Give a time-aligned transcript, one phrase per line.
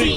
[0.00, 0.16] Coffee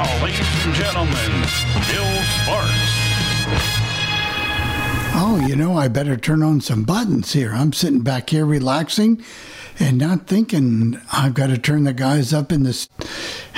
[0.00, 1.30] Now, ladies and gentlemen,
[1.90, 2.72] Bill Sparks.
[5.12, 7.52] Oh, you know, I better turn on some buttons here.
[7.52, 9.22] I'm sitting back here relaxing
[9.78, 12.88] and not thinking I've got to turn the guys up in this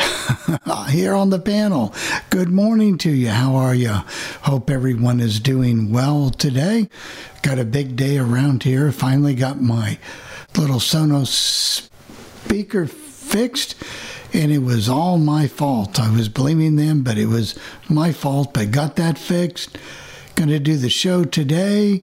[0.90, 1.94] here on the panel.
[2.28, 3.28] Good morning to you.
[3.28, 4.00] How are you?
[4.42, 6.88] Hope everyone is doing well today.
[7.42, 8.90] Got a big day around here.
[8.90, 9.96] Finally got my
[10.56, 13.76] little Sonos speaker fixed
[14.32, 16.00] and it was all my fault.
[16.00, 18.54] I was blaming them, but it was my fault.
[18.54, 19.76] But got that fixed.
[20.34, 22.02] Going to do the show today,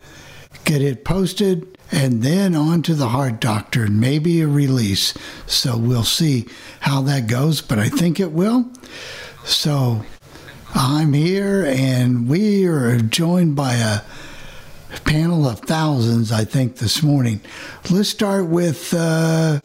[0.63, 5.13] get it posted, and then on to the Heart Doctor and maybe a release.
[5.47, 6.47] So we'll see
[6.81, 8.69] how that goes, but I think it will.
[9.43, 10.05] So
[10.75, 14.01] I'm here, and we are joined by a
[15.05, 17.41] panel of thousands, I think, this morning.
[17.89, 18.93] Let's start with.
[18.93, 19.61] Uh,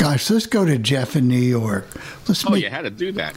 [0.00, 1.86] Gosh, let's go to Jeff in New York.
[2.26, 3.36] Let's Oh, make, you had to do that.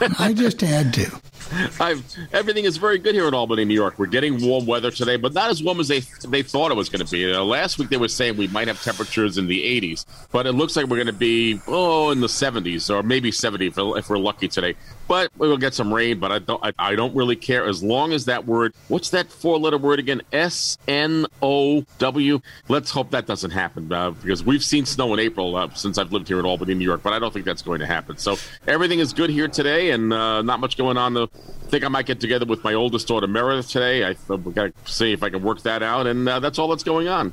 [0.18, 1.20] I just had to.
[1.80, 3.98] I've, everything is very good here in Albany, New York.
[3.98, 6.88] We're getting warm weather today, but not as warm as they they thought it was
[6.88, 7.32] going to be.
[7.32, 10.52] Uh, last week they were saying we might have temperatures in the 80s, but it
[10.52, 14.08] looks like we're going to be oh in the 70s or maybe 70 if, if
[14.08, 14.76] we're lucky today.
[15.08, 16.20] But we will get some rain.
[16.20, 18.72] But I don't I, I don't really care as long as that word.
[18.88, 20.22] What's that four letter word again?
[20.32, 22.40] S N O W.
[22.68, 26.12] Let's hope that doesn't happen uh, because we've seen snow in April uh, since I've
[26.12, 27.02] lived here in Albany, New York.
[27.02, 28.18] But I don't think that's going to happen.
[28.18, 28.36] So
[28.68, 31.14] everything is good here today, and uh, not much going on.
[31.14, 31.26] The
[31.70, 34.04] think I might get together with my oldest daughter Meredith today.
[34.04, 36.68] I we got to see if I can work that out, and uh, that's all
[36.68, 37.32] that's going on.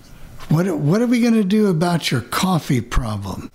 [0.50, 3.52] What what are we going to do about your coffee problem?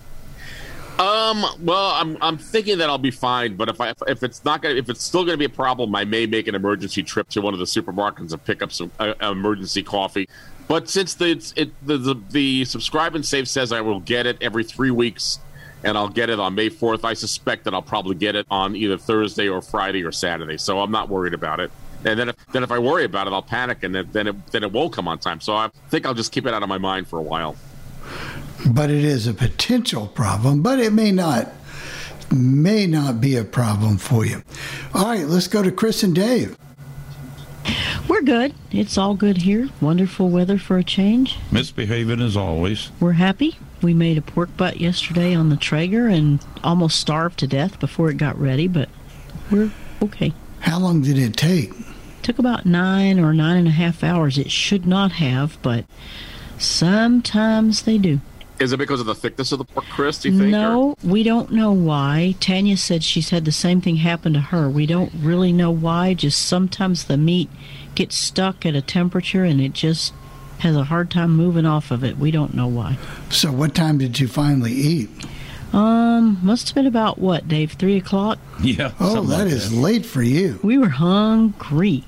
[0.98, 1.44] Um.
[1.60, 4.74] Well, I'm I'm thinking that I'll be fine, but if I if it's not gonna
[4.74, 7.54] if it's still gonna be a problem, I may make an emergency trip to one
[7.54, 10.28] of the supermarkets and pick up some uh, emergency coffee.
[10.68, 14.36] But since the it the, the the subscribe and save says I will get it
[14.40, 15.38] every three weeks,
[15.84, 18.76] and I'll get it on May fourth, I suspect that I'll probably get it on
[18.76, 20.56] either Thursday or Friday or Saturday.
[20.56, 21.70] So I'm not worried about it.
[22.04, 24.46] And then if then if I worry about it, I'll panic, and then then it,
[24.48, 25.40] then it won't come on time.
[25.40, 27.56] So I think I'll just keep it out of my mind for a while.
[28.68, 31.52] But it is a potential problem, but it may not
[32.32, 34.42] may not be a problem for you.
[34.94, 36.56] All right, let's go to Chris and Dave.
[38.08, 38.54] We're We're good.
[38.70, 39.68] It's all good here.
[39.80, 41.38] Wonderful weather for a change.
[41.50, 42.92] Misbehaving as always.
[43.00, 43.58] We're happy.
[43.82, 48.10] We made a pork butt yesterday on the Traeger and almost starved to death before
[48.10, 48.88] it got ready, but
[49.50, 49.70] we're
[50.00, 50.32] okay.
[50.60, 51.72] How long did it take?
[52.22, 54.38] Took about nine or nine and a half hours.
[54.38, 55.84] It should not have, but
[56.58, 58.20] sometimes they do.
[58.60, 60.18] Is it because of the thickness of the pork, Chris?
[60.20, 60.48] Do you think?
[60.48, 62.36] or- No, we don't know why.
[62.38, 64.70] Tanya said she's had the same thing happen to her.
[64.70, 66.14] We don't really know why.
[66.14, 67.50] Just sometimes the meat
[67.96, 70.14] gets stuck at a temperature and it just
[70.62, 72.16] has a hard time moving off of it.
[72.18, 72.96] We don't know why.
[73.30, 75.10] So, what time did you finally eat?
[75.72, 77.72] Um, must have been about what, Dave?
[77.72, 78.38] Three o'clock.
[78.62, 78.92] Yeah.
[79.00, 80.58] Oh, something that like is late for you.
[80.62, 82.04] We were hungry.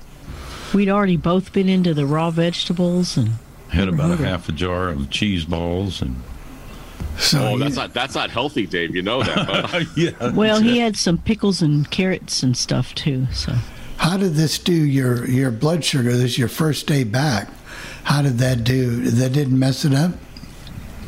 [0.73, 3.33] We'd already both been into the raw vegetables and
[3.69, 6.15] Had about a half a jar of cheese balls and
[7.17, 8.95] So, Oh, you- that's not that's not healthy, Dave.
[8.95, 9.47] You know that.
[9.47, 10.31] But yeah.
[10.33, 13.27] well, he had some pickles and carrots and stuff too.
[13.33, 13.53] So
[13.97, 16.11] how did this do your your blood sugar?
[16.11, 17.49] This is your first day back.
[18.05, 19.01] How did that do?
[19.01, 20.11] That didn't mess it up.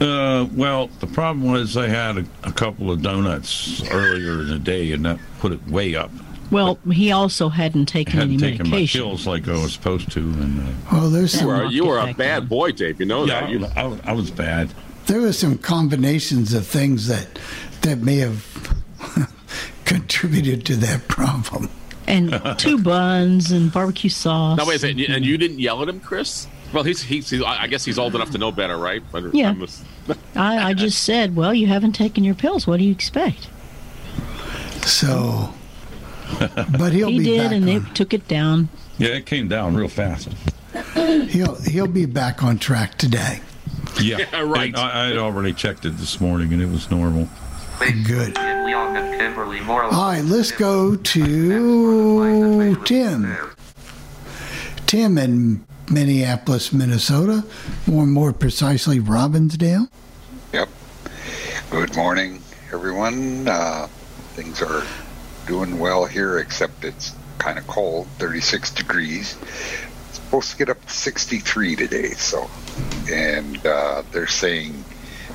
[0.02, 4.60] Uh, well, the problem was I had a, a couple of donuts earlier in the
[4.60, 6.12] day, and that put it way up.
[6.50, 9.02] Well, he also hadn't taken any hadn't taken my medication.
[9.02, 12.00] pills like I was supposed to, and uh, Well, there's you some were you were
[12.00, 13.00] a bad back boy, Dave.
[13.00, 13.50] You know yeah, that.
[13.50, 14.70] You, I, I, I was bad.
[15.06, 17.40] there were some combinations of things that
[17.82, 18.46] that may have
[19.86, 21.70] contributed to that problem.
[22.08, 24.58] And two buns and barbecue sauce.
[24.58, 25.02] no, wait a second.
[25.02, 26.48] And you didn't yell at him, Chris?
[26.74, 27.30] Well, he's he's.
[27.30, 29.02] he's I guess he's old enough to know better, right?
[29.12, 29.50] But Yeah.
[29.50, 29.84] I'm just-
[30.36, 32.66] I, I just said, well, you haven't taken your pills.
[32.68, 33.50] What do you expect?
[34.86, 35.54] So,
[36.78, 37.52] but he'll he be did, back.
[37.52, 38.70] and they took it down.
[38.98, 40.30] Yeah, it came down real fast.
[40.96, 43.42] he'll he'll be back on track today.
[44.02, 44.68] Yeah, Yeah, right.
[44.70, 47.28] And I, I had already checked it this morning, and it was normal.
[47.80, 48.36] Good.
[48.38, 49.96] Leon and Kimberly Moreland.
[49.96, 53.38] All right, let's go to Tim.
[54.88, 57.46] Tim in Minneapolis, Minnesota,
[57.92, 59.90] or more precisely, Robbinsdale.
[60.54, 60.70] Yep.
[61.70, 62.42] Good morning,
[62.72, 63.48] everyone.
[63.48, 63.88] Uh,
[64.36, 64.84] things are
[65.46, 69.38] doing well here, except it's kind of cold, 36 degrees.
[70.10, 72.50] It's supposed to get up to 63 today, so.
[73.12, 74.84] And uh, they're saying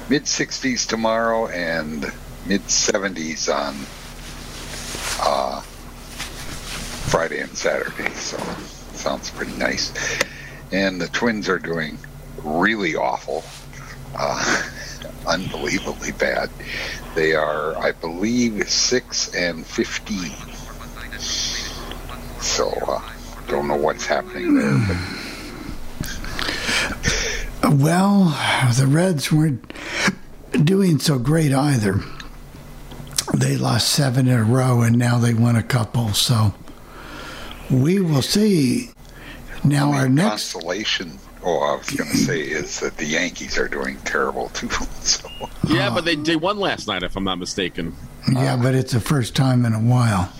[0.08, 2.02] mid 60s tomorrow and
[2.46, 3.74] mid 70s on
[5.20, 5.60] uh,
[7.08, 8.36] Friday and Saturday, so
[8.94, 9.92] sounds pretty nice.
[10.72, 11.98] And the Twins are doing
[12.42, 13.44] really awful.
[14.16, 14.68] Uh,
[15.26, 16.50] unbelievably bad.
[17.14, 20.32] They are, I believe, six and fifteen.
[22.40, 23.00] So uh,
[23.46, 24.96] don't know what's happening there, but
[27.80, 28.36] Well,
[28.76, 29.72] the Reds weren't
[30.52, 32.00] doing so great either.
[33.34, 36.12] They lost seven in a row, and now they won a couple.
[36.12, 36.54] So
[37.70, 38.91] we will see.
[39.64, 41.18] Now our next consolation.
[41.44, 44.68] Oh, I was going to say is that the Yankees are doing terrible too.
[45.02, 45.28] So
[45.66, 47.94] yeah, but they they won last night, if I'm not mistaken.
[48.32, 50.32] Yeah, but it's the first time in a while.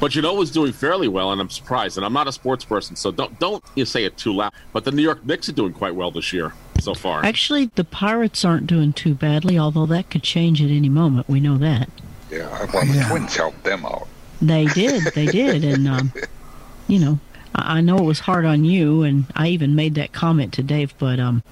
[0.00, 1.96] But you know who's doing fairly well, and I'm surprised.
[1.96, 4.52] And I'm not a sports person, so don't don't you say it too loud.
[4.74, 7.24] But the New York Knicks are doing quite well this year so far.
[7.24, 11.26] Actually, the Pirates aren't doing too badly, although that could change at any moment.
[11.28, 11.88] We know that.
[12.30, 13.08] yeah, well, the Yeah.
[13.08, 14.06] Twins helped them out.
[14.42, 15.04] They did.
[15.14, 15.64] They did.
[15.64, 16.12] And, um,
[16.88, 17.18] you know,
[17.54, 20.62] I, I know it was hard on you, and I even made that comment to
[20.62, 21.42] Dave, but um,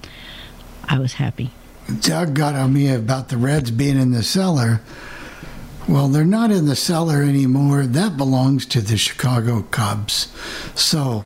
[0.87, 1.51] I was happy.
[1.99, 4.81] Doug got on me about the Reds being in the cellar.
[5.87, 7.85] Well, they're not in the cellar anymore.
[7.85, 10.33] That belongs to the Chicago Cubs.
[10.75, 11.25] So,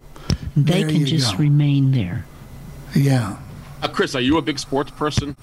[0.55, 1.43] They There can you just go.
[1.43, 2.25] remain there.
[2.95, 3.37] yeah.
[3.83, 5.35] Uh, Chris, are you a big sports person?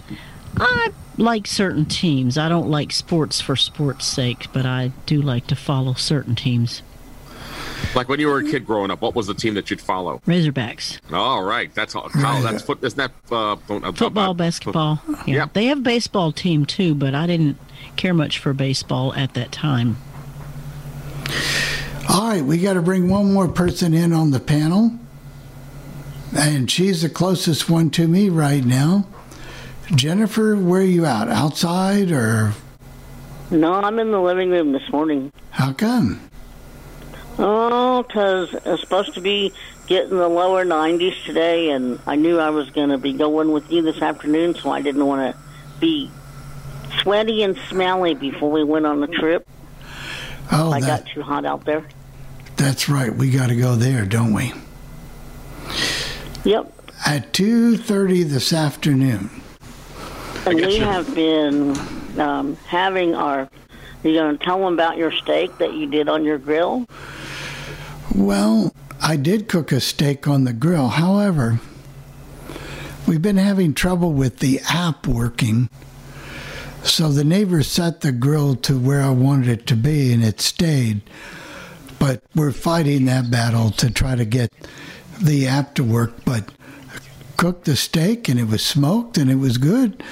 [0.57, 2.37] I like certain teams.
[2.37, 6.83] I don't like sports for sports' sake, but I do like to follow certain teams.
[7.95, 10.21] Like when you were a kid growing up, what was the team that you'd follow?
[10.27, 12.09] Razorbacks, All right, that's all.
[12.15, 12.43] Right.
[12.43, 12.83] That's foot.
[12.83, 15.01] Isn't that uh, uh, football, uh, basketball.
[15.27, 15.35] Yeah.
[15.37, 15.53] Yep.
[15.53, 17.57] They have a baseball team too, but I didn't
[17.97, 19.97] care much for baseball at that time.
[22.09, 24.93] All right, we got to bring one more person in on the panel.
[26.37, 29.07] And she's the closest one to me right now.
[29.95, 31.29] Jennifer, where are you out?
[31.29, 32.55] Outside or
[33.51, 35.33] No, I'm in the living room this morning.
[35.51, 36.21] how come?
[37.39, 39.53] Oh, 'cause it's supposed to be
[39.87, 43.71] getting the lower 90s today, and I knew I was going to be going with
[43.71, 45.41] you this afternoon, so I didn't want to
[45.81, 46.11] be
[47.03, 49.47] sweaty and smelly before we went on the trip.
[50.53, 51.85] Oh, I that, got too hot out there.
[52.57, 53.15] that's right.
[53.15, 54.53] We got to go there, don't we?
[56.45, 56.73] Yep.
[57.07, 59.29] At 2:30 this afternoon.
[60.47, 61.77] And we you- have been
[62.19, 63.49] um, having our.
[64.05, 66.87] You going to tell them about your steak that you did on your grill?
[68.15, 70.89] Well, I did cook a steak on the grill.
[70.89, 71.59] However,
[73.09, 75.71] we've been having trouble with the app working.
[76.83, 80.39] So the neighbor set the grill to where I wanted it to be and it
[80.39, 81.01] stayed.
[81.99, 84.53] But we're fighting that battle to try to get
[85.19, 86.27] the app to work.
[86.27, 86.53] But
[87.39, 90.03] cooked the steak and it was smoked and it was good.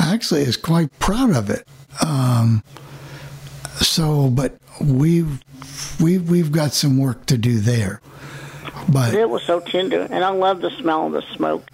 [0.00, 1.68] I actually, I was quite proud of it.
[2.02, 2.62] Um,
[3.80, 5.42] so, but we've
[6.00, 8.00] we've we've got some work to do there.
[8.88, 11.68] But It was so tender, and I love the smell of the smoke.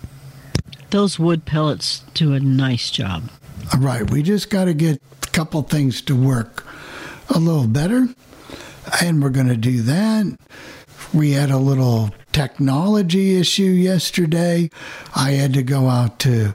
[0.90, 3.30] Those wood pellets do a nice job.
[3.78, 6.64] right, we just got to get a couple things to work
[7.34, 8.08] a little better,
[9.02, 10.38] and we're going to do that.
[11.12, 14.70] We had a little technology issue yesterday.
[15.14, 16.54] I had to go out to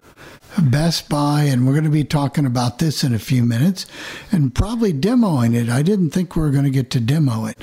[0.58, 3.86] Best Buy, and we're going to be talking about this in a few minutes
[4.32, 5.70] and probably demoing it.
[5.70, 7.58] I didn't think we were going to get to demo it.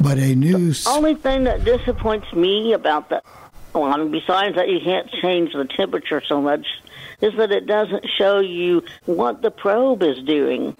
[0.00, 0.70] But a new.
[0.70, 3.22] s- Only thing that disappoints me about the
[3.72, 6.66] one, besides that you can't change the temperature so much,
[7.20, 10.76] is that it doesn't show you what the probe is doing.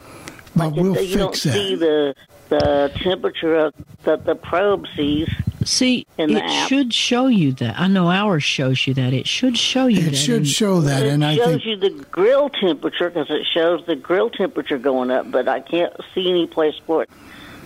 [0.57, 1.53] But we'll you don't fix that.
[1.53, 2.15] see the
[2.59, 5.29] the temperature of, that the probe sees.
[5.65, 6.69] See, In the it app.
[6.69, 7.79] should show you that.
[7.81, 9.15] I know ours shows you that.
[9.15, 10.13] It should show you that.
[10.13, 13.31] It should in- show that, it and I shows think you the grill temperature because
[13.31, 17.11] it shows the grill temperature going up, but I can't see any place where it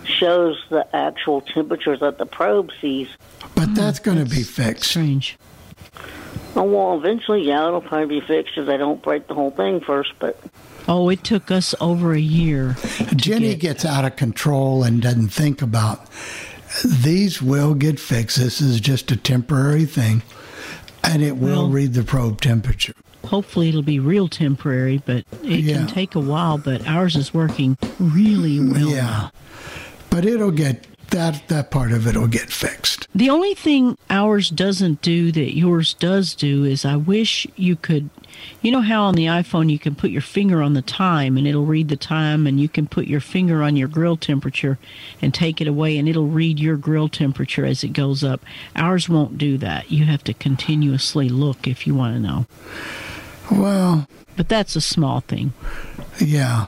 [0.05, 3.09] shows the actual temperature that the probe sees.
[3.55, 4.85] But hmm, that's going to be fixed.
[4.91, 5.37] Strange.
[6.55, 9.79] Oh, well, eventually, yeah, it'll probably be fixed if they don't break the whole thing
[9.81, 10.39] first, but
[10.87, 12.75] Oh, it took us over a year.
[13.15, 16.05] Jenny get- gets out of control and doesn't think about
[16.83, 18.37] these will get fixed.
[18.37, 20.21] This is just a temporary thing,
[21.03, 22.93] and it will Well- read the probe temperature.
[23.25, 25.77] Hopefully, it'll be real temporary, but it Yeah.
[25.77, 26.57] can take a while.
[26.57, 28.89] But ours is working really well.
[28.89, 29.31] yeah, now.
[30.09, 33.07] but it'll get that that part of it will get fixed.
[33.15, 38.09] The only thing ours doesn't do that yours does do is I wish you could.
[38.61, 41.47] You know how on the iPhone you can put your finger on the time and
[41.47, 44.77] it'll read the time, and you can put your finger on your grill temperature
[45.21, 48.41] and take it away, and it'll read your grill temperature as it goes up.
[48.75, 49.89] Ours won't do that.
[49.91, 52.45] You have to continuously look if you want to know.
[53.51, 55.53] Well, But that's a small thing.
[56.19, 56.65] yeah,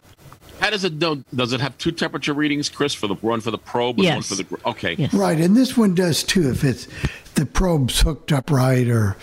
[0.59, 1.23] How does it know?
[1.33, 4.21] Does it have two temperature readings, Chris, for the one for the probe and one
[4.21, 4.95] for the gr- okay?
[4.97, 5.13] Yes.
[5.13, 5.39] right.
[5.39, 6.49] And this one does too.
[6.49, 6.87] If it's
[7.35, 9.15] the probe's hooked up right or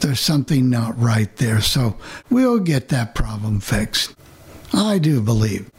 [0.00, 1.96] there's something not right there, so
[2.30, 4.14] we'll get that problem fixed.
[4.72, 5.70] I do believe.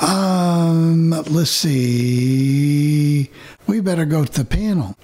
[0.00, 3.30] Um, let's see.
[3.66, 4.96] We better go to the panel.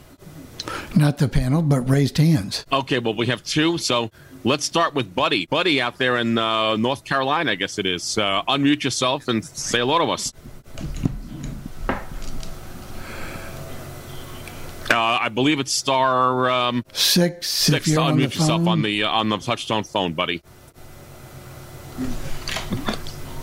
[0.94, 2.66] Not the panel, but raised hands.
[2.70, 4.10] Okay, well, we have two, so
[4.44, 5.46] let's start with Buddy.
[5.46, 8.18] Buddy out there in uh, North Carolina, I guess it is.
[8.18, 10.32] Uh, unmute yourself and say hello to us.
[14.92, 17.46] Uh, I believe it's star um, Six.
[17.46, 18.68] six to you're on the unmute yourself phone.
[18.68, 20.42] on the uh, on the touchtone phone, buddy.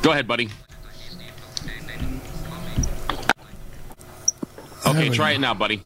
[0.01, 0.50] Go ahead, buddy.
[4.86, 5.36] Okay, try go.
[5.36, 5.84] it now, buddy.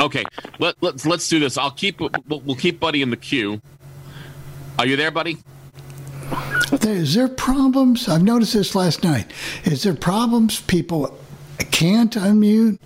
[0.00, 0.24] Okay,
[0.58, 1.58] let, let's let's do this.
[1.58, 3.60] I'll keep we'll, we'll keep Buddy in the queue.
[4.78, 5.38] Are you there, buddy?
[6.82, 8.08] Is there problems?
[8.08, 9.32] I've noticed this last night.
[9.64, 10.60] Is there problems?
[10.60, 11.18] People
[11.72, 12.78] can't unmute.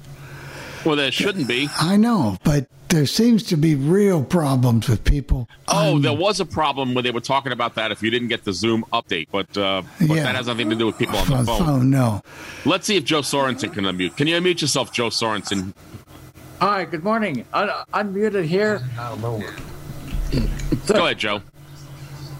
[0.87, 1.69] Well, there shouldn't be.
[1.79, 5.49] I know, but there seems to be real problems with people.
[5.69, 8.29] Oh, un- there was a problem when they were talking about that if you didn't
[8.29, 10.23] get the Zoom update, but, uh, but Yeah.
[10.25, 11.69] that has nothing to do with people on on the phone.
[11.69, 12.23] Oh no.
[12.65, 14.17] Let's see if Joe Sorensen can unmute.
[14.17, 15.73] Can you unmute yourself, Joe Sorensen?
[16.63, 17.45] Hi, good morning.
[17.53, 18.81] Un- unmuted here.
[20.87, 21.43] Go ahead, Joe.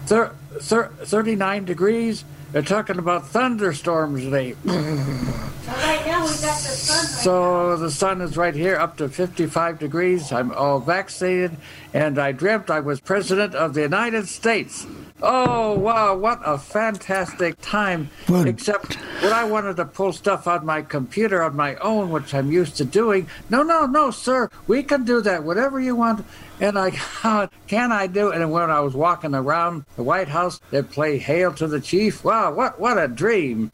[0.07, 2.25] Thir- thir- 39 degrees.
[2.53, 4.55] They're talking about thunderstorms today.
[4.65, 7.05] Right now we got the sun.
[7.05, 10.31] So the sun is right here up to 55 degrees.
[10.31, 11.57] I'm all vaccinated,
[11.93, 14.87] and I dreamt I was president of the United States.
[15.25, 18.11] Oh, wow, what a fantastic time.
[18.49, 22.51] Except when I wanted to pull stuff on my computer on my own, which I'm
[22.51, 23.29] used to doing.
[23.49, 24.51] No, no, no, sir.
[24.67, 26.27] We can do that, whatever you want.
[26.61, 26.91] And I,
[27.69, 28.41] can I do it?
[28.41, 32.25] And when I was walking around the White House, they'd play Hail to the Chief.
[32.25, 33.71] Wow, what, what a dream.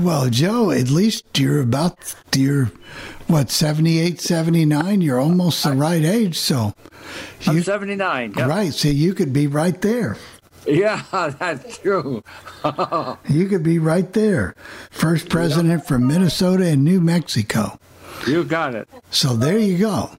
[0.00, 2.70] Well, Joe, at least you're about you're
[3.26, 5.00] what 78, 79.
[5.00, 6.74] You're almost the right age, so
[7.46, 8.34] I'm 79.
[8.36, 8.48] Yep.
[8.48, 8.72] right.
[8.72, 10.16] So you could be right there.
[10.66, 11.02] Yeah,
[11.38, 12.22] that's true.
[13.28, 14.54] You could be right there.
[14.90, 17.78] First president from Minnesota and New Mexico.
[18.26, 18.88] You got it.
[19.10, 20.10] So there you go.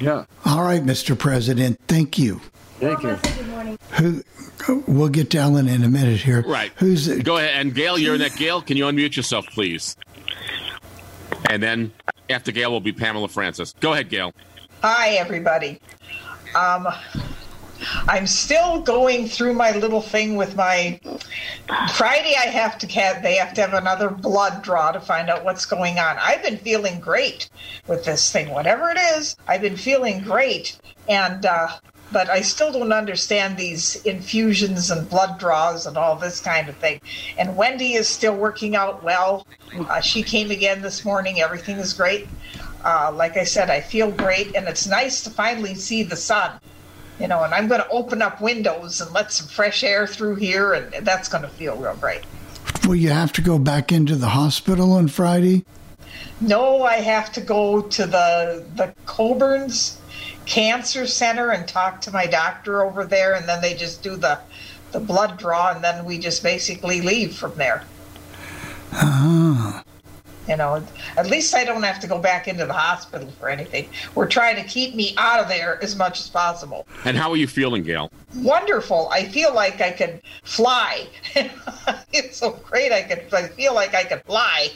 [0.00, 0.24] Yeah.
[0.44, 1.16] All right, Mr.
[1.16, 1.78] President.
[1.86, 2.40] Thank you.
[2.82, 3.16] Thank you.
[3.36, 3.78] Good morning.
[3.92, 4.82] Who?
[4.88, 6.42] We'll get to Ellen in a minute here.
[6.42, 6.72] Right.
[6.78, 7.06] Who's?
[7.22, 7.54] Go ahead.
[7.54, 8.34] And Gail, you're in that.
[8.34, 9.96] Gail, can you unmute yourself, please?
[11.48, 11.92] And then
[12.28, 13.72] After Gail will be Pamela Francis.
[13.78, 14.34] Go ahead, Gail.
[14.82, 15.80] Hi, everybody.
[16.56, 16.88] Um,
[18.08, 20.98] I'm still going through my little thing with my
[21.94, 22.34] Friday.
[22.36, 25.66] I have to have they have to have another blood draw to find out what's
[25.66, 26.16] going on.
[26.18, 27.48] I've been feeling great
[27.86, 29.36] with this thing, whatever it is.
[29.46, 31.68] I've been feeling great, and uh,
[32.12, 36.76] but I still don't understand these infusions and blood draws and all this kind of
[36.76, 37.00] thing.
[37.38, 39.46] And Wendy is still working out well.
[39.76, 41.40] Uh, she came again this morning.
[41.40, 42.28] Everything is great.
[42.84, 46.58] Uh, like I said, I feel great, and it's nice to finally see the sun.
[47.20, 50.36] You know, and I'm going to open up windows and let some fresh air through
[50.36, 52.22] here, and that's going to feel real great.
[52.86, 55.64] Will you have to go back into the hospital on Friday?
[56.40, 59.98] No, I have to go to the the Coburn's
[60.52, 64.38] Cancer Center and talk to my doctor over there, and then they just do the
[64.90, 67.84] the blood draw, and then we just basically leave from there.
[68.92, 69.82] Ah.
[70.46, 73.88] You know, at least I don't have to go back into the hospital for anything.
[74.14, 76.86] We're trying to keep me out of there as much as possible.
[77.06, 78.12] And how are you feeling, Gail?
[78.36, 79.08] Wonderful.
[79.10, 81.06] I feel like I can fly.
[82.12, 82.92] it's so great.
[82.92, 83.20] I can.
[83.32, 84.68] I feel like I can fly.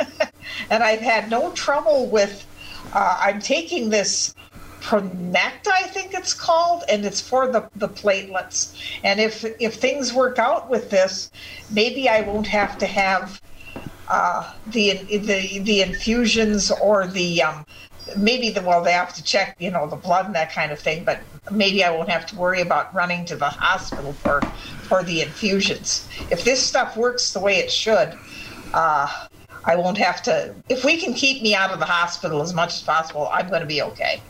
[0.70, 2.48] and I've had no trouble with.
[2.92, 4.34] Uh, I'm taking this
[4.80, 8.74] Pronect, I think it's called, and it's for the, the platelets.
[9.04, 11.30] And if if things work out with this,
[11.70, 13.42] maybe I won't have to have
[14.08, 17.66] uh, the the the infusions or the um,
[18.16, 20.78] maybe the well they have to check you know the blood and that kind of
[20.78, 21.04] thing.
[21.04, 21.20] But
[21.50, 24.40] maybe I won't have to worry about running to the hospital for
[24.88, 26.08] for the infusions.
[26.30, 28.18] If this stuff works the way it should.
[28.72, 29.26] Uh,
[29.62, 30.54] I won't have to.
[30.70, 33.60] If we can keep me out of the hospital as much as possible, I'm going
[33.60, 34.22] to be okay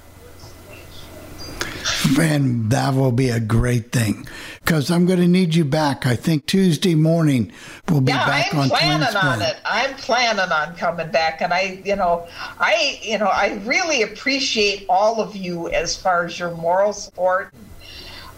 [2.19, 4.27] and that will be a great thing
[4.61, 6.07] because I'm going to need you back.
[6.07, 7.53] I think Tuesday morning
[7.89, 9.57] we'll be yeah, back I'm on planning Twins on it.
[9.65, 12.27] I'm planning on coming back, and I, you know,
[12.59, 17.53] I, you know, I really appreciate all of you as far as your moral support.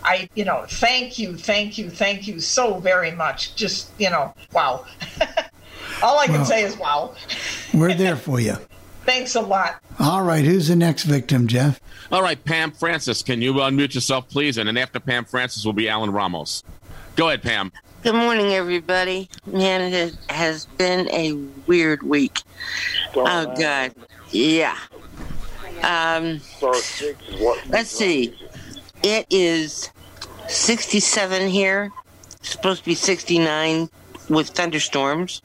[0.04, 3.54] I, you know, thank you, thank you, thank you so very much.
[3.54, 4.84] Just, you know, wow.
[6.02, 7.14] all I can Well- say is wow.
[7.72, 8.56] We're there for you.
[9.04, 9.80] Thanks a lot.
[9.98, 11.80] All right, who's the next victim, Jeff?
[12.10, 14.58] All right, Pam Francis, can you unmute yourself, please?
[14.58, 16.62] And then after Pam Francis will be Alan Ramos.
[17.16, 17.72] Go ahead, Pam.
[18.02, 19.28] Good morning, everybody.
[19.46, 21.32] Man, it has- has been a
[21.66, 22.42] weird week.
[23.14, 23.92] Oh, God.
[24.30, 24.76] Yeah.
[25.82, 26.40] Um,
[27.68, 28.34] let's see.
[29.02, 29.90] It is
[30.48, 31.90] 67 here.
[32.44, 33.88] supposed to be 69
[34.28, 35.42] with thunderstorms.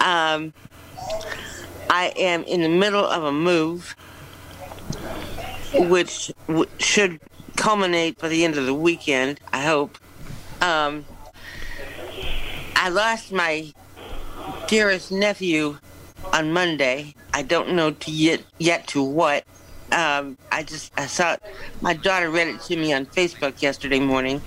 [0.00, 0.52] Um,
[1.94, 3.94] I am in the middle of a move,
[5.74, 7.20] which w- should
[7.54, 9.96] culminate by the end of the weekend, I hope.
[10.60, 11.04] Um,
[12.74, 13.72] I lost my
[14.66, 15.78] dearest nephew
[16.32, 17.14] on Monday.
[17.32, 19.44] I don't know to yet yet to what.
[19.92, 21.42] Um, I just I saw it.
[21.80, 24.42] my daughter read it to me on Facebook yesterday morning.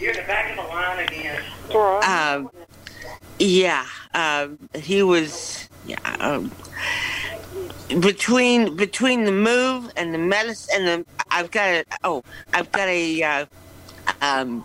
[0.00, 1.42] You're the back of the line again.
[2.02, 2.50] Um,
[3.38, 6.52] yeah, um, he was yeah, um,
[8.00, 12.88] between between the move and the medicine and the I've got a oh I've got
[12.88, 13.46] a uh,
[14.20, 14.64] um,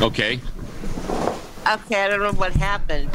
[0.00, 0.40] Okay.
[1.68, 3.10] Okay, I don't know what happened,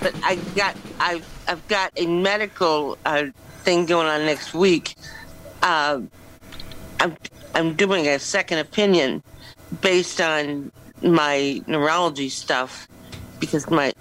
[0.00, 3.24] but I got I've I've got a medical uh,
[3.62, 4.94] thing going on next week.
[5.62, 6.00] Uh,
[6.98, 7.16] I'm
[7.54, 9.22] I'm doing a second opinion
[9.82, 12.88] based on my neurology stuff
[13.38, 13.92] because my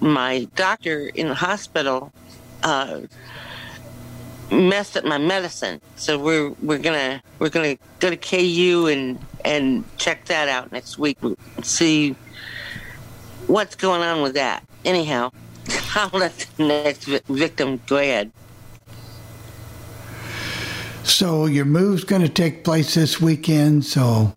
[0.00, 2.12] my doctor in the hospital
[2.62, 3.00] uh,
[4.50, 5.80] messed up my medicine.
[5.96, 10.98] So we're we're gonna we're gonna go to KU and and check that out next
[10.98, 11.18] week.
[11.62, 12.16] See
[13.46, 14.64] what's going on with that.
[14.84, 15.30] Anyhow,
[15.94, 18.32] I'll let the next victim go ahead.
[21.06, 23.84] So your move's going to take place this weekend.
[23.84, 24.34] So,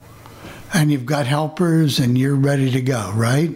[0.74, 3.56] and you've got helpers, and you're ready to go, right?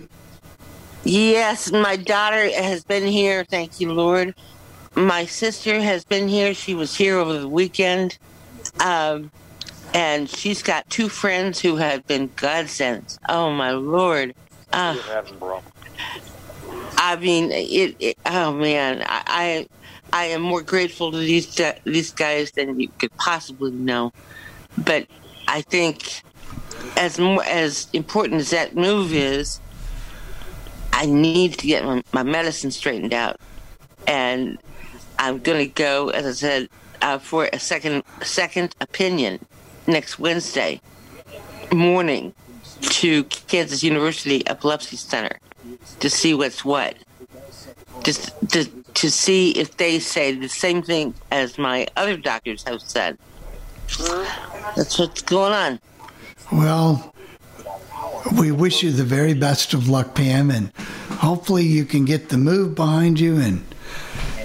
[1.04, 3.44] Yes, my daughter has been here.
[3.44, 4.36] Thank you, Lord.
[4.96, 6.54] My sister has been here.
[6.54, 8.18] She was here over the weekend.
[8.80, 9.32] Um,
[9.94, 13.20] and she's got two friends who have been godsends.
[13.28, 14.34] Oh, my Lord.
[14.72, 14.98] Uh,
[16.98, 18.18] I mean, it, it.
[18.26, 19.68] Oh man, I, I,
[20.14, 24.12] I am more grateful to these these guys than you could possibly know.
[24.78, 25.08] But
[25.48, 26.24] I think,
[26.98, 29.60] as as important as that move is,
[30.92, 33.40] I need to get my, my medicine straightened out,
[34.08, 34.58] and
[35.20, 36.70] I'm gonna go, as I said,
[37.02, 39.40] uh, for a second second opinion
[39.88, 40.80] next Wednesday
[41.72, 42.34] morning
[42.82, 45.40] to Kansas University Epilepsy Center.
[46.00, 46.96] to see what's what.
[48.04, 52.82] Just to, to see if they say the same thing as my other doctors have
[52.82, 53.18] said.
[54.76, 55.80] That's what's going on.
[56.54, 57.14] Well,
[58.38, 60.72] we wish you the very best of luck, Pam, and
[61.20, 63.64] hopefully you can get the move behind you and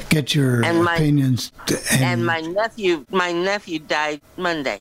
[0.09, 1.53] get your And my- opinions.
[1.67, 4.81] to- And my nephew, my nephew died Monday.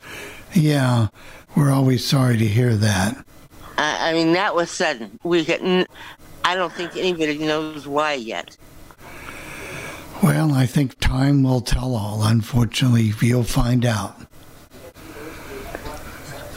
[0.53, 1.07] yeah,
[1.55, 3.17] we're always sorry to hear that.
[3.77, 5.19] I, I mean, that was sudden.
[5.23, 5.85] We, had
[6.45, 8.55] I don't think anybody knows why yet.
[10.23, 12.23] Well, I think time will tell all.
[12.23, 14.15] Unfortunately, you'll find out.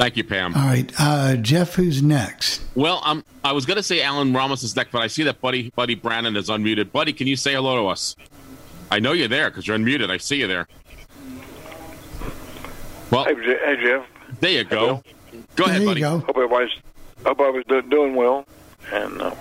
[0.01, 0.55] Thank you, Pam.
[0.55, 2.63] All right, uh, Jeff, who's next?
[2.75, 5.43] Well, um, I was going to say Alan Ramos is next, but I see that
[5.43, 6.91] Buddy Buddy Brannon is unmuted.
[6.91, 8.17] Buddy, can you say hello to us?
[8.91, 10.09] I know you're there because you're unmuted.
[10.11, 10.67] I see you there.
[13.11, 14.07] Well, Hey, hey Jeff.
[14.41, 15.03] there you go.
[15.57, 16.01] Go ahead, buddy.
[16.01, 16.73] Hope everybody's
[17.27, 18.47] hope I was do- doing well,
[18.91, 19.35] and uh,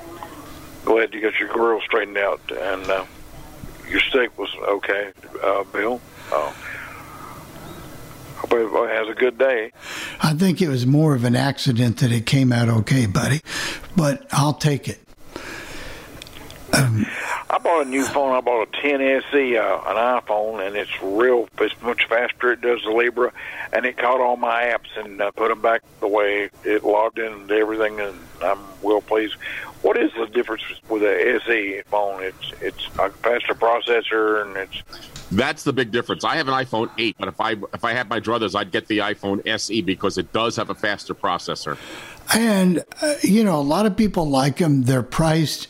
[0.83, 3.05] glad you got your grill straightened out, and uh,
[3.89, 6.01] your steak was okay, uh, Bill.
[6.33, 6.55] Uh, hope
[8.43, 9.71] everybody has a good day.
[10.21, 13.41] I think it was more of an accident that it came out okay, buddy,
[13.95, 14.99] but I'll take it.
[16.73, 17.05] Um,
[17.49, 18.31] I bought a new phone.
[18.31, 21.49] I bought a 10SE, uh, an iPhone, and it's real.
[21.59, 22.51] It's much faster.
[22.51, 23.33] It does the Libra,
[23.73, 27.17] and it caught all my apps and uh, put them back the way it logged
[27.17, 29.35] into everything, and I'm well pleased.
[29.81, 32.23] What is the difference with a SE phone?
[32.23, 34.83] It's it's a faster processor, and it's
[35.31, 36.23] That's the big difference.
[36.25, 38.87] I have an iPhone 8, but if I if I had my druthers, I'd get
[38.87, 41.77] the iPhone SE because it does have a faster processor.
[42.35, 44.83] And, uh, you know, a lot of people like them.
[44.83, 45.67] They're priced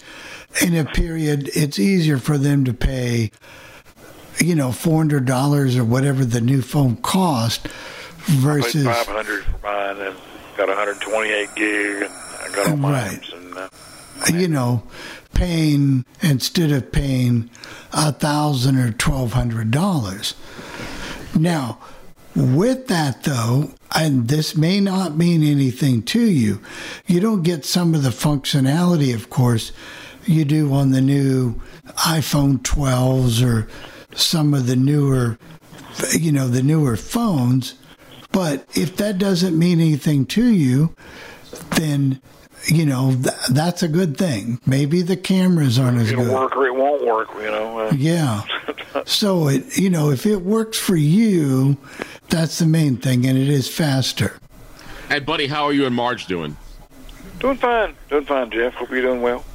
[0.62, 3.32] in a period, it's easier for them to pay,
[4.40, 7.68] you know, $400 or whatever the new phone cost
[8.18, 8.88] versus.
[8.88, 10.16] I paid 500 for mine, and
[10.58, 13.22] got 128 gig, and I got all my Right.
[13.22, 13.39] apps, and
[14.34, 14.84] you know,
[15.34, 17.50] paying instead of paying
[17.94, 20.34] a thousand or twelve hundred dollars.
[21.36, 21.80] Now,
[22.36, 26.62] with that though, and this may not mean anything to you,
[27.08, 29.72] you don't get some of the functionality, of course,
[30.26, 31.60] you do on the new
[31.98, 33.68] iPhone 12s or
[34.16, 35.38] some of the newer,
[36.18, 37.76] you know, the newer phones.
[38.32, 40.96] But if that doesn't mean anything to you,
[41.72, 42.22] then
[42.68, 44.60] you know th- that's a good thing.
[44.66, 46.34] Maybe the cameras aren't as it'll good.
[46.34, 47.30] work or it won't work.
[47.36, 47.80] You know.
[47.80, 48.42] Uh, Yeah.
[49.06, 51.78] So it you know if it works for you,
[52.30, 54.38] that's the main thing, and it is faster.
[55.10, 56.58] Hey, buddy, how are you and Marge doing?
[57.40, 58.74] Doing fine, doing fine, Jeff.
[58.74, 59.46] Hope you're doing well.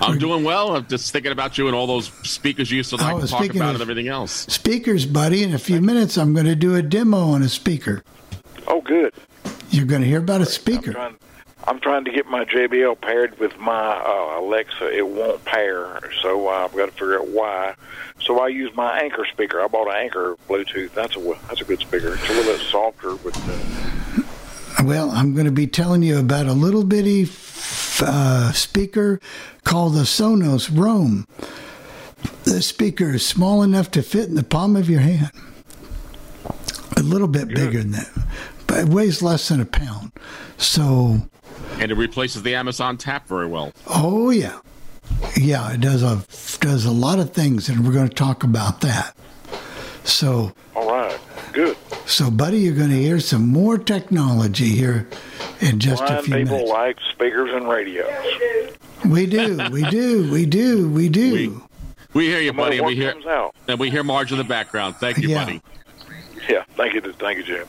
[0.00, 0.74] I'm doing well.
[0.74, 3.26] I'm just thinking about you and all those speakers you used to like Oh, to
[3.26, 4.32] talk about and everything else.
[4.48, 5.42] Speakers, buddy.
[5.42, 8.02] In a few minutes, I'm going to do a demo on a speaker.
[8.66, 9.12] Oh, good.
[9.70, 11.12] You're going to hear about a speaker.
[11.66, 14.96] I'm trying to get my JBL paired with my uh, Alexa.
[14.96, 17.74] It won't pair, so uh, I've got to figure out why.
[18.20, 19.60] So I use my Anker speaker.
[19.60, 20.92] I bought an Anker Bluetooth.
[20.94, 22.14] That's a that's a good speaker.
[22.14, 26.46] It's a little bit softer, but uh, Well, I'm going to be telling you about
[26.46, 29.20] a little bitty f- uh, speaker
[29.64, 31.26] called the Sonos Roam.
[32.44, 35.30] The speaker is small enough to fit in the palm of your hand.
[36.96, 38.10] A little bit bigger than that,
[38.66, 40.12] but it weighs less than a pound.
[40.58, 41.28] So,
[41.78, 43.72] And it replaces the Amazon Tap very well.
[43.86, 44.58] oh yeah,
[45.36, 46.22] yeah, it does a
[46.60, 49.14] does a lot of things, and we're going to talk about that.
[50.04, 51.18] So, all right,
[51.52, 51.76] good.
[52.06, 55.08] so buddy, you're going to hear some more technology here
[55.60, 56.70] in just a blind few people minutes.
[56.70, 58.10] like speakers and radios.
[59.04, 61.62] We do, we do, we do, we do.
[62.12, 62.78] We hear you, buddy.
[62.78, 63.54] and We hear comes out.
[63.68, 64.96] and we hear Marge in the background.
[64.96, 65.44] Thank you, Yeah.
[65.44, 65.62] buddy.
[66.48, 67.66] Yeah, thank you, thank you, Jim.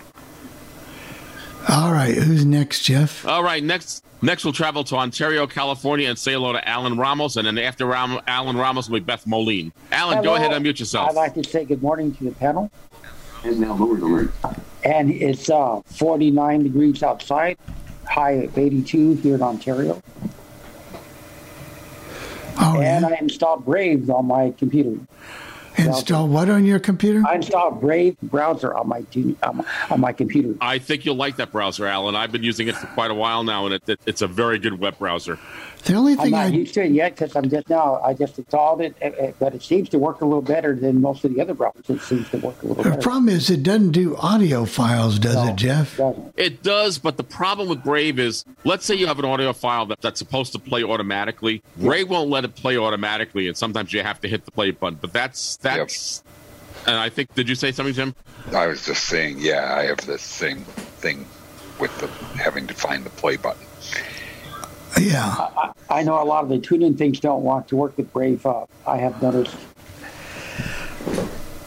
[1.69, 3.25] All right, who's next, Jeff?
[3.25, 7.37] All right, next next we'll travel to Ontario, California, and say hello to Alan Ramos,
[7.37, 9.71] and then after Ram- Alan Ramos will be Beth Moline.
[9.91, 11.09] Alan, go ahead and unmute yourself.
[11.09, 12.71] I'd like to say good morning to the panel.
[14.83, 17.57] And it's uh, 49 degrees outside,
[18.09, 20.01] high of 82 here in Ontario.
[22.59, 24.99] Oh, and I installed Brave on my computer.
[25.87, 27.23] Install what on your computer?
[27.27, 29.65] I installed Brave browser on my t- on
[29.97, 30.55] my, computer.
[30.61, 32.15] I think you'll like that browser, Alan.
[32.15, 34.59] I've been using it for quite a while now, and it, it, it's a very
[34.59, 35.39] good web browser.
[35.83, 37.99] The only thing I'm thing not I used to it yet because I'm just now.
[38.01, 41.01] I just installed it, uh, uh, but it seems to work a little better than
[41.01, 41.89] most of the other browsers.
[41.89, 43.01] It seems to work a little the better.
[43.01, 45.99] problem is it doesn't do audio files, does it, Jeff?
[46.37, 49.87] It does, but the problem with Brave is, let's say you have an audio file
[49.87, 51.63] that, that's supposed to play automatically.
[51.77, 54.99] Brave won't let it play automatically, and sometimes you have to hit the play button.
[55.01, 56.23] But that's that's.
[56.87, 58.15] And I think, did you say something, Jim?
[58.53, 60.63] I was just saying, yeah, I have the same
[60.99, 61.27] thing
[61.79, 62.07] with the
[62.37, 63.65] having to find the play button.
[64.99, 65.25] Yeah.
[65.25, 68.45] I, I know a lot of the tuning things don't want to work with Brave.
[68.45, 69.55] Uh, I have noticed.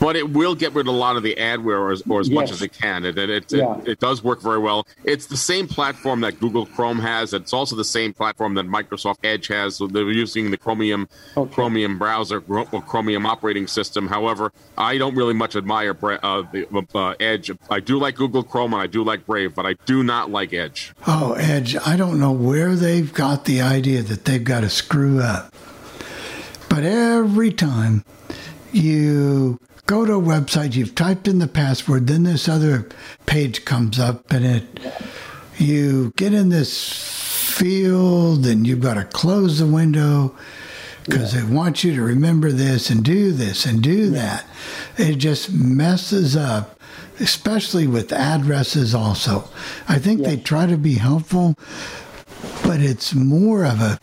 [0.04, 2.28] But it will get rid of a lot of the adware or as, or as
[2.28, 3.06] much as it can.
[3.06, 3.78] It, it, it, Yeah.
[3.78, 4.86] it, it does work very well.
[5.02, 7.32] It's the same platform that Google Chrome has.
[7.32, 9.76] It's also the same platform that Microsoft Edge has.
[9.76, 11.08] So they're using the Chromium
[11.52, 14.06] Chromium browser, or Chromium operating system.
[14.06, 17.50] However, I don't really much admire Bra- uh, the, uh, Edge.
[17.70, 20.52] I do like Google Chrome and I do like Brave, but I do not like
[20.52, 20.92] Edge.
[21.06, 25.20] Oh, Edge, I don't know where they've got the idea that they've got to screw
[25.20, 25.54] up.
[26.68, 28.04] But every time
[28.70, 32.88] you go to a website, you've typed in the password, then this other
[33.26, 34.80] page comes up and it
[35.58, 40.34] you get in this field and you've got to close the window
[41.04, 44.46] because they want you to remember this and do this and do that.
[44.96, 46.80] It just messes up,
[47.20, 49.48] especially with addresses also.
[49.86, 51.56] I think they try to be helpful,
[52.62, 53.98] but it's more of a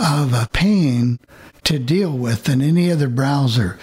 [0.00, 1.20] of a pain
[1.62, 3.78] to deal with than any other browser.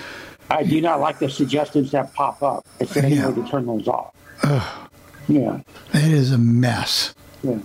[0.51, 2.65] I do not like the suggestions that pop up.
[2.79, 4.13] It's any way to turn those off.
[4.43, 4.89] Ugh,
[5.27, 5.59] Yeah.
[5.93, 7.13] it is a mess.
[7.41, 7.59] Yeah.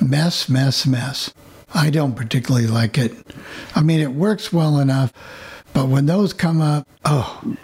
[0.00, 1.34] Mess, mess, mess.
[1.74, 3.12] I don't particularly like it.
[3.74, 5.12] I mean, it works well enough,
[5.74, 7.56] but when those come up, oh,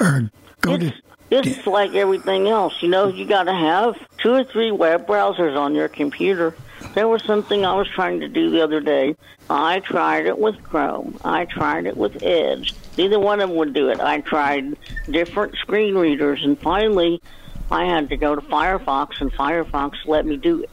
[0.00, 0.30] or
[0.62, 0.92] go to
[1.30, 2.82] It's like everything else.
[2.82, 6.54] You know, you got to have two or three web browsers on your computer.
[6.94, 9.16] There was something I was trying to do the other day.
[9.50, 11.18] I tried it with Chrome.
[11.24, 12.74] I tried it with Edge.
[12.96, 14.00] Neither one of them would do it.
[14.00, 14.76] I tried
[15.10, 17.20] different screen readers, and finally,
[17.70, 20.70] I had to go to Firefox, and Firefox let me do it.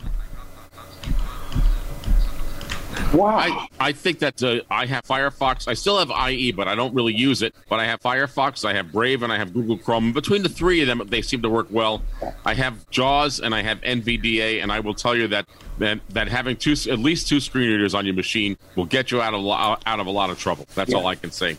[3.14, 3.38] Wow.
[3.38, 5.68] I, I think that uh, I have Firefox.
[5.68, 7.54] I still have IE, but I don't really use it.
[7.68, 10.14] But I have Firefox, I have Brave, and I have Google Chrome.
[10.14, 12.04] Between the three of them, they seem to work well.
[12.46, 15.46] I have JAWS and I have NVDA, and I will tell you that
[15.80, 19.22] that, that having two, at least two screen readers on your machine will get you
[19.22, 19.46] out of
[19.86, 20.66] out of a lot of trouble.
[20.76, 21.58] That's all I can say.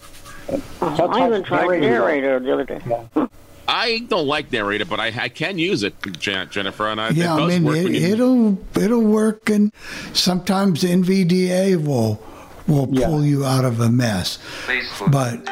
[0.49, 1.07] Uh-huh.
[1.07, 2.81] I even tried Narrator the other day.
[3.69, 7.35] I don't like Narrator, but I, I can use it, Jen- Jennifer, and I, yeah,
[7.35, 7.77] it does I mean, work.
[7.77, 9.73] Yeah, it, it'll it'll work, and
[10.13, 12.23] sometimes NVDA will
[12.67, 14.39] will pull you out of a mess.
[14.67, 15.13] Facebook.
[15.13, 15.47] But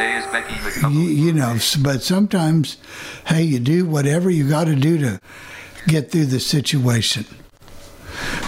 [0.00, 2.78] Today is Becky with you, you know, but sometimes,
[3.26, 5.20] hey, you do whatever you got to do to
[5.88, 7.26] get through the situation.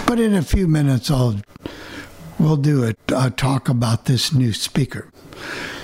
[0.06, 1.42] But in a few minutes, I'll
[2.42, 5.08] we'll do a, a talk about this new speaker.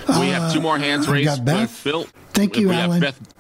[0.08, 1.26] we have two more hands Uh, raised.
[1.26, 1.84] got Beth.
[1.84, 2.06] Bill.
[2.32, 3.00] Thank you, we have Alan.
[3.00, 3.34] Beth,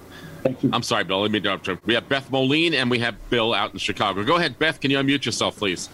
[0.72, 1.20] I'm sorry, Bill.
[1.22, 1.68] Let me interrupt.
[1.86, 4.24] We have Beth Moline and we have Bill out in Chicago.
[4.24, 4.80] Go ahead, Beth.
[4.80, 5.88] Can you unmute yourself, please?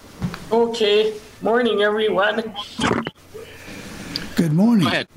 [0.52, 1.14] Okay.
[1.42, 2.54] Morning, everyone.
[4.36, 4.84] Good morning.
[4.84, 5.08] Go ahead.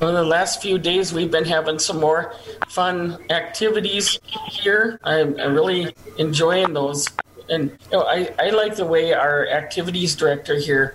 [0.00, 2.34] Well, the last few days we've been having some more
[2.68, 5.00] fun activities here.
[5.02, 7.08] I'm, I'm really enjoying those.
[7.50, 10.94] And you know, I, I like the way our activities director here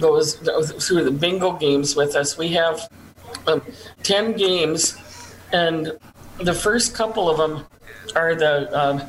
[0.00, 2.38] goes through the bingo games with us.
[2.38, 2.88] We have
[3.46, 3.62] um,
[4.02, 4.96] 10 games,
[5.52, 5.92] and
[6.38, 7.66] the first couple of them
[8.14, 9.02] are the um,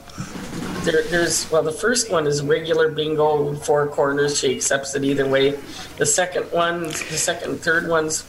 [0.84, 5.28] there, there's well the first one is regular bingo four corners she accepts it either
[5.28, 5.52] way
[5.98, 8.24] the second one the second and third ones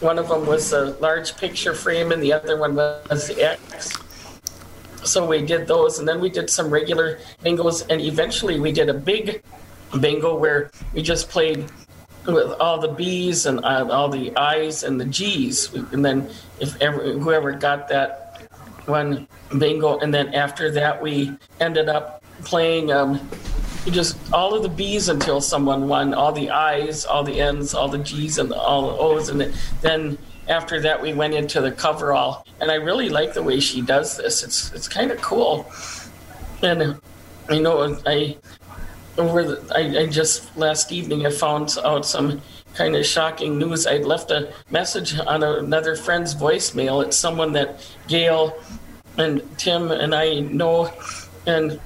[0.00, 3.96] one of them was a large picture frame and the other one was the x
[5.04, 8.88] so we did those and then we did some regular bingos and eventually we did
[8.88, 9.42] a big
[10.00, 11.70] bingo where we just played
[12.26, 16.28] with all the B's and uh, all the I's and the G's, and then
[16.60, 18.48] if ever whoever got that
[18.86, 19.26] one
[19.58, 23.28] bingo, and then after that we ended up playing um,
[23.86, 27.88] just all of the B's until someone won, all the I's, all the N's, all
[27.88, 32.46] the G's, and all the O's, and then after that we went into the coverall,
[32.60, 34.42] and I really like the way she does this.
[34.42, 35.70] It's it's kind of cool,
[36.62, 37.00] and
[37.48, 38.36] I know I
[39.18, 42.40] over the, I, I just last evening I found out some
[42.74, 43.86] kind of shocking news.
[43.86, 47.04] I'd left a message on another friend's voicemail.
[47.04, 48.58] It's someone that Gail
[49.16, 50.92] and Tim and I know,
[51.46, 51.80] and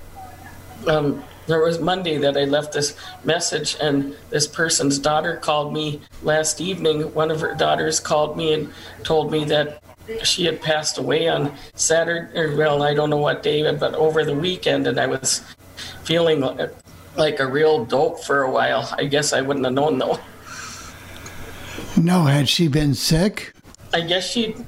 [0.87, 6.01] um, there was Monday that I left this message, and this person's daughter called me
[6.23, 7.03] last evening.
[7.14, 8.73] One of her daughters called me and
[9.05, 9.83] told me that
[10.25, 14.25] she had passed away on Saturday, or well, I don't know what day, but over
[14.25, 15.43] the weekend, and I was
[16.05, 16.40] feeling
[17.16, 18.92] like a real dope for a while.
[18.96, 20.18] I guess I wouldn't have known though.
[21.96, 23.53] No, had she been sick?
[23.92, 24.64] I guess she'd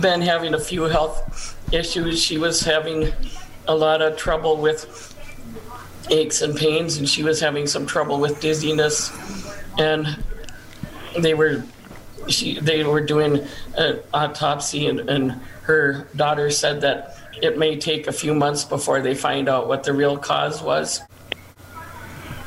[0.00, 2.22] been having a few health issues.
[2.22, 3.12] She was having
[3.66, 5.16] a lot of trouble with
[6.10, 9.10] aches and pains, and she was having some trouble with dizziness.
[9.78, 10.22] And
[11.18, 11.64] they were
[12.28, 18.06] she they were doing an autopsy, and, and her daughter said that it may take
[18.06, 21.00] a few months before they find out what the real cause was.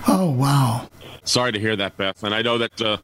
[0.08, 0.88] Oh wow.
[1.24, 2.24] Sorry to hear that, Beth.
[2.24, 2.82] And I know that.
[2.82, 2.98] Uh,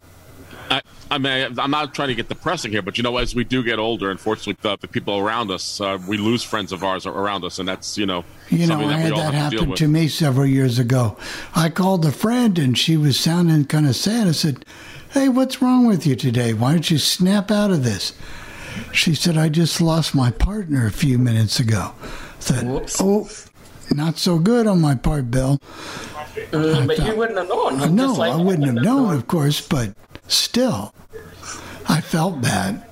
[0.72, 3.44] I, I mean, I'm not trying to get depressing here, but you know, as we
[3.44, 7.08] do get older, unfortunately, the, the people around us, uh, we lose friends of ours
[7.08, 9.60] around us, and that's you know, You know, something I that had that have to
[9.60, 11.18] happen to me several years ago.
[11.56, 14.28] I called a friend and she was sounding kind of sad.
[14.28, 14.64] I said,
[15.12, 16.54] Hey, what's wrong with you today?
[16.54, 18.14] Why don't you snap out of this?
[18.92, 21.94] She said, I just lost my partner a few minutes ago.
[22.04, 23.28] I said, Oh,
[23.92, 25.60] not so good on my part, Bill.
[26.52, 27.80] Mm, but you wouldn't have known.
[27.80, 29.94] Uh, no, like I wouldn't have known, of course, but
[30.28, 30.94] still,
[31.88, 32.86] I felt bad.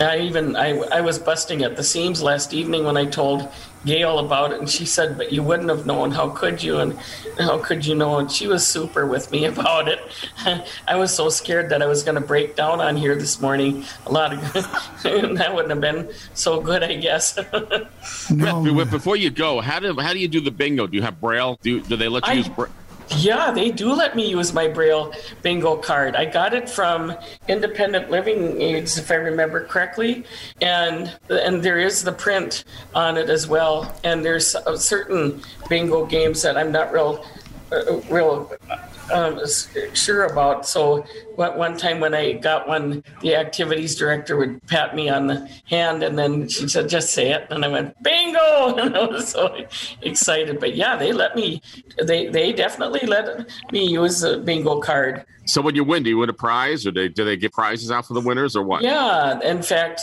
[0.00, 3.48] I even I, I was busting at the seams last evening when I told
[3.86, 6.10] Gail about it, and she said, "But you wouldn't have known.
[6.10, 6.78] How could you?
[6.80, 6.98] And
[7.38, 10.00] how could you know?" And she was super with me about it.
[10.86, 13.84] I was so scared that I was going to break down on here this morning.
[14.04, 14.40] A lot of
[15.02, 17.32] that wouldn't have been so good, I guess.
[18.30, 20.86] Beth, be- before you go, how do how do you do the bingo?
[20.86, 21.58] Do you have braille?
[21.62, 22.72] Do you, do they let you I- use braille?
[23.16, 26.14] Yeah, they do let me use my Braille bingo card.
[26.14, 27.14] I got it from
[27.48, 30.24] Independent Living Aids, if I remember correctly,
[30.62, 33.92] and and there is the print on it as well.
[34.04, 37.26] And there's certain bingo games that I'm not real
[38.08, 38.52] real
[39.12, 39.40] um,
[39.94, 40.66] sure about.
[40.66, 41.04] So
[41.34, 45.48] one one time when I got one, the activities director would pat me on the
[45.64, 49.28] hand, and then she said, "Just say it," and I went bingo, and I was
[49.28, 49.66] so
[50.02, 50.60] excited.
[50.60, 51.62] But yeah, they let me.
[52.02, 55.24] They they definitely let me use the bingo card.
[55.46, 57.90] So when you win, do you win a prize, or they, do they give prizes
[57.90, 58.82] out for the winners, or what?
[58.82, 60.02] Yeah, in fact,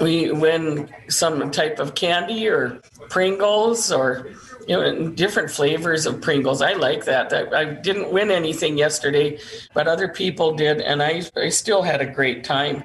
[0.00, 4.30] we win some type of candy or Pringles or
[4.68, 6.60] you know different flavors of Pringles.
[6.60, 7.32] I like that.
[7.32, 9.38] I didn't win anything yesterday,
[9.74, 12.84] but other people did, and I I still had a great time.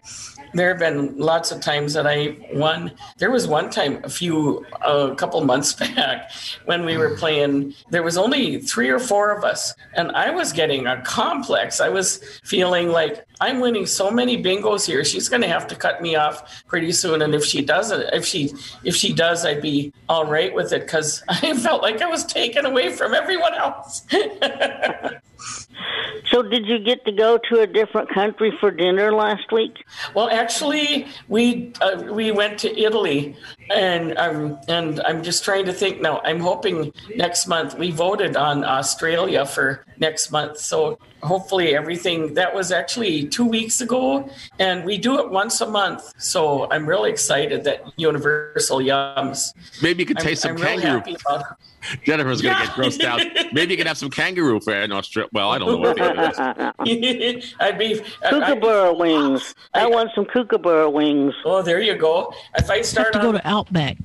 [0.54, 2.92] There have been lots of times that I won.
[3.18, 6.32] There was one time a few a couple months back
[6.66, 7.74] when we were playing.
[7.90, 11.82] There was only three or four of us, and I was getting a complex.
[11.82, 15.04] I was feeling like I'm winning so many bingos here.
[15.04, 17.22] She's going to have to cut me off pretty soon.
[17.22, 20.82] And if she doesn't, if she if she does, I'd be all right with it
[20.82, 24.06] because I felt like I was taken away from everyone else.
[26.34, 29.74] So, did you get to go to a different country for dinner last week?
[30.16, 33.36] Well, actually, we uh, we went to Italy,
[33.70, 36.22] and um, and I'm just trying to think now.
[36.24, 42.54] I'm hoping next month we voted on Australia for next month, so hopefully everything that
[42.54, 46.14] was actually two weeks ago, and we do it once a month.
[46.22, 49.54] So I'm really excited that Universal Yums.
[49.82, 50.92] Maybe you could I'm- taste some I'm kangaroo.
[50.98, 51.48] happy about it.
[52.06, 52.66] Jennifer's going to Yeah.
[52.68, 53.22] get grossed out.
[53.54, 55.30] Maybe you can have some kangaroo fare in Australia.
[55.34, 56.74] Well, I don't know what the other.
[57.60, 58.00] I'd be
[58.30, 59.54] Kookaburra wings.
[59.74, 61.34] I want some kookaburra wings.
[61.44, 62.34] Oh, there you go.
[62.58, 63.98] If I start to go to Outback.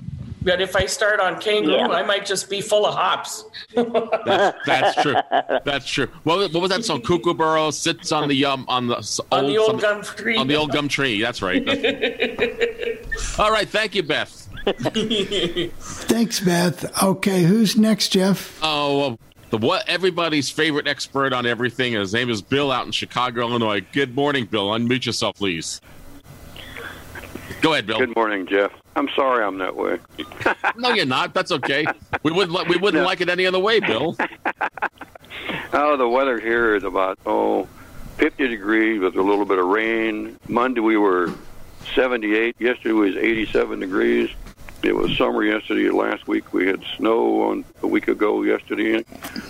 [0.43, 1.89] but if I start on kangaroo, Yeah.
[1.89, 3.45] I might just be full of hops.
[3.75, 5.15] That's, that's true.
[5.65, 6.09] That's true.
[6.25, 7.01] What, what was that song?
[7.03, 10.37] Kookaburra sits on the um on the s- On the old some- gum tree.
[10.37, 11.21] On the old gum tree.
[11.21, 11.65] That's right.
[11.65, 13.69] That's- All right.
[13.69, 14.49] Thank you, Beth.
[16.09, 17.03] Thanks, Beth.
[17.03, 18.59] Okay, who's next, Jeff?
[18.63, 19.19] Oh, well,
[19.51, 21.95] the what everybody's favorite expert on everything.
[21.95, 23.81] His name is Bill out in Chicago, Illinois.
[23.93, 24.69] Good morning, Bill.
[24.71, 25.81] Unmute yourself, please.
[27.63, 27.99] Go ahead, Bill.
[27.99, 28.73] Good morning, Jeff.
[28.99, 29.99] I'm sorry I'm that way.
[30.77, 31.35] No, you're not.
[31.35, 31.87] That's okay.
[32.23, 34.17] We wouldn't li- we wouldn't like it any other way, Bill.
[35.73, 37.69] Oh, the weather here is about oh,
[38.17, 40.39] 50 degrees with a little bit of rain.
[40.49, 41.33] Monday we were
[41.95, 42.57] 78.
[42.59, 44.31] Yesterday was 87 degrees.
[44.83, 45.91] It was summer yesterday.
[45.91, 49.05] Last week we had snow on a week ago yesterday.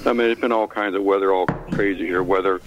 [0.05, 2.61] I mean, it's been all kinds of weather, all crazy here weather.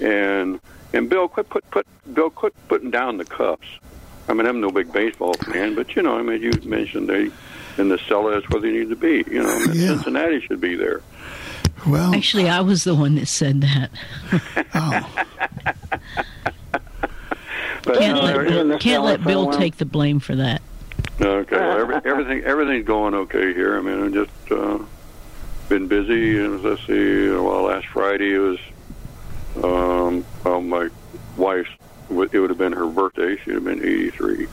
[0.00, 0.60] And
[0.92, 3.66] and Bill, quit put put Bill, quit putting down the Cubs.
[4.28, 7.30] I mean, I'm no big baseball fan, but you know, I mean, you mentioned they
[7.78, 9.24] in the cellar is where they need to be.
[9.30, 9.88] You know, I mean, Yeah.
[9.88, 11.02] Cincinnati should be there.
[11.86, 13.90] Well, Actually, I was the one that said that.
[17.86, 20.60] But, Can't uh, let, can't let Bill take the blame for that.
[21.20, 23.78] Okay, well, every, everything everything's going okay here.
[23.78, 24.78] I mean, I've just uh,
[25.68, 27.30] been busy, and let's see.
[27.30, 28.58] Well, last Friday was
[29.62, 30.88] um, well, my
[31.36, 31.70] wife's.
[32.10, 33.36] It would have been her birthday.
[33.44, 34.48] She'd have been eighty-three.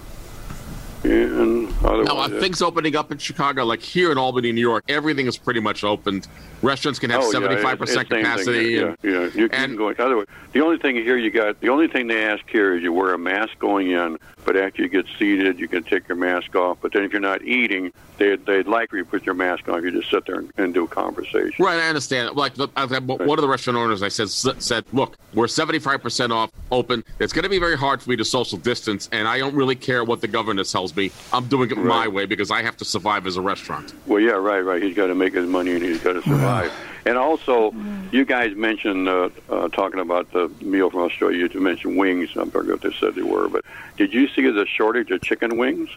[1.04, 3.66] And Now, are things opening up in Chicago?
[3.66, 6.28] Like here in Albany, New York, everything is pretty much opened.
[6.62, 8.70] Restaurants can have Oh, yeah, seventy-five percent thing capacity.
[8.70, 8.88] here.
[8.90, 9.30] and- Yeah, yeah.
[9.36, 9.90] You, can go.
[9.90, 12.94] Otherwise, the only thing here you got, the only thing they ask here is you
[12.94, 16.56] wear a mask going in, but after you get seated, you can take your mask
[16.56, 16.78] off.
[16.82, 19.68] But then if you're not eating, they they'd like for you to put your mask
[19.68, 19.80] on.
[19.80, 21.54] If you just sit there and, and do a conversation.
[21.64, 22.34] Right, I understand.
[22.38, 26.32] Like the, I one of the restaurant owners, I said, said, look, we're seventy-five percent
[26.32, 27.04] off open.
[27.20, 29.76] It's going to be very hard for me to social distance, and I don't really
[29.76, 31.12] care what the governor tells me.
[31.32, 33.94] I'm doing it my way because I have to survive as a restaurant.
[34.06, 34.82] Well, yeah, right, right.
[34.82, 36.72] He's got to make his money and he's got to survive.
[37.06, 37.74] And also,
[38.12, 41.50] you guys mentioned uh, uh, talking about the meal from Australia.
[41.54, 42.30] You mentioned wings.
[42.38, 43.66] I forget what they said they were, but
[43.98, 45.90] did you see the shortage of chicken wings?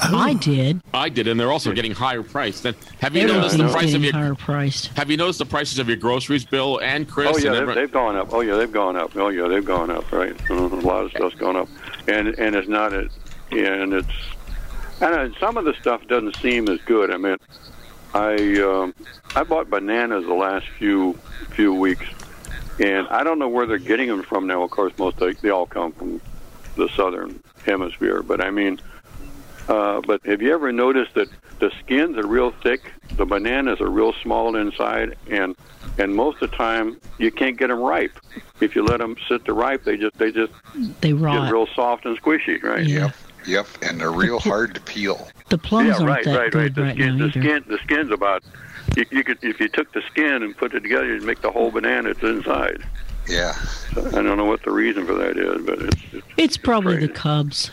[0.00, 0.80] I did.
[0.94, 2.64] I did, and they're also getting higher priced.
[2.64, 4.86] And have you Everything's noticed the price of your higher priced.
[4.96, 7.28] Have you noticed the prices of your groceries, Bill and Chris?
[7.34, 8.32] Oh yeah, and they've, every- they've gone up.
[8.32, 9.14] Oh yeah, they've gone up.
[9.16, 10.10] Oh yeah, they've gone up.
[10.12, 11.68] Right, uh, a lot of stuff's gone up,
[12.08, 13.08] and and it's not a,
[13.50, 14.08] and it's
[15.02, 17.10] and uh, some of the stuff doesn't seem as good.
[17.10, 17.36] I mean,
[18.14, 18.94] I um,
[19.34, 21.14] I bought bananas the last few
[21.50, 22.06] few weeks,
[22.78, 24.62] and I don't know where they're getting them from now.
[24.62, 26.20] Of course, most they, they all come from
[26.76, 28.80] the southern hemisphere, but I mean,
[29.68, 31.28] uh, but have you ever noticed that
[31.58, 35.54] the skins are real thick, the bananas are real small inside, and
[35.98, 38.18] and most of the time you can't get them ripe.
[38.60, 40.52] If you let them sit to ripe, they just they just
[41.00, 41.52] They get rot.
[41.52, 42.84] real soft and squishy, right?
[42.84, 43.10] Yeah.
[43.46, 45.28] Yep, and they're real hard to peel.
[45.48, 46.74] The plums yeah, aren't right, that right, good right.
[46.74, 47.40] The right skin, now the either.
[47.40, 48.42] skin, the skin's about.
[48.96, 51.50] You, you could if you took the skin and put it together, you'd make the
[51.50, 52.82] whole banana It's inside.
[53.28, 53.52] Yeah.
[53.94, 56.96] So I don't know what the reason for that is, but it's, it's It's probably
[56.96, 57.70] the Cubs.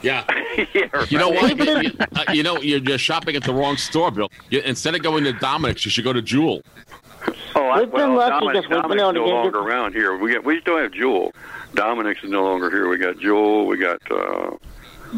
[0.00, 0.24] Yeah.
[0.74, 1.56] yeah, You know what?
[1.58, 4.30] You, you- uh, you know, you're just shopping at the wrong store, Bill.
[4.50, 6.62] You, instead of going to Dominick's, you should go to Jewel.
[7.54, 9.66] Oh, I, We've been lucky Dominic, because we've been Dominick's able to no longer good-
[9.66, 10.16] around here.
[10.16, 11.32] We get, we still have Jewel.
[11.74, 12.88] Dominick's is no longer here.
[12.88, 13.66] We got Jewel.
[13.66, 14.50] We got uh,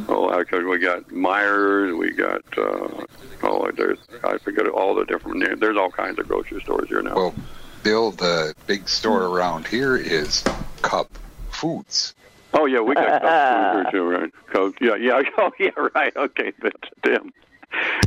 [0.08, 1.96] oh, actually, we got Meijers.
[1.98, 3.04] We got uh,
[3.42, 5.60] oh, there's I forget all the different names.
[5.60, 7.14] There's all kinds of grocery stores here now.
[7.14, 7.34] Well,
[7.82, 10.42] Bill, the big store around here is
[10.82, 11.08] Cub
[11.50, 12.14] Foods.
[12.52, 14.30] Oh yeah, we got Cub Foods here too, right?
[14.52, 15.22] Cub, yeah, yeah.
[15.38, 16.16] Oh yeah, right.
[16.16, 17.32] Okay, that's Tim.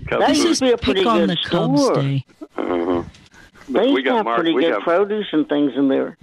[0.07, 0.37] Cub That food.
[0.37, 1.99] used to be a pretty Pick on good the store.
[2.57, 3.03] Uh-huh.
[3.69, 6.17] They we got have Mar- pretty we good got produce and things in there.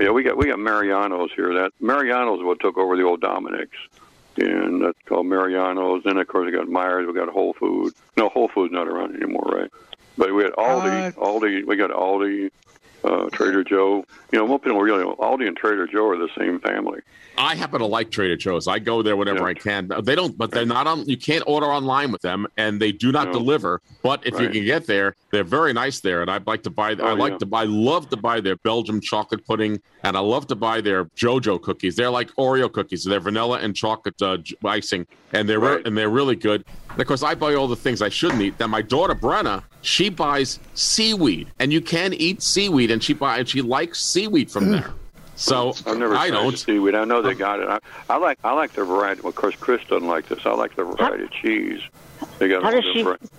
[0.00, 1.54] Yeah, we got we got Mariano's here.
[1.54, 3.78] That Mariano's what took over the old Dominick's,
[4.40, 6.02] and that's called Mariano's.
[6.04, 7.06] Then of course we got Meijers.
[7.06, 7.94] We got Whole Food.
[8.16, 9.70] No, Whole Food's not around anymore, right?
[10.16, 11.08] But we had Aldi.
[11.08, 11.66] Uh, Aldi.
[11.66, 12.50] We got Aldi,
[13.04, 14.04] uh, Trader Joe.
[14.32, 17.00] You know, most people really Aldi and Trader Joe are the same family.
[17.40, 18.66] I happen to like Trader Joe's.
[18.66, 19.88] I go there whenever I can.
[20.02, 21.04] They don't, but they're not on.
[21.06, 23.34] You can't order online with them, and they do not No.
[23.34, 23.80] deliver.
[24.02, 26.20] But if you can get there, they're very nice there.
[26.20, 26.90] And I'd like to buy.
[26.90, 27.38] I Oh, like yeah.
[27.38, 27.62] to buy.
[27.64, 31.94] Love to buy their Belgium chocolate pudding, and I love to buy their JoJo cookies.
[31.94, 33.04] They're like Oreo cookies.
[33.04, 36.64] They're vanilla and chocolate uh, icing, and they're re- and they're really good.
[36.90, 38.58] And of course, I buy all the things I shouldn't eat.
[38.58, 43.38] Then my daughter Brenna, she buys seaweed, and you can eat seaweed, and she buy
[43.38, 44.92] and she likes seaweed from there.
[45.36, 46.58] So I've never I don't.
[46.58, 46.94] seaweed.
[46.96, 47.68] I know they got it.
[47.68, 47.78] I,
[48.10, 49.20] I like I like the variety.
[49.22, 50.44] Well, of course, Chris doesn't like this.
[50.44, 51.80] I like the variety of cheese.
[52.38, 53.30] They got How does she- different.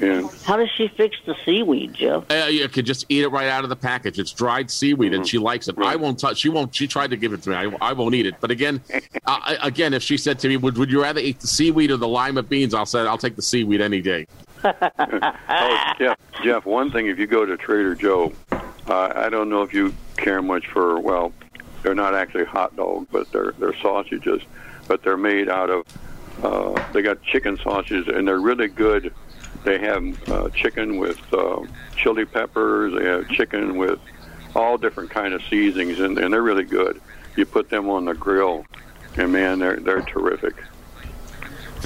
[0.00, 0.26] Yeah.
[0.44, 2.24] How does she fix the seaweed, Jeff?
[2.30, 4.18] Uh, you could just eat it right out of the package.
[4.18, 5.76] It's dried seaweed, and she likes it.
[5.78, 6.38] I won't touch.
[6.38, 6.74] She won't.
[6.74, 7.56] She tried to give it to me.
[7.56, 8.36] I, I won't eat it.
[8.40, 8.80] But again,
[9.26, 11.90] I, I- again, if she said to me, "Would Would you rather eat the seaweed
[11.90, 14.26] or the lima beans?" I'll say, "I'll take the seaweed any day."
[14.66, 18.32] Oh, Jeff, Jeff, one thing, if you go to Trader Joe,
[18.88, 21.32] uh, I don't know if you care much for, well,
[21.82, 24.42] they're not actually hot dogs, but they're, they're sausages,
[24.88, 25.86] but they're made out of,
[26.42, 29.12] uh, they got chicken sausages, and they're really good.
[29.64, 31.64] They have uh, chicken with uh,
[31.96, 33.98] chili peppers, they have chicken with
[34.54, 37.00] all different kind of seasonings, and, and they're really good.
[37.36, 38.64] You put them on the grill,
[39.16, 40.54] and man, they're, they're terrific.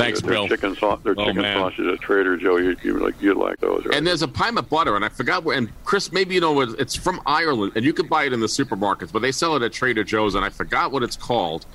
[0.00, 0.48] Thanks, They're Bill.
[0.48, 1.56] Chicken, sau- they're Oh, chicken man.
[1.58, 2.56] sausages at Trader Joe.
[2.56, 3.94] You, you like, you like those, right?
[3.94, 5.56] And there's a pint of butter, and I forgot where.
[5.56, 6.70] And Chris, maybe you know what?
[6.78, 9.62] It's from Ireland, and you can buy it in the supermarkets, but they sell it
[9.62, 11.66] at Trader Joe's, and I forgot what it's called.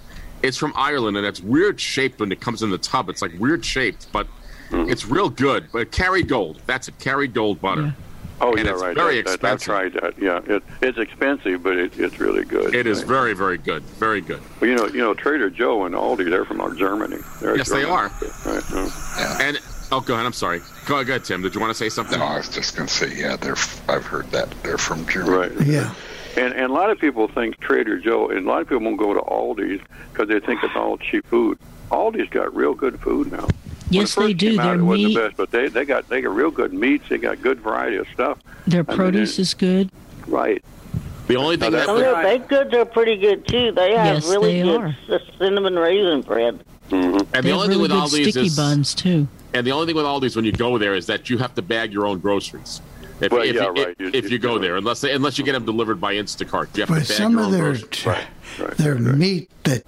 [0.43, 3.09] It's from Ireland, and it's weird shaped when it comes in the tub.
[3.09, 4.27] It's like weird shaped, but
[4.71, 4.89] Mm-hmm.
[4.89, 5.67] it's real good.
[5.71, 6.97] But Kerrygold, that's it.
[6.97, 7.93] Kerrygold butter.
[8.41, 8.95] Oh And yeah, it's right.
[8.95, 10.19] very that, that- I've tried that.
[10.19, 12.75] Yeah, it, it's expensive, but it, it's really good.
[12.75, 13.07] It is Right.
[13.07, 13.81] very, very good.
[13.83, 14.41] Very good.
[14.59, 17.17] Well, you know, you know, Trader Joe and Aldi, they're from our Germany.
[17.41, 18.11] They're Yes, they are.
[18.45, 18.63] Right.
[19.17, 19.37] yeah.
[19.41, 19.59] And
[19.91, 20.25] oh, go ahead.
[20.25, 20.59] I'm sorry.
[20.85, 21.41] Go, go ahead, Tim.
[21.41, 22.19] Did you want to say something?
[22.19, 23.55] No, I was just going to say, yeah, they're.
[23.87, 25.35] I've heard that they're from Germany.
[25.55, 25.67] Right.
[25.67, 25.93] Yeah.
[26.37, 28.97] And and a lot of people think Trader Joe, and a lot of people won't
[28.97, 29.81] go to Aldi's
[30.11, 31.57] because they think it's all cheap food.
[31.89, 33.47] Aldi's got real good food now.
[33.95, 34.59] Yes, they do.
[34.59, 36.73] Out, Their it wasn't meat, the best, but they they got they got real good
[36.73, 37.05] meats.
[37.09, 38.39] They got good variety of stuff.
[38.67, 39.89] their I mean, produce it- is good.
[40.27, 40.63] Right.
[41.27, 43.71] The only thing that Some of their baked goods are pretty good too.
[43.71, 45.19] They have Yes, really they good are.
[45.39, 46.59] cinnamon raisin bread.
[46.91, 46.95] Mm-hmm.
[47.17, 49.27] and They the have only really thing with all these sticky is buns too.
[49.55, 51.61] And the only thing with Aldi's when you go there is that you have to
[51.63, 52.81] bag your own groceries.
[53.21, 53.95] If, Well, if, yeah, you, right.
[53.97, 56.81] You- if, you go there, unless they, unless you get them delivered by Instacart, you
[56.81, 58.77] have But to bag some your of own their groceries.
[58.77, 59.83] their meat that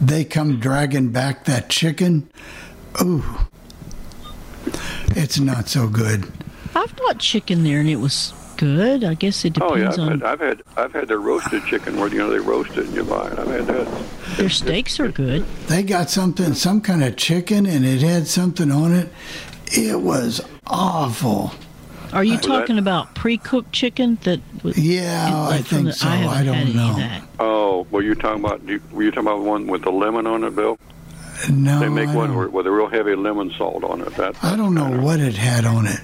[0.00, 2.28] they come dragging back that chicken,
[3.02, 3.24] ooh,
[5.16, 6.30] it's not so good.
[6.74, 9.04] I've bought chicken there, and it was good.
[9.04, 11.64] I guess it Oh yeah, depends I've on had, I've had I've had their roasted
[11.66, 13.38] chicken where you know they roast it and you buy it.
[13.38, 14.04] I've had that.
[14.36, 15.44] their steaks are good.
[15.68, 19.08] They got something, some kind of chicken, and it had something on it.
[19.72, 21.52] It was awful.
[22.12, 24.38] Are you Was that- talking about pre-cooked chicken that?
[24.62, 26.08] was- Yeah, I like from think the- so.
[26.08, 26.94] I, I don't had any of know.
[26.96, 27.22] that.
[27.40, 28.62] Oh, were you talking about?
[28.92, 30.78] Were you talking about one with the lemon on it, Bill?
[31.50, 34.14] No, they make I one don't- with, with a real heavy lemon salt on it.
[34.16, 36.00] That I don't know what it had on it.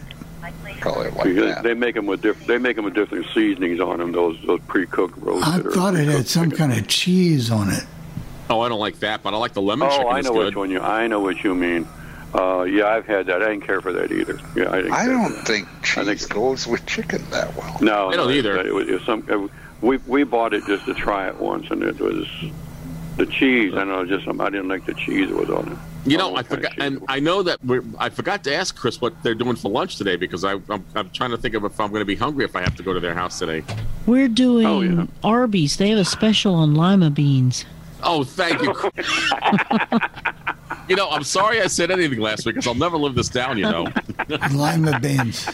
[0.80, 2.48] Probably because they make them with different.
[2.48, 4.12] they make them with different seasonings on them.
[4.12, 5.66] Those those pre-cooked I roasted.
[5.66, 6.68] or thought it had some chicken.
[6.70, 7.84] kind of cheese on it.
[8.48, 10.12] Oh, I don't like that, but I like the lemon Oh, chicken.
[10.12, 10.46] I know good.
[10.46, 10.80] which one you.
[10.80, 11.86] I know what you mean.
[12.34, 13.42] Uh, yeah, I've had that.
[13.42, 14.38] I didn't care for that either.
[14.56, 14.92] Yeah, I didn't.
[14.92, 15.46] I care don't for that.
[15.46, 17.76] think cheese goes with chicken that well.
[17.82, 18.56] No, I don't no, either.
[18.66, 19.24] It was, it was some.
[19.28, 19.50] It,
[19.82, 22.26] we we bought it just to try it once, and it was
[23.20, 23.74] the cheese.
[23.74, 26.10] I know, just I didn't like the cheese that was on it.
[26.10, 29.22] You know, I forgot, and I know that we're, I forgot to ask Chris what
[29.22, 31.90] they're doing for lunch today because I, I'm, I'm trying to think of if I'm
[31.90, 33.62] going to be hungry if I have to go to their house today.
[34.06, 35.06] We're doing Oh, yeah.
[35.22, 35.76] Arby's.
[35.76, 37.66] They have a special on lima beans.
[38.02, 38.68] Oh, thank you.
[40.88, 43.58] you know, I'm sorry I said anything last week because I'll never live this down.
[43.58, 43.86] You know,
[44.52, 45.50] lima beans.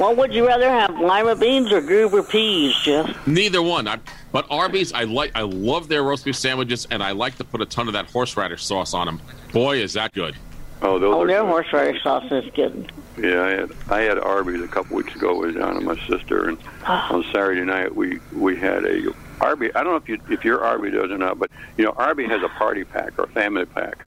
[0.00, 3.26] What would you rather have, lima beans or goober peas, Jeff?
[3.26, 3.86] neither one.
[3.86, 3.98] I,
[4.32, 7.60] but Arby's, I like, I love their roast beef sandwiches, and I like to put
[7.60, 9.20] a ton of that horseradish sauce on them.
[9.52, 10.36] Boy, is that good.
[10.80, 11.48] Oh, those Oh, their good.
[11.50, 12.90] horseradish sauce is good.
[13.18, 16.48] Yeah, I had I had Arby's a couple weeks ago with down to my sister,
[16.48, 19.68] and on Saturday night we we had a Arby.
[19.74, 22.24] I don't know if you if your Arby does or not, but you know Arby
[22.24, 24.06] has a party pack or family pack.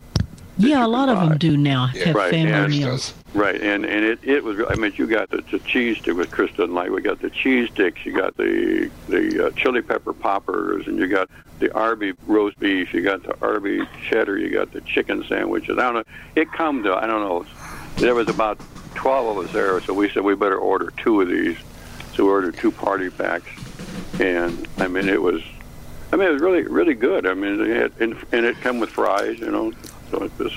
[0.57, 3.13] Yeah, a lot of them do now have right, family and, meals.
[3.33, 4.63] Right, and and it, it was.
[4.69, 6.91] I mean, you got the, the cheese stick with Chris doesn't like.
[6.91, 8.05] We got the cheese sticks.
[8.05, 11.29] You got the the uh, chili pepper poppers, and you got
[11.59, 12.93] the Arby roast beef.
[12.93, 14.37] You got the Arby cheddar.
[14.37, 15.79] You got the chicken sandwiches.
[15.79, 16.03] I don't know.
[16.35, 17.45] It come to I don't know.
[17.97, 18.59] There was about
[18.93, 21.57] twelve of us there, so we said we better order two of these.
[22.15, 23.49] So we ordered two party packs,
[24.19, 25.41] and I mean it was.
[26.11, 27.25] I mean it was really really good.
[27.25, 29.73] I mean it had, and, and it come with fries, you know.
[30.13, 30.53] So it was.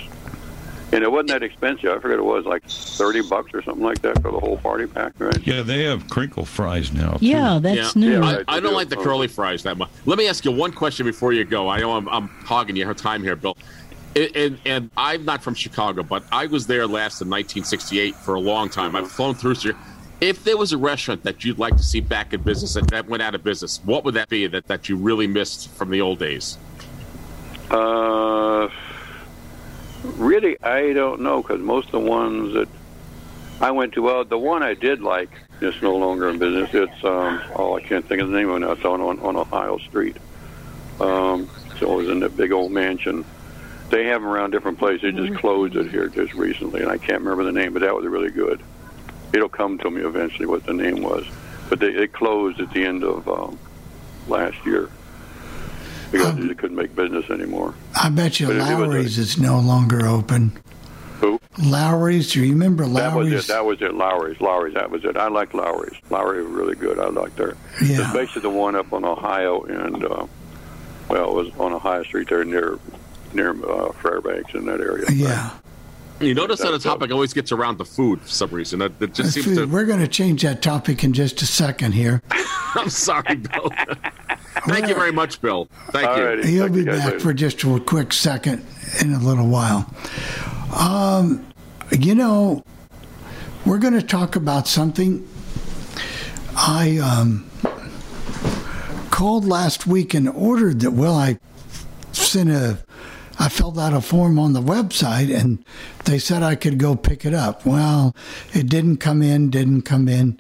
[0.93, 1.91] And it wasn't that expensive.
[1.91, 4.87] I forget it was like thirty bucks or something like that for the whole party
[4.87, 5.45] pack, right?
[5.45, 7.19] Yeah, they have crinkle fries now.
[7.21, 8.23] Yeah, that's new.
[8.23, 9.91] I, I don't like the curly fries that much.
[10.05, 11.69] Let me ask you one question before you go.
[11.69, 13.57] I know I'm, I'm hogging your time here, Bill.
[14.15, 18.35] And, and, and I'm not from Chicago, but I was there last in 1968 for
[18.35, 18.95] a long time.
[18.95, 19.77] I've flown through here.
[20.21, 23.09] If there was a restaurant that you'd like to see back in business that, that
[23.09, 26.01] went out of business, what would that be that, that you really missed from the
[26.01, 26.57] old days?
[27.71, 28.69] Uh,
[30.03, 32.69] really, I don't know because most of the ones that
[33.61, 35.31] I went to, well, the one I did like
[35.61, 36.71] is no longer in business.
[36.73, 38.61] It's um, oh, I can't think of the name of it.
[38.61, 38.73] now.
[38.73, 40.17] It's on on, on Ohio Street.
[41.01, 43.25] Um, so it was in that big old mansion.
[43.91, 45.15] They have them around different places.
[45.15, 47.95] They just closed it here just recently, and I can't remember the name, but that
[47.95, 48.61] was really good.
[49.33, 51.25] It'll come to me eventually what the name was,
[51.69, 53.59] but they it closed at the end of um,
[54.27, 54.91] last year
[56.13, 57.75] because they couldn't make business anymore.
[58.01, 60.53] I bet you But it- it was a- Lawry's is no longer open.
[61.21, 61.41] Who?
[61.59, 63.45] Lawry's, do you remember That was Lawry's?
[63.45, 63.49] it.
[63.49, 63.95] That was it.
[63.95, 64.41] Lawry's.
[64.41, 64.75] Lawry's.
[64.75, 65.17] That was it.
[65.17, 65.95] I like Lawry's.
[66.11, 66.99] Lawry was really good.
[66.99, 67.57] I liked her.
[67.83, 68.03] Yeah.
[68.03, 70.27] It's basically the one up on Ohio and uh,
[71.09, 72.79] well, it was on Ohio Street there near
[73.33, 75.07] near uh, Fairbanks in that area.
[75.13, 75.51] Yeah.
[76.21, 78.79] You notice that the topic always gets around the food for some reason.
[78.79, 79.67] That, that just That's seems food.
[79.69, 79.73] to.
[79.73, 82.23] We're going to change that topic in just a second here.
[82.75, 83.71] I'm sorry, Bill.
[84.65, 85.69] Thank you very much, Bill.
[85.91, 86.51] Thank you.
[86.51, 88.65] He'll be back for just a quick second
[89.01, 89.93] in a little while.
[90.75, 91.47] Um,
[91.93, 92.65] you know,
[93.65, 95.27] we're going to talk about something
[96.57, 97.51] I um,
[99.11, 100.93] called last week and ordered that.
[100.93, 101.39] Well, I
[102.13, 102.79] sent a,
[103.39, 105.65] I filled out a form on the website and
[106.05, 107.67] they said I could go pick it up.
[107.67, 108.15] Well,
[108.55, 110.39] it didn't come in, didn't come in.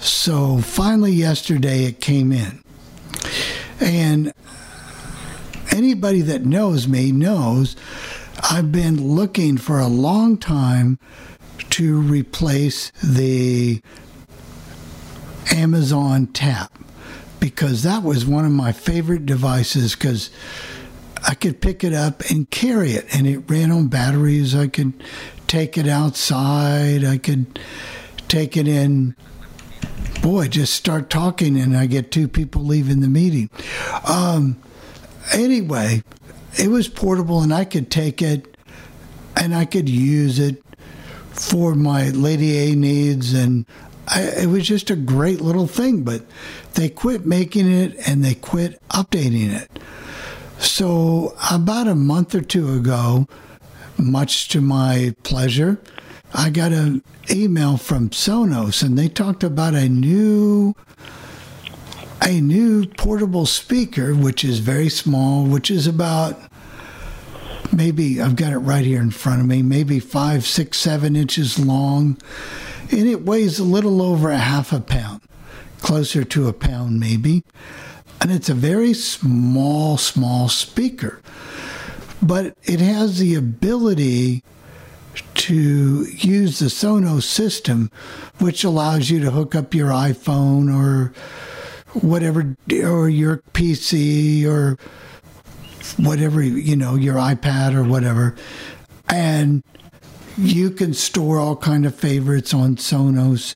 [0.00, 2.63] So finally, yesterday it came in.
[3.84, 4.32] And
[5.70, 7.76] anybody that knows me knows
[8.50, 10.98] I've been looking for a long time
[11.70, 13.82] to replace the
[15.52, 16.72] Amazon Tap
[17.40, 20.30] because that was one of my favorite devices because
[21.28, 24.54] I could pick it up and carry it and it ran on batteries.
[24.54, 24.94] I could
[25.46, 27.04] take it outside.
[27.04, 27.58] I could
[28.28, 29.14] take it in
[30.24, 33.50] boy, just start talking and I get two people leaving the meeting.
[34.08, 34.56] Um,
[35.34, 36.02] anyway,
[36.58, 38.56] it was portable and I could take it
[39.36, 40.64] and I could use it
[41.30, 43.34] for my Lady A needs.
[43.34, 43.66] And
[44.08, 46.24] I, it was just a great little thing, but
[46.72, 49.70] they quit making it and they quit updating it.
[50.58, 53.28] So, about a month or two ago,
[53.98, 55.78] much to my pleasure,
[56.36, 60.74] I got an email from Sonos, and they talked about a new
[62.20, 66.40] a new portable speaker, which is very small, which is about
[67.72, 71.58] maybe I've got it right here in front of me, maybe five, six, seven inches
[71.58, 72.18] long,
[72.90, 75.20] and it weighs a little over a half a pound,
[75.80, 77.44] closer to a pound maybe.
[78.20, 81.20] And it's a very small, small speaker,
[82.20, 84.42] but it has the ability
[85.34, 87.90] to use the Sonos system,
[88.38, 91.12] which allows you to hook up your iPhone or
[92.00, 94.78] whatever, or your PC or
[95.96, 98.34] whatever, you know, your iPad or whatever.
[99.08, 99.62] And
[100.36, 103.54] you can store all kind of favorites on Sonos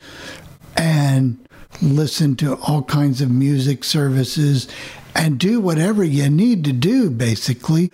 [0.76, 1.38] and
[1.82, 4.68] listen to all kinds of music services
[5.14, 7.90] and do whatever you need to do basically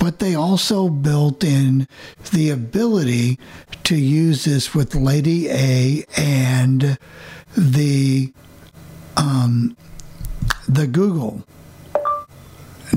[0.00, 1.86] but they also built in
[2.32, 3.38] the ability
[3.84, 6.98] to use this with Lady A and
[7.56, 8.32] the
[9.16, 9.76] um,
[10.66, 11.44] the Google.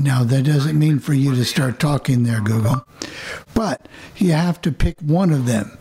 [0.00, 2.86] Now that doesn't mean for you to start talking there, Google,
[3.52, 3.86] but
[4.16, 5.76] you have to pick one of them.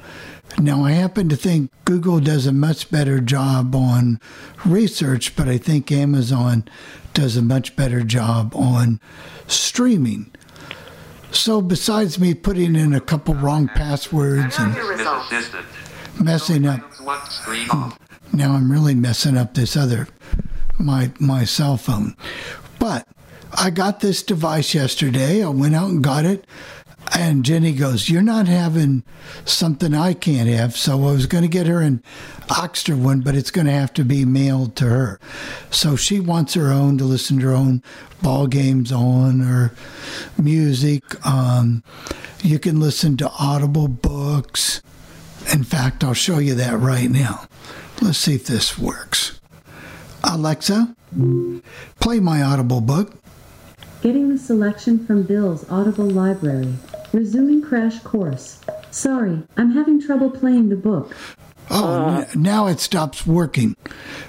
[0.59, 4.19] Now I happen to think Google does a much better job on
[4.65, 6.65] research, but I think Amazon
[7.13, 8.99] does a much better job on
[9.47, 10.29] streaming.
[11.33, 14.75] So besides me putting in a couple wrong passwords and
[16.19, 16.81] messing up,
[18.31, 20.07] now I'm really messing up this other
[20.79, 22.15] my my cell phone.
[22.79, 23.07] But
[23.53, 25.43] I got this device yesterday.
[25.43, 26.45] I went out and got it.
[27.15, 29.03] And Jenny goes, You're not having
[29.45, 30.75] something I can't have.
[30.75, 32.01] So I was going to get her an
[32.49, 35.19] Oxter one, but it's going to have to be mailed to her.
[35.69, 37.83] So she wants her own to listen to her own
[38.21, 39.73] ball games on or
[40.37, 41.03] music.
[41.25, 41.83] Um,
[42.41, 44.81] you can listen to Audible books.
[45.53, 47.47] In fact, I'll show you that right now.
[48.01, 49.39] Let's see if this works.
[50.23, 50.95] Alexa,
[51.99, 53.22] play my Audible book.
[54.03, 56.73] Getting the selection from Bill's Audible library.
[57.13, 58.59] Resuming crash course.
[58.91, 61.15] Sorry, I'm having trouble playing the book.
[61.71, 63.77] Oh, n- now it stops working,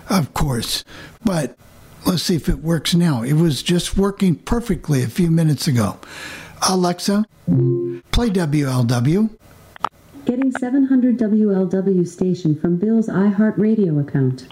[0.09, 0.85] of course.
[1.25, 1.57] But
[2.07, 3.23] let's see if it works now.
[3.25, 5.99] It was just working perfectly a few minutes ago.
[6.69, 7.25] Alexa,
[8.13, 9.37] play WLW.
[10.25, 14.47] Getting 700 WLW station from Bill's iHeartRadio account.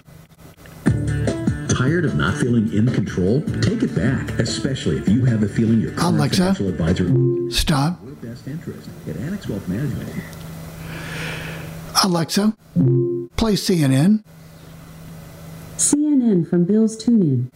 [1.83, 3.41] Tired of not feeling in control?
[3.59, 7.99] Take it back, especially if you have a feeling your current Alexa, financial advisor stop.
[8.05, 10.09] Your best interest at Annex Wealth Management.
[12.05, 12.55] Alexa,
[13.35, 14.23] play CNN.
[15.75, 17.51] CNN from Bill's TuneIn.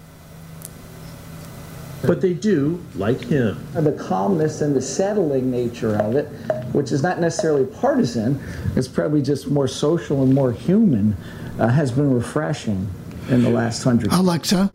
[2.02, 3.66] But they do like him.
[3.76, 6.26] The calmness and the settling nature of it,
[6.74, 8.44] which is not necessarily partisan,
[8.76, 11.16] it's probably just more social and more human,
[11.60, 12.90] uh, has been refreshing
[13.30, 14.12] in the last hundred.
[14.12, 14.72] Alexa,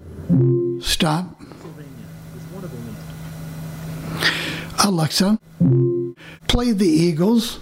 [0.80, 1.40] stop.
[4.84, 5.38] Alexa,
[6.48, 7.60] play the Eagles.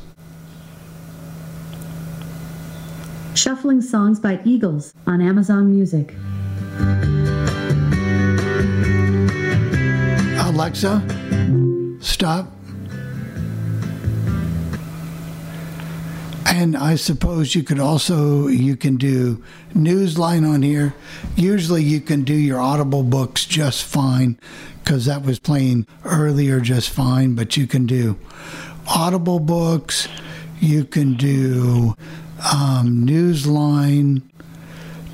[3.35, 6.15] Shuffling songs by Eagles on Amazon Music.
[10.41, 11.03] Alexa,
[12.01, 12.60] stop.
[16.51, 19.43] And I suppose you could also you can do
[19.73, 20.95] Newsline on here.
[21.37, 24.37] Usually you can do your Audible books just fine
[24.83, 27.37] because that was playing earlier just fine.
[27.37, 28.19] But you can do
[28.89, 30.09] Audible books.
[30.61, 31.95] You can do
[32.53, 34.23] um, Newsline.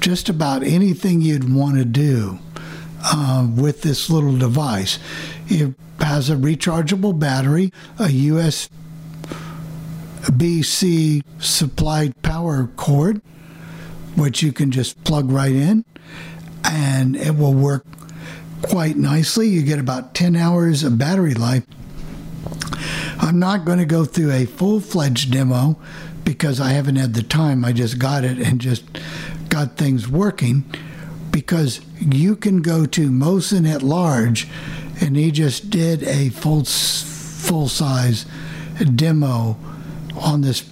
[0.00, 2.38] Just about anything you'd want to do
[3.04, 4.98] uh, with this little device.
[5.48, 8.70] It has a rechargeable battery, a USB
[10.32, 13.20] BC supplied power cord,
[14.16, 15.84] which you can just plug right in,
[16.64, 17.84] and it will work
[18.62, 19.48] quite nicely.
[19.48, 21.64] You get about 10 hours of battery life.
[23.18, 25.78] I'm not going to go through a full fledged demo
[26.24, 27.64] because I haven't had the time.
[27.64, 28.84] I just got it and just
[29.48, 30.64] got things working
[31.30, 34.48] because you can go to Mosen at large
[35.00, 38.26] and he just did a full full size
[38.94, 39.56] demo
[40.16, 40.68] on this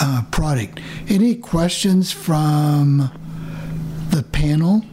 [0.00, 0.80] uh, product.
[1.08, 3.10] Any questions from
[4.10, 4.84] the panel?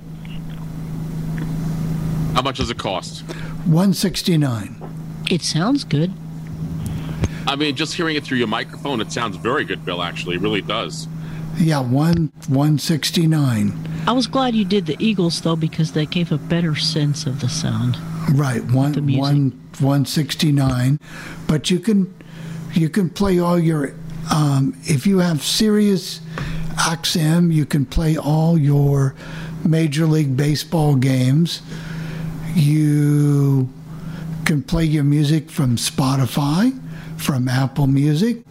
[2.33, 3.21] How much does it cost?
[3.65, 4.81] 169.
[5.31, 6.13] It sounds good.
[7.47, 10.01] I mean, just hearing it through your microphone, it sounds very good, Bill.
[10.01, 11.07] Actually, it really does.
[11.57, 13.73] Yeah, one 169.
[14.07, 17.39] I was glad you did the Eagles though because they gave a better sense of
[17.39, 17.97] the sound.
[18.31, 20.99] Right, one one 169.
[21.47, 22.13] But you can
[22.76, 23.93] you can play all your
[24.32, 26.19] Um, if you have Sirius
[26.78, 29.13] XM, you can play all your
[29.63, 31.61] Major League Baseball games.
[32.55, 33.69] You
[34.45, 36.73] can play your music from Spotify,
[37.17, 38.43] from Apple Music,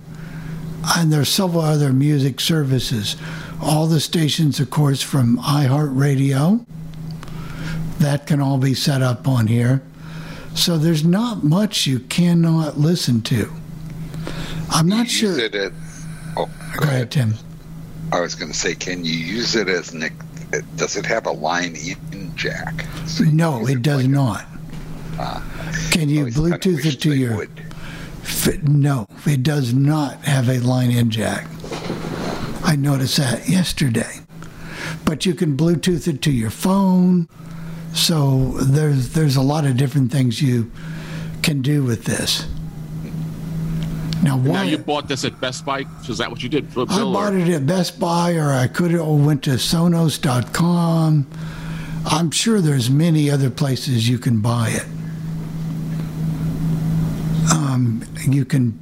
[0.96, 3.16] and there's several other music services.
[3.60, 6.64] All the stations, of course, from iHeartRadio.
[7.98, 9.82] That can all be set up on here.
[10.54, 13.50] So there's not much you cannot listen to.
[14.74, 15.38] I'm not sure.
[15.38, 15.72] It at,
[16.36, 16.50] oh,
[16.80, 17.34] Go ahead, Tim.
[18.12, 20.04] I was going to say, can you use it as an?
[20.76, 22.84] Does it have a line in jack?
[23.20, 24.44] No, it does not.
[25.18, 25.42] Ah.
[25.90, 27.46] Can you Bluetooth it to your?
[28.22, 31.46] F- no, it does not have a line in jack.
[32.64, 34.20] I noticed that yesterday.
[35.04, 37.28] But you can Bluetooth it to your phone.
[37.94, 40.70] So there's there's a lot of different things you
[41.42, 42.46] can do with this.
[44.24, 45.84] Now, Now you bought this at Best Buy.
[46.02, 46.72] So Is that what you did?
[46.72, 51.26] For I bought or- it at Best Buy, or I could have went to Sonos.com.
[52.06, 54.86] I'm sure there's many other places you can buy it.
[57.52, 58.78] Um, you can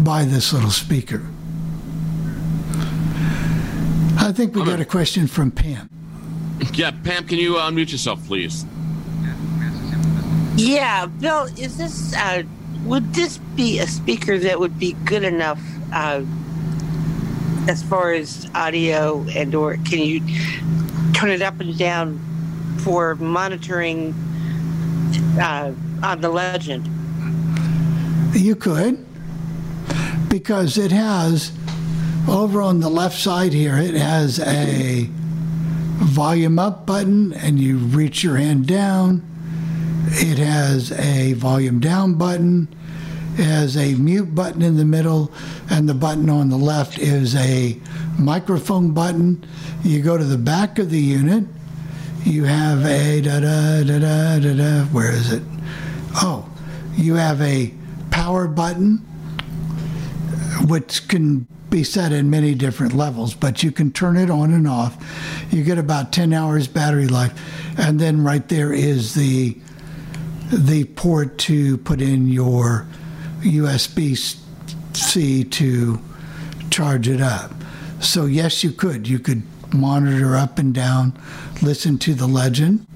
[0.00, 1.22] buy this little speaker.
[4.18, 5.88] I think we got a question from Pam.
[6.72, 8.64] Yeah, Pam, can you uh, unmute yourself, please?
[10.56, 12.42] Yeah, Bill, is this uh,
[12.84, 15.60] would this be a speaker that would be good enough
[15.92, 16.22] uh,
[17.68, 20.20] as far as audio and or can you
[21.14, 22.20] turn it up and down
[22.80, 24.14] for monitoring
[25.40, 25.72] uh,
[26.02, 26.88] on the legend?
[28.34, 29.06] You could,
[30.28, 31.52] because it has
[32.28, 35.08] over on the left side here, it has a
[35.98, 39.22] volume up button, and you reach your hand down.
[40.06, 42.68] It has a volume down button.
[43.36, 45.32] It has a mute button in the middle,
[45.68, 47.78] and the button on the left is a
[48.18, 49.44] microphone button.
[49.82, 51.44] You go to the back of the unit.
[52.24, 54.84] You have a da da da da da da.
[54.86, 55.42] Where is it?
[56.14, 56.48] Oh,
[56.94, 57.74] you have a
[58.10, 58.98] power button,
[60.68, 64.68] which can be set in many different levels, but you can turn it on and
[64.68, 64.96] off.
[65.50, 67.32] You get about 10 hours battery life.
[67.76, 69.58] And then right there is the
[70.52, 72.86] the port to put in your
[73.40, 74.16] USB
[74.94, 75.98] C to
[76.70, 77.52] charge it up.
[78.00, 79.08] So yes, you could.
[79.08, 79.42] You could
[79.72, 81.18] monitor up and down,
[81.62, 82.86] listen to the legend.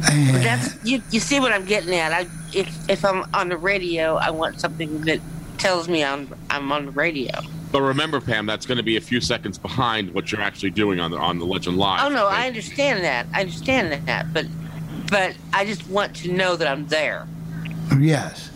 [0.00, 2.12] But And that's you, you see what I'm getting at.
[2.12, 5.20] I if if I'm on the radio, I want something that
[5.58, 7.32] tells me I'm I'm on the radio.
[7.72, 10.98] But remember, Pam, that's going to be a few seconds behind what you're actually doing
[10.98, 12.04] on the on the Legend Live.
[12.04, 13.26] Oh no, I understand that.
[13.34, 14.46] I understand that, but
[15.10, 17.26] but I just want to know that I'm there.
[17.92, 18.50] Oh, yes,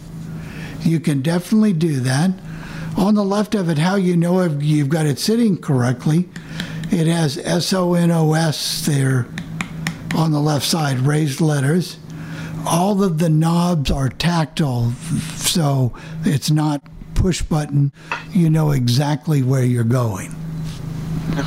[0.80, 2.30] you can definitely do that.
[2.96, 6.28] On the left of it, how you know if you've got it sitting correctly,
[6.92, 9.26] it has S O N O S there
[10.14, 11.98] on the left side, raised letters.
[12.66, 14.92] All of the knobs are tactile,
[15.36, 15.92] so
[16.24, 16.82] it's not
[17.14, 17.92] push button.
[18.30, 20.34] You know exactly where you're going.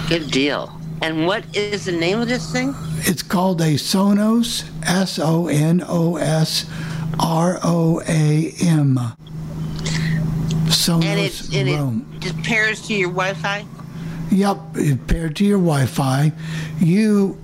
[0.09, 0.79] Good deal.
[1.01, 2.75] And what is the name of this thing?
[2.99, 6.69] It's called a Sonos, S O N O S
[7.19, 8.99] R O A M.
[10.65, 12.11] Sonos and it and Roam.
[12.15, 13.65] it just pairs to your Wi-Fi.
[14.31, 16.31] Yep, it paired to your Wi-Fi.
[16.79, 17.37] You,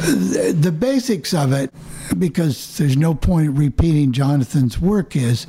[0.00, 1.72] the, the basics of it,
[2.18, 5.46] because there's no point repeating Jonathan's work is,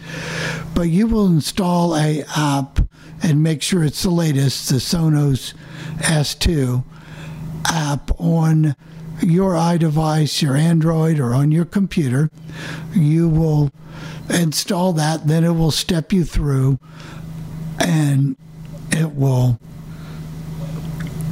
[0.73, 2.79] but you will install a app
[3.21, 5.53] and make sure it's the latest, the Sonos
[5.99, 6.83] S2
[7.69, 8.75] app on
[9.21, 12.29] your iDevice, your Android, or on your computer.
[12.93, 13.71] You will
[14.29, 16.79] install that, then it will step you through
[17.79, 18.35] and
[18.91, 19.59] it will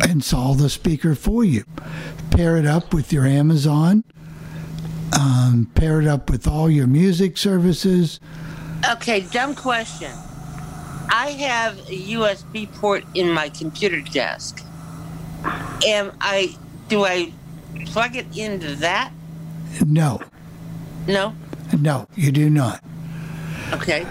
[0.07, 1.63] install the speaker for you.
[2.31, 4.03] Pair it up with your Amazon,
[5.17, 8.19] um, pair it up with all your music services.
[8.91, 10.11] Okay, dumb question.
[11.09, 14.63] I have a USB port in my computer desk.
[15.85, 16.55] Am I
[16.87, 17.31] do I
[17.85, 19.11] plug it into that?
[19.85, 20.21] No,
[21.07, 21.33] No?
[21.77, 22.83] no, you do not,
[23.73, 24.05] Okay.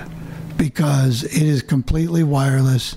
[0.57, 2.97] because it is completely wireless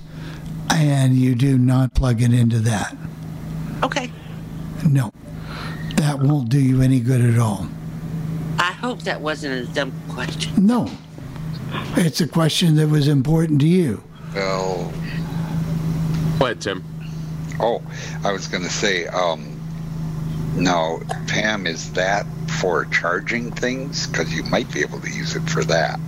[0.72, 2.96] and you do not plug it into that.
[3.84, 4.12] Okay.
[4.88, 5.12] No,
[5.98, 7.68] that won't do you any good at all.
[8.58, 10.66] I hope that wasn't a dumb question.
[10.66, 10.90] No,
[11.96, 14.02] it's a question that was important to you.
[14.34, 14.92] Well,
[16.40, 16.84] Go ahead, Tim.
[17.60, 17.82] Oh,
[18.24, 19.52] I was going to say, um,
[20.56, 22.26] now, Pam, is that
[22.62, 24.08] for charging things?
[24.08, 26.00] Because you might be able to use it for that.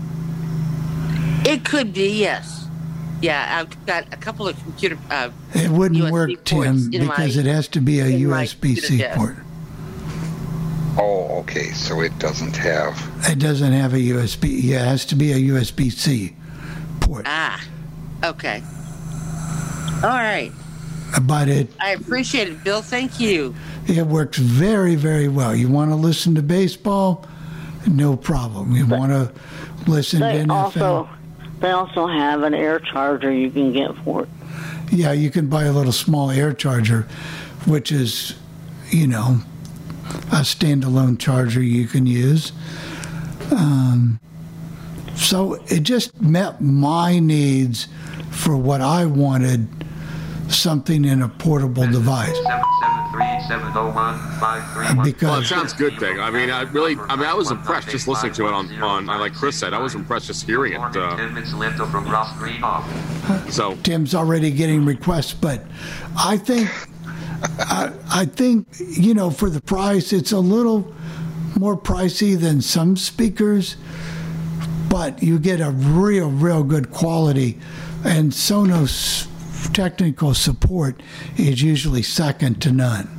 [1.46, 2.68] It could be, yes.
[3.22, 4.98] Yeah, I've got a couple of computer.
[5.10, 8.76] Uh, It wouldn't USB work, ports Tim, because my- it has to be a USB
[8.76, 9.18] C desk.
[9.18, 9.38] port.
[11.00, 11.72] Oh, okay.
[11.72, 12.96] So it doesn't have.
[13.24, 14.62] It doesn't have a USB.
[14.62, 16.36] Yeah, it has to be a USB C.
[17.00, 17.26] Port.
[17.28, 17.60] Ah,
[18.24, 18.64] okay.
[20.04, 20.52] All right.
[21.24, 22.82] But it I appreciate it, Bill.
[22.82, 23.56] Thank you.
[23.88, 25.56] it works very very well.
[25.56, 27.26] You want to listen to baseball?
[27.88, 28.76] No problem.
[28.76, 29.32] You want to
[29.90, 30.52] listen to They NFL?
[30.52, 31.10] also
[31.60, 34.30] they also have an air charger you can get for it.
[34.92, 37.08] Yeah, you can buy a little small air charger,
[37.66, 38.36] which is,
[38.90, 39.40] you know,
[40.32, 42.52] a standalone charger you can use.
[43.52, 44.20] Um,
[45.16, 47.88] so it just met my needs
[48.32, 49.68] for what I wanted
[50.50, 52.38] something in a portable device.
[55.04, 56.20] Because- well, it sounds good, thing.
[56.20, 59.06] I mean, I really, I mean, I was impressed just listening to it on, on
[59.06, 60.80] like Chris said, I was impressed just hearing it.
[60.80, 61.16] Uh,
[63.50, 65.64] so Tim's already getting requests, but
[66.18, 66.70] I think
[67.60, 70.94] I, I think you know for the price, it's a little
[71.58, 73.78] more pricey than some speakers,
[74.90, 77.58] but you get a real, real good quality,
[78.04, 79.28] and Sonos
[79.74, 81.02] technical support
[81.38, 83.10] is usually second to none.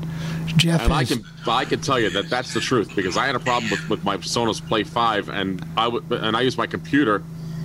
[0.57, 3.37] Jeff and I can, I can tell you that that's the truth because I had
[3.37, 6.67] a problem with, with my Sonos Play Five, and I w- and I used my
[6.67, 7.23] computer,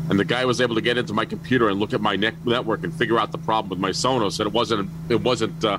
[0.09, 2.45] and the guy was able to get into my computer and look at my net-
[2.45, 5.63] network and figure out the problem with my Sonos, and it wasn't, it wasn't.
[5.63, 5.78] Uh,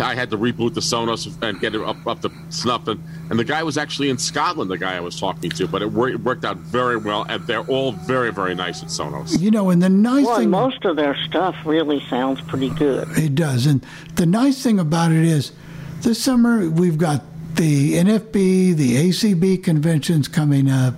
[0.00, 3.38] I had to reboot the Sonos and get it up, up to snuff, and, and
[3.38, 4.70] the guy was actually in Scotland.
[4.70, 7.44] The guy I was talking to, but it, wor- it worked out very well, and
[7.46, 9.38] they're all very, very nice at Sonos.
[9.40, 13.08] you know, and the nice well, thing most of their stuff really sounds pretty good.
[13.18, 13.66] It does.
[13.66, 13.84] And
[14.14, 15.52] the nice thing about it is
[16.00, 17.22] this summer we've got
[17.54, 20.94] the NFB, the ACB conventions coming up.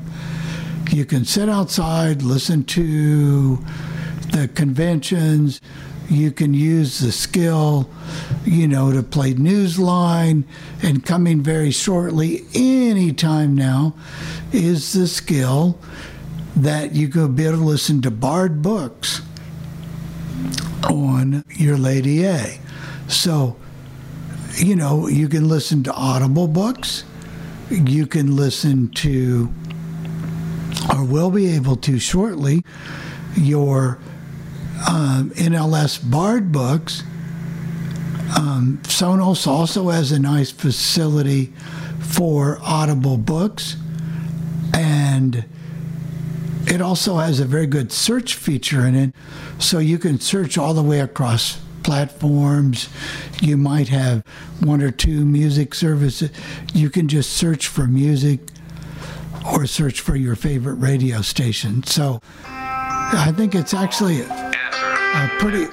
[0.91, 3.57] You can sit outside, listen to
[4.33, 5.61] the conventions.
[6.11, 7.89] You can use the skill,
[8.45, 10.43] you know, to play Newsline.
[10.83, 13.95] And coming very shortly, anytime now,
[14.53, 15.79] is the skill
[16.57, 19.23] that you could be able to listen to Bard books
[20.91, 22.59] on your Lady A.
[23.07, 23.57] So,
[24.57, 27.05] you know, you can listen to Audible books.
[27.71, 29.49] You can listen to,
[30.93, 32.65] or will be able to shortly,
[33.37, 34.01] your
[34.89, 37.03] um, NLS Bard books.
[38.37, 41.53] Um, Sonos also has a nice facility
[42.01, 43.77] for Audible books.
[44.73, 45.45] And
[46.67, 49.15] it also has a very good search feature in it.
[49.59, 52.89] So you can search all the way across platforms.
[53.41, 54.25] You might have
[54.61, 56.31] one or two music services.
[56.73, 58.41] You can just search for music
[59.53, 61.83] or search for your favorite radio station.
[61.85, 64.23] So I think it's actually
[65.15, 65.67] a, a pretty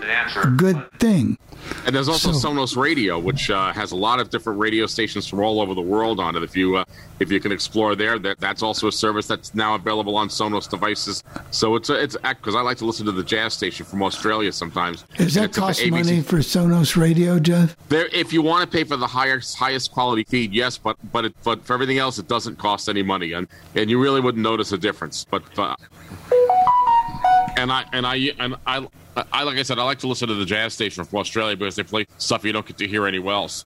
[0.57, 1.37] good thing.
[1.85, 5.27] And there's also So- Sonos Radio, which uh, has a lot of different radio stations
[5.27, 6.43] from all over the world on it.
[6.43, 6.85] If you uh,
[7.19, 10.69] if you can explore there, that that's also a service that's now available on Sonos
[10.69, 11.23] devices.
[11.51, 14.51] So it's a, it's because I like to listen to the jazz station from Australia
[14.53, 15.03] sometimes.
[15.17, 17.75] Does that it's cost money for Sonos Radio, Jeff?
[17.89, 21.25] There, if you want to pay for the highest highest quality feed, yes, but but
[21.25, 24.43] it, but for everything else, it doesn't cost any money, and and you really wouldn't
[24.43, 25.25] notice a difference.
[25.29, 25.75] But uh,
[27.57, 28.87] and I and I and I.
[29.31, 31.75] I like I said, I like to listen to the jazz station from Australia because
[31.75, 33.65] they play stuff you don't get to hear anywhere else.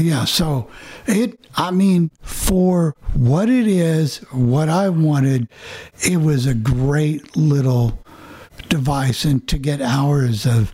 [0.00, 0.70] Yeah, so
[1.06, 5.48] it, I mean, for what it is, what I wanted,
[6.02, 7.98] it was a great little
[8.68, 10.72] device and to get hours of,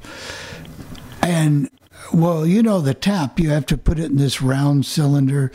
[1.23, 1.71] and
[2.12, 5.51] well, you know, the tap, you have to put it in this round cylinder,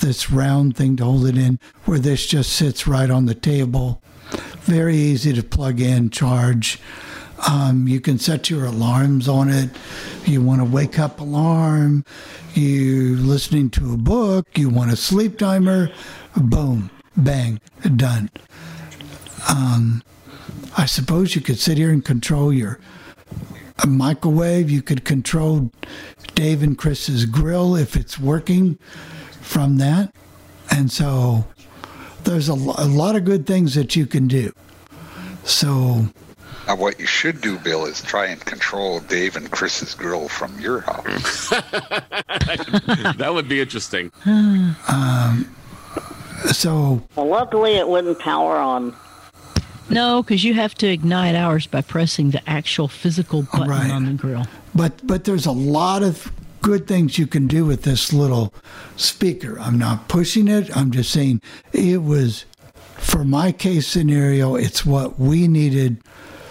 [0.00, 4.02] this round thing to hold it in, where this just sits right on the table.
[4.62, 6.80] Very easy to plug in, charge.
[7.48, 9.70] Um, you can set your alarms on it.
[10.24, 12.04] You want a wake up alarm.
[12.54, 14.46] You listening to a book.
[14.56, 15.90] You want a sleep timer.
[16.36, 17.60] Boom, bang,
[17.96, 18.30] done.
[19.48, 20.02] Um,
[20.76, 22.80] I suppose you could sit here and control your
[23.86, 24.70] microwave.
[24.70, 25.70] You could control
[26.34, 28.78] Dave and Chris's grill if it's working
[29.40, 30.14] from that.
[30.70, 31.46] And so
[32.24, 34.52] there's a, a lot of good things that you can do.
[35.44, 36.08] So
[36.66, 40.58] Now, what you should do, Bill, is try and control Dave and Chris's grill from
[40.58, 41.48] your house.
[41.50, 44.10] that would be interesting.
[44.24, 45.54] Um,
[46.52, 48.94] so Well, luckily it wouldn't power on.
[49.88, 53.90] No, because you have to ignite ours by pressing the actual physical button Right.
[53.90, 54.46] on the grill.
[54.74, 58.52] But but there's a lot of good things you can do with this little
[58.96, 59.56] speaker.
[59.60, 60.76] I'm not pushing it.
[60.76, 61.40] I'm just saying
[61.72, 62.44] it was
[62.96, 65.98] for my case scenario, it's what we needed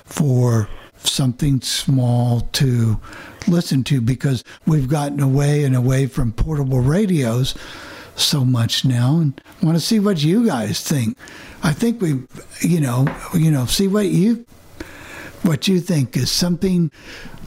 [0.06, 3.00] for something small to
[3.48, 7.54] listen to because we've gotten away and away from portable radios
[8.16, 11.18] so much now and want to see what you guys think.
[11.64, 12.24] I think we
[12.62, 14.46] you know, you know, see what you
[15.42, 16.92] what you think is something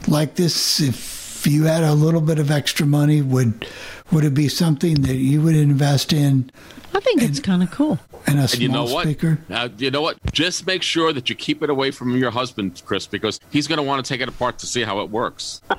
[0.07, 3.65] like this if you had a little bit of extra money would
[4.11, 6.51] would it be something that you would invest in
[6.93, 7.99] I think it's kind of cool.
[8.27, 9.03] in a And small you know what?
[9.03, 9.39] speaker?
[9.49, 10.17] Uh, you know what?
[10.33, 13.77] Just make sure that you keep it away from your husband, Chris, because he's going
[13.77, 15.61] to want to take it apart to see how it works.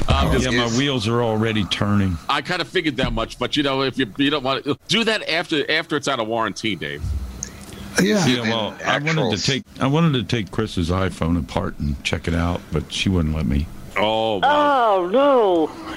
[0.09, 2.17] Um, just- yeah, my wheels are already turning.
[2.29, 4.77] I kind of figured that much, but you know, if you you don't want to
[4.89, 7.03] do that after after it's out of warranty, Dave.
[8.03, 8.27] Yeah.
[8.27, 12.27] Yeah, well, I wanted to take I wanted to take Chris's iPhone apart and check
[12.27, 13.67] it out, but she wouldn't let me.
[13.97, 15.71] Oh, Oh no!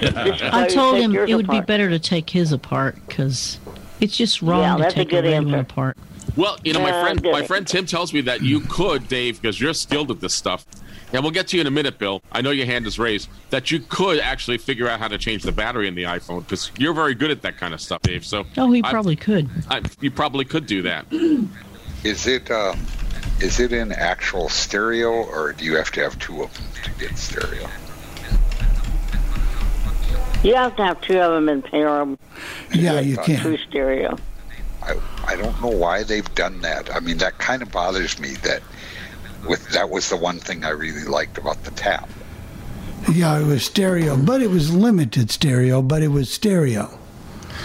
[0.52, 3.58] I told him it would be better to take his apart because
[4.00, 5.58] it's just wrong Yeah, to that's a take a good red answer.
[5.58, 5.96] apart.
[6.36, 9.40] Well, you know, my Yeah, friend, my friend Tim tells me that you could, Dave,
[9.42, 10.64] because you're skilled at this stuff.
[11.12, 12.22] And we'll get to you in a minute, Bill.
[12.30, 13.28] I know your hand is raised.
[13.50, 16.70] That you could actually figure out how to change the battery in the iPhone because
[16.78, 18.24] you're very good at that kind of stuff, Dave.
[18.24, 19.50] So, Oh, he I- probably could.
[19.68, 21.06] I, you probably could do that.
[22.04, 22.74] Is it uh,
[23.40, 26.90] is it in actual stereo, or do you have to have two of them to
[26.98, 27.68] get stereo?
[30.42, 32.18] You have to have two of them and pair them.
[32.72, 33.40] Yeah, you uh, can.
[33.40, 34.16] True stereo.
[34.82, 36.94] I I don't know why they've done that.
[36.94, 38.30] I mean, that kind of bothers me.
[38.42, 38.62] That
[39.46, 42.08] with that was the one thing I really liked about the tap.
[43.12, 46.98] Yeah, it was stereo, but it was limited stereo, but it was stereo.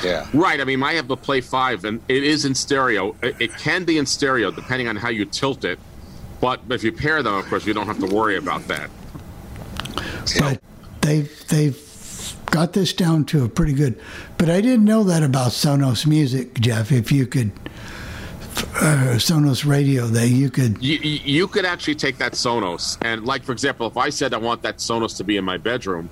[0.04, 0.28] Yeah.
[0.34, 0.60] Right.
[0.60, 3.16] I mean, I have the Play 5, and it is in stereo.
[3.22, 5.80] It, it can be in stereo depending on how you tilt it.
[6.40, 8.90] But if you pair them, of course, you don't have to worry about that.
[10.40, 10.62] But
[11.02, 11.85] they they've
[12.56, 13.99] got this down to a pretty good.
[14.38, 16.89] But I didn't know that about Sonos Music, Jeff.
[16.89, 17.51] If you could,
[18.76, 20.82] uh, Sonos Radio, that you could.
[20.82, 24.38] You, you could actually take that Sonos, and like, for example, if I said I
[24.38, 26.10] want that Sonos to be in my bedroom,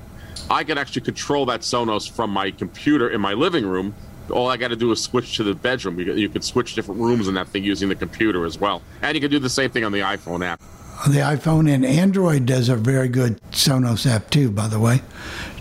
[0.50, 3.96] I could actually control that Sonos from my computer in my living room.
[4.30, 5.98] All I got to do is switch to the bedroom.
[5.98, 8.82] You, you could switch different rooms in that thing using the computer as well.
[9.02, 10.62] And you can do the same thing on the iPhone app.
[11.06, 15.02] The iPhone and Android does a very good Sonos app too, by the way,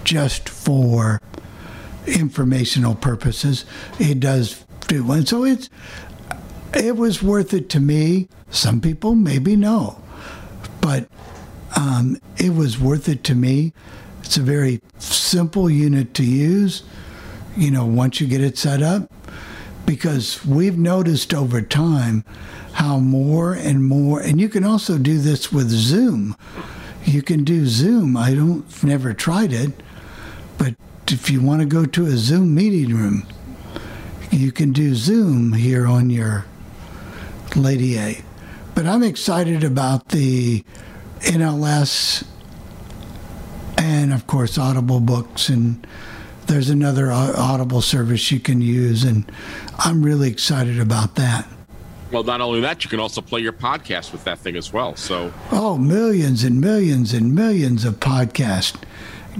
[0.04, 1.20] just for
[2.06, 3.64] informational purposes.
[3.98, 5.68] It does do one, so it's
[6.74, 8.28] it was worth it to me.
[8.50, 10.00] Some people maybe no,
[10.80, 11.08] but
[11.76, 13.72] um, it was worth it to me.
[14.20, 16.84] It's a very simple unit to use.
[17.56, 19.12] You know, once you get it set up,
[19.86, 22.24] because we've noticed over time
[22.74, 26.36] how more and more, and you can also do this with Zoom.
[27.04, 28.16] You can do Zoom.
[28.16, 29.72] I don't never tried it,
[30.58, 30.74] but
[31.08, 33.26] if you want to go to a Zoom meeting room,
[34.30, 36.46] you can do Zoom here on your
[37.54, 38.22] Lady A.
[38.74, 40.64] But I'm excited about the
[41.20, 42.26] NLS
[43.76, 45.86] and of course Audible books and
[46.46, 49.30] there's another Audible service you can use and
[49.78, 51.46] I'm really excited about that.
[52.12, 54.94] Well, not only that, you can also play your podcast with that thing as well.
[54.96, 58.76] So, Oh, millions and millions and millions of podcasts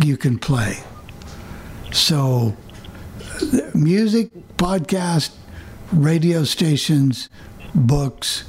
[0.03, 0.79] you can play.
[1.93, 2.57] So,
[3.75, 5.33] music, podcast,
[5.93, 7.29] radio stations,
[7.75, 8.45] books,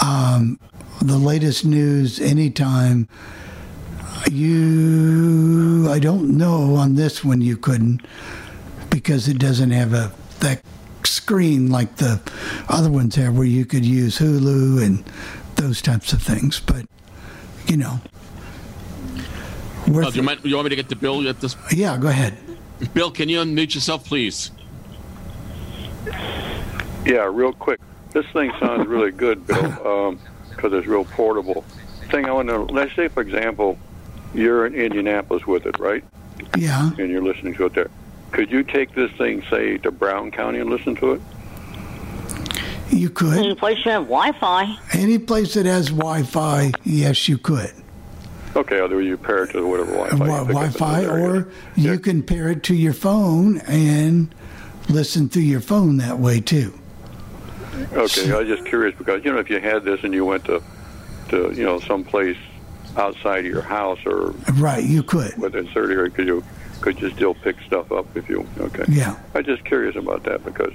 [0.00, 0.60] um,
[1.02, 3.08] the latest news anytime.
[4.30, 8.02] You, I don't know on this one you couldn't
[8.88, 10.62] because it doesn't have a that
[11.06, 12.20] screen like the
[12.68, 15.04] other ones have where you could use Hulu and
[15.56, 16.60] those types of things.
[16.60, 16.86] But
[17.66, 18.00] you know,
[19.88, 21.56] worth do you, mind, you want me to get the Bill at this?
[21.72, 22.36] yeah, go ahead.
[22.94, 24.50] Bill, can you unmute yourself, please?
[27.04, 27.80] Yeah, real quick.
[28.12, 31.64] This thing sounds really good, Bill, um, because it's real portable.
[32.10, 33.78] Thing I want to let's say, for example,
[34.34, 36.02] you're in Indianapolis with it, right?
[36.56, 36.90] Yeah.
[36.98, 37.90] And you're listening to it there.
[38.32, 41.20] Could you take this thing, say, to Brown County and listen to it?
[42.90, 43.38] You could.
[43.38, 44.76] Any place you have Wi-Fi?
[44.92, 47.72] Any place that has Wi-Fi, yes, you could.
[48.56, 50.16] Okay, either you pair it to whatever Wi-Fi.
[50.16, 51.44] you Wi- pick up in Wi-Fi, those areas.
[51.46, 54.34] or you can pair it to your phone and
[54.88, 56.72] listen through your phone that way too.
[57.92, 60.44] Okay, I was just curious because you know if you had this and you went
[60.46, 60.60] to,
[61.28, 62.36] to you know someplace
[62.96, 65.36] outside of your house or Right, you could.
[65.38, 66.42] within certain area, could you
[66.80, 68.84] could you still pick stuff up if you okay?
[68.88, 69.18] Yeah.
[69.34, 70.72] I'm just curious about that because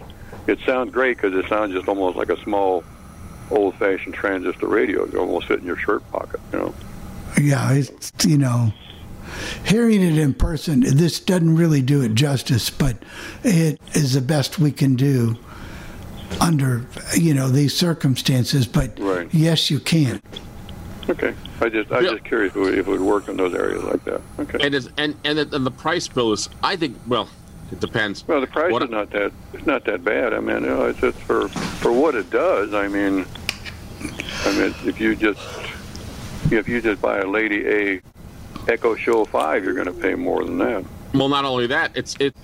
[0.48, 2.84] it sounds great because it sounds just almost like a small,
[3.52, 5.04] old-fashioned transistor radio.
[5.06, 6.76] It almost fit in your shirt pocket, you know.
[7.42, 8.72] Yeah, it's you know,
[9.66, 12.98] hearing it in person, this doesn't really do it justice, but
[13.44, 15.38] it is the best we can do
[16.42, 16.86] under
[17.16, 19.28] you know these circumstances, but Right.
[19.34, 20.22] yes, you can.
[21.10, 21.34] Okay.
[21.62, 23.54] I just I was just curious if it, would, if it would work in those
[23.54, 24.22] areas like that.
[24.40, 24.66] Okay.
[24.66, 27.30] And it's, and and the, and the price bill is, I think, well,
[27.72, 28.28] it depends.
[28.28, 30.34] Well, the price is not that it's not that bad.
[30.34, 32.74] I mean, you know, it's just for for what it does.
[32.74, 33.26] I mean,
[34.46, 35.40] I mean, if you just
[36.52, 38.02] if you just buy a Lady A
[38.68, 40.84] Echo Show Five, you're going to pay more than that.
[41.14, 42.36] Well, not only that, it's it.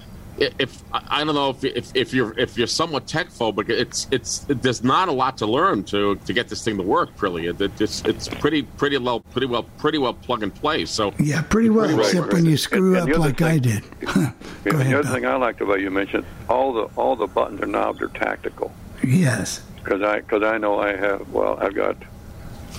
[0.42, 4.08] If I I don't know if, if if you're if you're somewhat tech phobic, it's
[4.12, 7.22] it's there's not a lot to learn to to get this thing to work.
[7.22, 10.86] Really, it, it's it's pretty pretty low, pretty well pretty well plug and play.
[10.86, 12.34] So Yeah, pretty well, Pretty except right.
[12.34, 13.84] when you screw And- and up the other like I did.
[14.64, 17.62] Yeah, and the other thing I liked about you mentioned all the all the buttons
[17.62, 18.72] and knobs are tactical.
[19.04, 19.62] Yes.
[19.78, 21.98] Because I because I know I have well I've got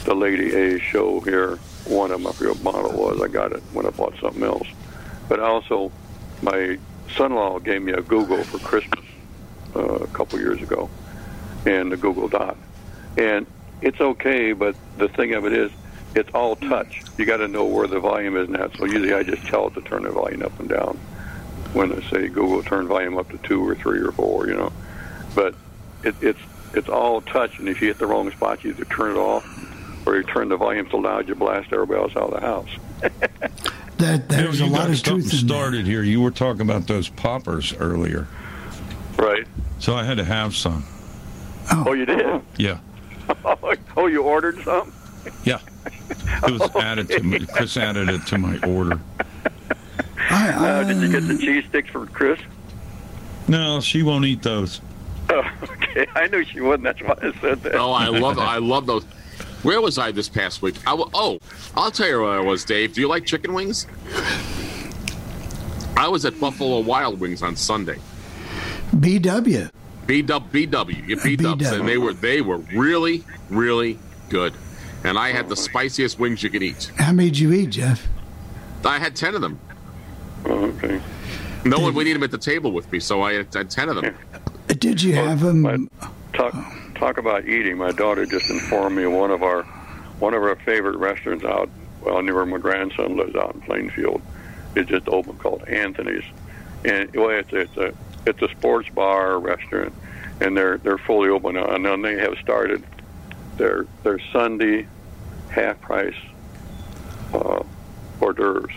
[0.05, 1.57] the Lady A show here.
[1.87, 3.21] One of my I forget what model was.
[3.21, 4.67] I got it when I bought something else.
[5.29, 5.91] But also,
[6.41, 6.79] my
[7.13, 9.05] son-in-law gave me a Google for Christmas
[9.75, 10.91] uh, a couple years ago,
[11.67, 12.57] and the Google Dot,
[13.17, 13.47] and
[13.81, 14.53] it's okay.
[14.53, 15.71] But the thing of it is,
[16.15, 17.03] it's all touch.
[17.19, 18.69] You got to know where the volume is now.
[18.77, 20.99] So usually I just tell it to turn the volume up and down.
[21.73, 24.73] When I say Google turn volume up to two or three or four, you know,
[25.35, 25.55] but
[26.03, 26.41] it, it's
[26.75, 29.47] it's all touch, and if you hit the wrong spot, you either turn it off
[30.07, 32.71] or you turn the volume so loud you blast everybody else out of the house.
[34.03, 35.55] That there's Bill, a lot of something truth in that.
[35.55, 36.03] started here.
[36.03, 38.27] You were talking about those poppers earlier.
[39.17, 39.47] Right.
[39.79, 40.85] So I had to have some.
[41.71, 42.43] Oh, you did?
[42.57, 42.79] Yeah.
[43.97, 44.93] oh, you ordered some?
[45.45, 45.61] Yeah.
[46.11, 47.47] It was added to me.
[47.47, 49.01] Chris added it to my order.
[50.31, 52.41] Uh, did you get the cheese sticks from Chris?
[53.47, 54.81] No, she won't eat those.
[55.31, 56.83] Oh, okay, I knew she wouldn't.
[56.83, 57.77] That's why I said that.
[57.77, 59.05] Oh, I love I love those.
[59.63, 60.77] Where was I this past week?
[60.87, 61.39] I w- oh,
[61.77, 62.95] I'll tell you where I was, Dave.
[62.95, 63.87] Do you like chicken wings?
[65.97, 67.99] I was at Buffalo Wild Wings on Sunday.
[68.97, 69.71] BW.
[70.07, 73.99] B dub BW, you B dubs, and they were they were really really
[74.29, 74.53] good.
[75.05, 76.91] And I had the spiciest wings you could eat.
[76.97, 78.09] How many did you eat, Jeff?
[78.85, 79.61] I had ten of them.
[80.45, 81.01] Oh, okay.
[81.65, 83.89] No one would eat them at the table with me, so I had, had ten
[83.89, 84.17] of them.
[84.67, 85.89] Did you have them?
[86.33, 86.53] Talk
[87.03, 87.77] talk about eating.
[87.77, 89.65] My daughter just informed me one of our
[90.21, 91.69] one of our favorite restaurants out
[92.01, 94.23] well near where my grandson lives out in Plainfield.
[94.77, 96.23] It's just open called Anthony's,
[96.85, 97.93] and well, it's it's a
[98.25, 99.93] it's a sports bar restaurant,
[100.41, 102.85] and they're they're fully open now, and then they have started
[103.57, 104.87] their their Sunday
[105.51, 106.15] half price
[107.35, 107.65] uh,
[108.21, 108.75] hors d'oeuvres,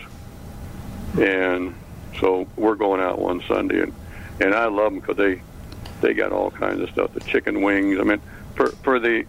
[1.20, 1.76] and
[2.18, 3.94] so we're going out one Sunday, and
[4.40, 5.40] and I love them because they
[6.06, 7.12] they got all kinds of stuff.
[7.14, 7.98] The chicken wings.
[7.98, 8.20] I mean,
[8.54, 9.26] for for the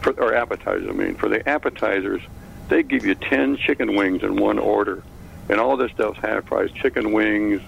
[0.00, 0.88] for or appetizers.
[0.88, 2.22] I mean, for the appetizers,
[2.68, 5.02] they give you ten chicken wings in one order,
[5.50, 6.70] and all this stuff's half price.
[6.70, 7.60] Chicken wings,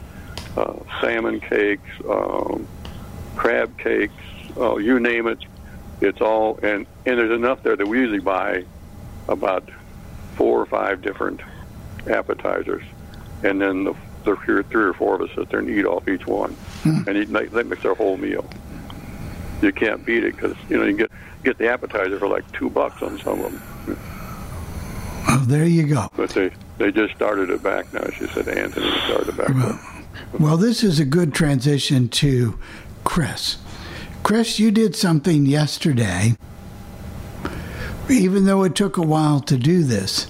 [0.56, 0.72] uh,
[1.02, 2.66] salmon cakes, um,
[3.36, 4.14] crab cakes.
[4.56, 5.40] Oh, you name it,
[6.00, 6.58] it's all.
[6.62, 8.64] And and there's enough there that we usually buy
[9.28, 9.68] about
[10.36, 11.42] four or five different
[12.06, 12.84] appetizers,
[13.42, 13.94] and then the,
[14.24, 16.52] the three three or four of us sit there and eat off each one,
[16.82, 17.02] hmm.
[17.06, 18.48] and eat, they mix their whole meal.
[19.62, 21.10] You can't beat it because you know you get
[21.44, 23.98] get the appetizer for like two bucks on some of them.
[25.28, 26.08] Oh, there you go.
[26.16, 28.08] But they they just started it back now.
[28.10, 30.00] She said Anthony started it back.
[30.38, 32.58] Well, this is a good transition to
[33.04, 33.58] Chris.
[34.22, 36.36] Chris, you did something yesterday,
[38.08, 40.28] even though it took a while to do this,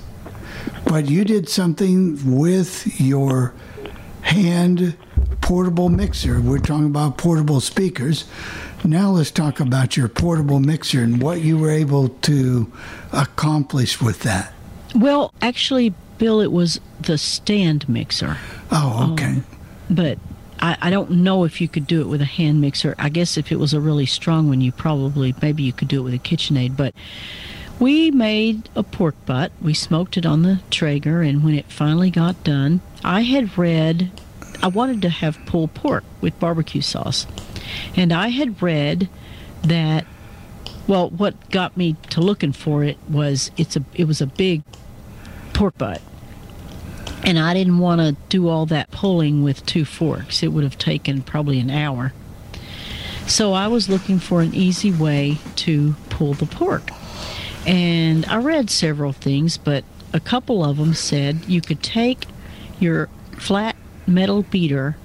[0.87, 3.55] but you did something with your
[4.23, 4.97] hand
[5.41, 6.41] portable mixer.
[6.41, 8.25] We're talking about portable speakers.
[8.85, 12.73] Now let's talk about your portable mixer and what you were able to
[13.13, 14.53] accomplish with that.
[14.95, 18.37] Well, actually, Bill, it was the stand mixer.
[18.71, 19.25] Oh, okay.
[19.27, 19.45] Um,
[19.89, 20.19] but
[20.61, 22.95] I, I don't know if you could do it with a hand mixer.
[22.99, 26.01] I guess if it was a really strong one, you probably maybe you could do
[26.01, 26.77] it with a KitchenAid.
[26.77, 26.95] But
[27.79, 29.53] we made a pork butt.
[29.61, 34.11] We smoked it on the Traeger, and when it finally got done, I had read
[34.63, 37.27] I wanted to have pulled pork with barbecue sauce,
[37.97, 39.09] and I had read
[39.63, 40.07] that.
[40.87, 44.63] Well, what got me to looking for it was it's a it was a big
[45.53, 46.03] pork butt
[47.23, 50.43] and I didn't want to do all that pulling with two forks.
[50.43, 52.13] It would have taken probably an hour.
[53.27, 56.91] So I was looking for an easy way to pull the pork.
[57.67, 62.27] And I read several things, but a couple of them said you could take
[62.81, 63.09] your
[63.39, 63.77] flat
[64.07, 64.97] metal beater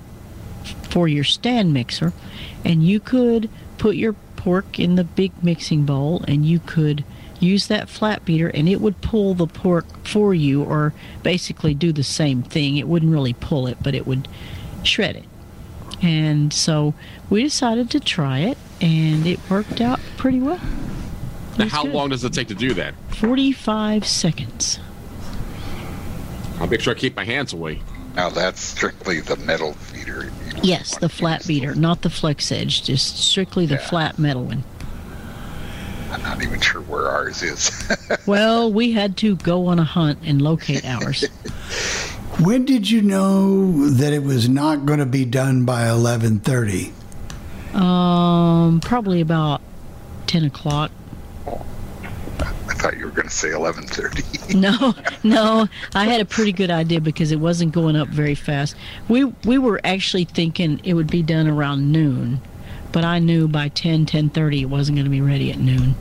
[0.89, 2.14] for your stand mixer
[2.64, 7.03] and you could put your pork in the big mixing bowl and you could
[7.39, 10.93] use that flat beater and it would pull the pork for you or
[11.23, 12.77] basically do the same thing.
[12.77, 14.27] It wouldn't really pull it, but it would
[14.84, 15.26] shred it.
[16.02, 16.93] And so
[17.30, 20.60] we decided to try it and it worked out pretty well.
[21.57, 22.93] Now, how long does it take to do that?
[23.10, 24.80] 45 seconds.
[26.60, 27.82] I'll make sure I keep my hands away.
[28.15, 30.32] Now that's strictly the metal feeder.
[30.64, 34.64] Yes, the flat beater, not the flex edge, just strictly the flat metal one.
[36.11, 37.72] I'm not even sure where ours is.
[38.26, 41.26] Well, we had to go on a hunt and locate ours.
[42.40, 46.91] When did you know that it was not going to be done by 11:30?
[47.73, 49.61] Um, probably about
[50.27, 50.91] 10 o'clock.
[52.41, 54.55] I thought you were going to say 11:30.
[54.55, 54.93] No,
[55.23, 58.75] no, I had a pretty good idea because it wasn't going up very fast.
[59.07, 62.41] We we were actually thinking it would be done around noon,
[62.91, 65.95] but I knew by 10, 10:30 it wasn't going to be ready at noon.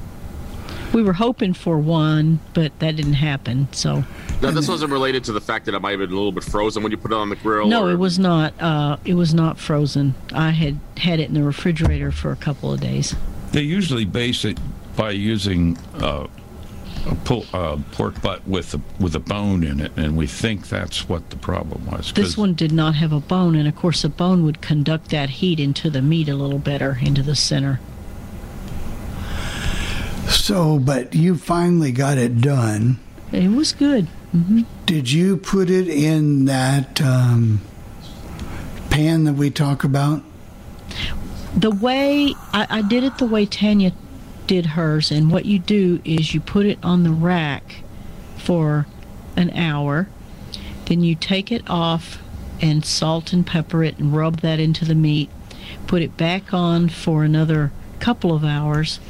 [0.93, 3.67] We were hoping for one, but that didn't happen.
[3.73, 4.05] So
[4.41, 6.45] Now, this wasn't related to the fact that it might have been a little bit
[6.45, 7.67] frozen when you put it on the grill.
[7.67, 8.55] no, or- it was not.
[8.61, 10.15] Uh, it was not frozen.
[10.33, 13.17] I had had it in the refrigerator for a couple of days.
[13.51, 14.59] They usually base it
[14.97, 16.27] by using uh,
[17.07, 20.69] a pull, uh, pork butt with a, with a bone in it, and we think
[20.69, 22.13] that's what the problem was.
[22.13, 25.31] This one did not have a bone, and of course, a bone would conduct that
[25.31, 27.81] heat into the meat a little better, into the center.
[30.29, 32.99] So, but you finally got it done.
[33.33, 34.07] It was good.
[34.33, 37.61] hmm Did you put it in that um,
[38.91, 40.23] pan that we talk about?
[41.57, 43.93] The way I, I did it, the way Tanya
[44.47, 47.77] did hers, and what you do is you put it on the rack
[48.37, 48.87] for
[49.37, 50.09] an hour,
[50.87, 52.19] then you take it off
[52.61, 55.31] and salt and pepper it and rub that into the meat,
[55.87, 59.01] put it back on for another couple of hours,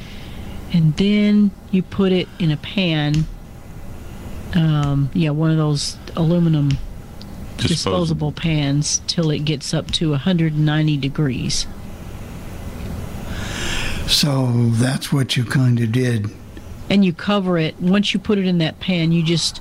[0.73, 3.27] and then you put it in a pan.
[4.55, 6.71] Um, yeah, one of those aluminum
[7.57, 7.69] Disposable.
[7.69, 11.67] disposable pans till it gets up to 190 degrees.
[14.07, 16.31] So that's what you kind of did.
[16.91, 17.81] and you cover it.
[17.81, 19.61] Once you put it in that pan, you just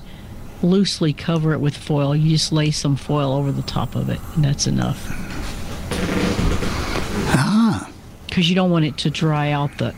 [0.62, 2.16] loosely cover it with foil.
[2.16, 5.08] You just lay some foil over the top of it, and that's enough.
[7.36, 7.90] Ah.
[8.28, 9.94] Because you don't want it to dry out the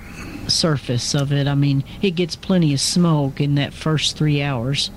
[0.48, 1.48] surface of it.
[1.48, 4.92] I mean, it gets plenty of smoke in that first three hours,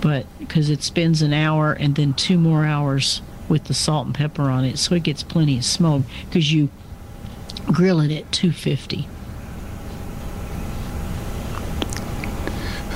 [0.00, 4.14] but because it spends an hour and then two more hours with the salt and
[4.14, 6.68] pepper on it, so it gets plenty of smoke because you
[7.72, 9.08] grill it at 250.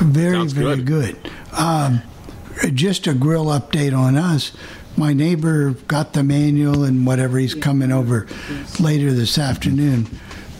[0.00, 1.16] Very, very good.
[1.56, 2.02] Um,
[2.74, 4.52] just a grill update on us.
[4.96, 7.38] My neighbor got the manual and whatever.
[7.38, 8.26] He's coming over
[8.80, 10.08] later this afternoon.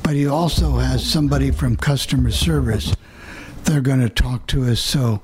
[0.03, 2.95] But he also has somebody from customer service.
[3.65, 4.81] They're going to talk to us.
[4.81, 5.23] So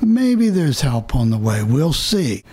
[0.00, 1.62] maybe there's help on the way.
[1.62, 2.44] We'll see.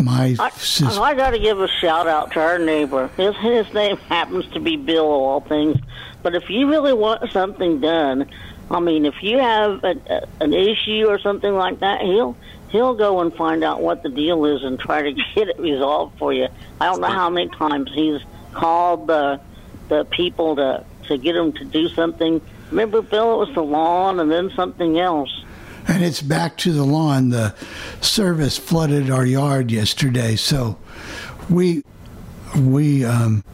[0.00, 3.08] My I, sis- I got to give a shout out to our neighbor.
[3.16, 5.78] His his name happens to be Bill of all things.
[6.22, 8.30] But if you really want something done,
[8.70, 12.36] I mean, if you have a, a, an issue or something like that, he'll
[12.70, 16.18] he'll go and find out what the deal is and try to get it resolved
[16.18, 16.48] for you.
[16.80, 18.20] I don't know how many times he's
[18.52, 19.40] called the
[19.88, 22.40] the people to to get them to do something.
[22.70, 25.44] Remember, Bill, it was the lawn and then something else.
[25.88, 27.30] And it's back to the lawn.
[27.30, 27.54] The
[28.00, 30.78] service flooded our yard yesterday, so
[31.50, 31.82] we
[32.56, 33.44] we um,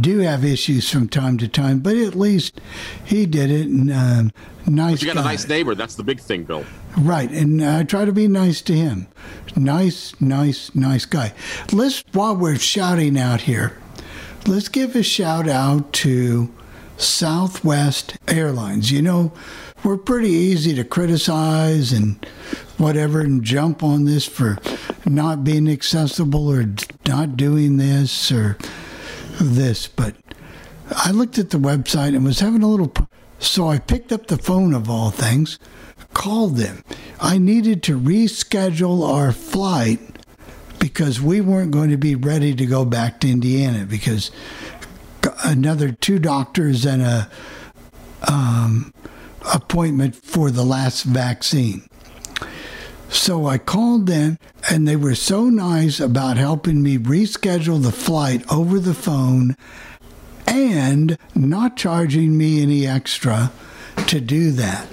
[0.00, 1.78] do have issues from time to time.
[1.80, 2.60] But at least
[3.04, 4.32] he did it, and um,
[4.66, 5.20] nice But you got guy.
[5.20, 5.74] a nice neighbor.
[5.74, 6.64] That's the big thing, Bill.
[6.98, 9.06] Right, and I try to be nice to him.
[9.54, 11.32] Nice, nice, nice guy.
[11.72, 13.78] Let's, while we're shouting out here,
[14.46, 16.52] let's give a shout out to
[16.96, 18.90] Southwest Airlines.
[18.90, 19.32] You know,
[19.84, 22.24] we're pretty easy to criticize and
[22.76, 24.58] whatever and jump on this for
[25.04, 26.64] not being accessible or
[27.06, 28.56] not doing this or
[29.40, 30.14] this, but
[30.90, 32.92] I looked at the website and was having a little.
[33.38, 35.58] So I picked up the phone of all things,
[36.12, 36.82] called them.
[37.20, 40.00] I needed to reschedule our flight
[40.78, 44.30] because we weren't going to be ready to go back to Indiana because
[45.44, 47.30] another two doctors and a
[48.26, 48.92] um,
[49.52, 51.88] appointment for the last vaccine.
[53.08, 54.38] So I called them,
[54.70, 59.56] and they were so nice about helping me reschedule the flight over the phone
[60.46, 63.50] and not charging me any extra
[64.06, 64.86] to do that.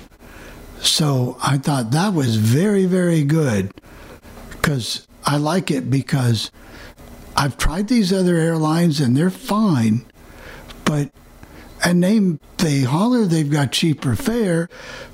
[0.79, 3.71] So I thought that was very, very good
[4.51, 6.51] because I like it because
[7.35, 10.05] I've tried these other airlines and they're fine,
[10.85, 11.11] but
[11.85, 12.19] and they
[12.57, 14.67] they holler they've got cheaper fare,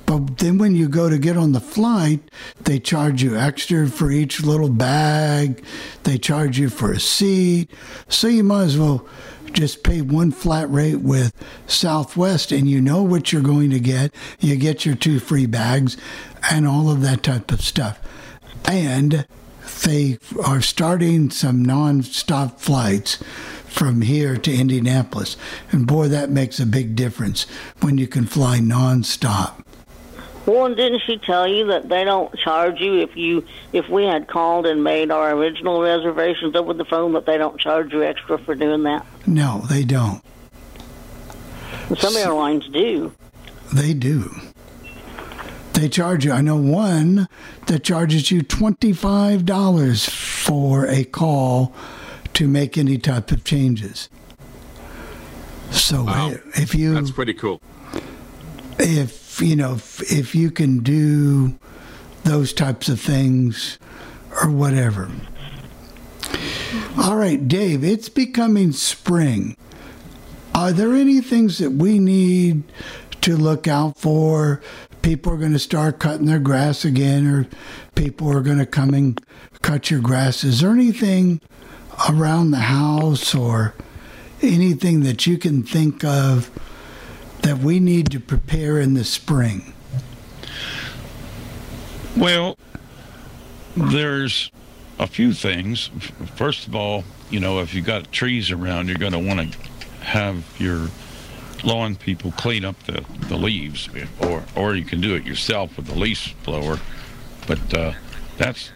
[0.06, 2.20] but then when you go to get on the flight,
[2.62, 5.62] they charge you extra for each little bag.
[6.04, 7.70] They charge you for a seat,
[8.08, 9.06] so you might as well
[9.52, 11.34] just pay one flat rate with
[11.66, 14.14] Southwest and you know what you're going to get.
[14.40, 15.98] You get your two free bags
[16.50, 18.00] and all of that type of stuff.
[18.64, 19.26] And
[19.84, 23.22] they are starting some non-stop flights
[23.72, 25.36] from here to Indianapolis.
[25.70, 27.46] And boy, that makes a big difference
[27.80, 29.66] when you can fly non-stop.
[30.44, 34.04] Well, and didn't she tell you that they don't charge you if you if we
[34.04, 38.02] had called and made our original reservations over the phone that they don't charge you
[38.02, 39.06] extra for doing that?
[39.24, 40.20] No, they don't.
[41.96, 43.12] Some airlines do.
[43.72, 44.34] They do.
[45.74, 46.32] They charge you.
[46.32, 47.28] I know one
[47.66, 51.72] that charges you $25 for a call
[52.34, 54.08] to make any type of changes.
[55.70, 56.34] So Wow.
[56.54, 57.60] if you That's pretty cool.
[58.78, 61.58] if you know if, if you can do
[62.24, 63.78] those types of things
[64.42, 65.10] or whatever.
[66.98, 69.56] All right, Dave, it's becoming spring.
[70.54, 72.62] Are there any things that we need
[73.22, 74.60] to look out for?
[75.00, 77.48] People are going to start cutting their grass again, or
[77.94, 79.20] people are going to come and
[79.62, 80.44] cut your grass.
[80.44, 81.40] Is there anything
[82.08, 83.74] around the house or
[84.40, 86.50] anything that you can think of
[87.42, 89.72] that we need to prepare in the spring?
[92.16, 92.58] Well,
[93.76, 94.50] there's
[94.98, 95.90] a few things.
[96.36, 99.58] First of all, you know, if you've got trees around, you're going to want to
[100.04, 100.88] have your
[101.64, 103.88] lawn people clean up the, the leaves,
[104.20, 106.78] or or you can do it yourself with the leaf blower.
[107.46, 107.92] But uh,
[108.36, 108.70] that's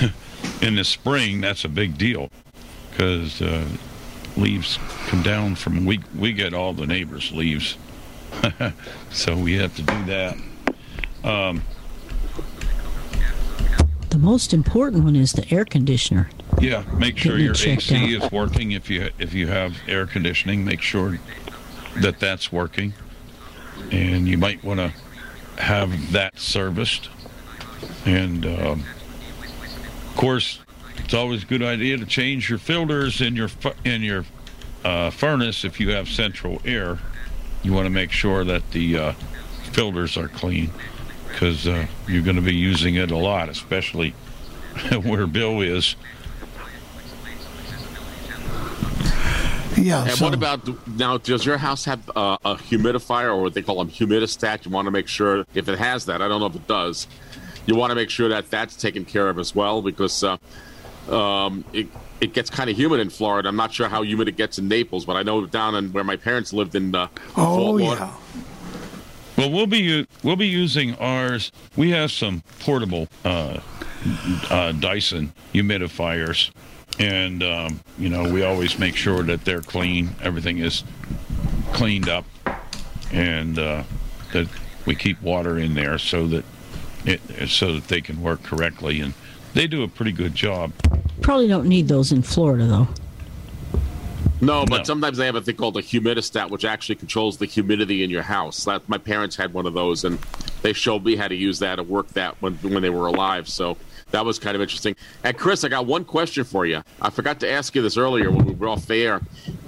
[0.62, 1.40] in the spring.
[1.40, 2.30] That's a big deal
[3.00, 3.64] because uh,
[4.36, 7.78] leaves come down from we we get all the neighbors' leaves,
[9.10, 10.36] so we have to do that.
[11.24, 11.62] Um,
[14.10, 16.28] The most important one is the air conditioner.
[16.60, 18.24] Yeah, make sure your AC out.
[18.24, 18.72] is working.
[18.72, 21.18] If you if you have air conditioning, make sure
[22.02, 22.92] that that's working,
[23.90, 24.92] and you might want to
[25.62, 27.08] have that serviced.
[28.04, 28.84] And um,
[30.10, 30.58] of course,
[31.04, 33.48] it's always a good idea to change your filters in your
[33.84, 34.24] in your
[34.84, 36.98] uh, furnace if you have central air.
[37.62, 39.12] You want to make sure that the uh,
[39.72, 40.70] filters are clean
[41.28, 44.10] because uh, you're going to be using it a lot, especially
[45.02, 45.96] where Bill is.
[49.76, 50.02] Yeah.
[50.02, 51.18] And so- what about now?
[51.18, 54.64] Does your house have uh, a humidifier or what they call them humidistat?
[54.64, 56.20] You want to make sure if it has that.
[56.22, 57.06] I don't know if it does.
[57.66, 60.38] You want to make sure that that's taken care of as well because uh,
[61.08, 61.86] um, it
[62.20, 63.48] it gets kind of humid in Florida.
[63.48, 66.04] I'm not sure how humid it gets in Naples, but I know down in where
[66.04, 66.94] my parents lived in.
[66.94, 68.12] Uh, Oh Fort Laud- yeah.
[69.36, 71.50] Well, we'll be we'll be using ours.
[71.76, 73.60] We have some portable uh,
[74.50, 76.50] uh, Dyson humidifiers,
[76.98, 80.10] and um, you know we always make sure that they're clean.
[80.22, 80.84] Everything is
[81.72, 82.26] cleaned up,
[83.12, 83.84] and uh,
[84.34, 84.48] that
[84.84, 86.44] we keep water in there so that
[87.06, 89.00] it so that they can work correctly.
[89.00, 89.14] And
[89.54, 90.72] they do a pretty good job.
[91.22, 92.88] Probably don't need those in Florida though.
[94.42, 98.02] No, but sometimes they have a thing called a humidistat, which actually controls the humidity
[98.02, 98.64] in your house.
[98.64, 100.18] That, my parents had one of those, and
[100.62, 103.48] they showed me how to use that and work that when when they were alive.
[103.48, 103.76] So
[104.12, 104.96] that was kind of interesting.
[105.24, 106.82] And Chris, I got one question for you.
[107.02, 109.20] I forgot to ask you this earlier when we were off the air.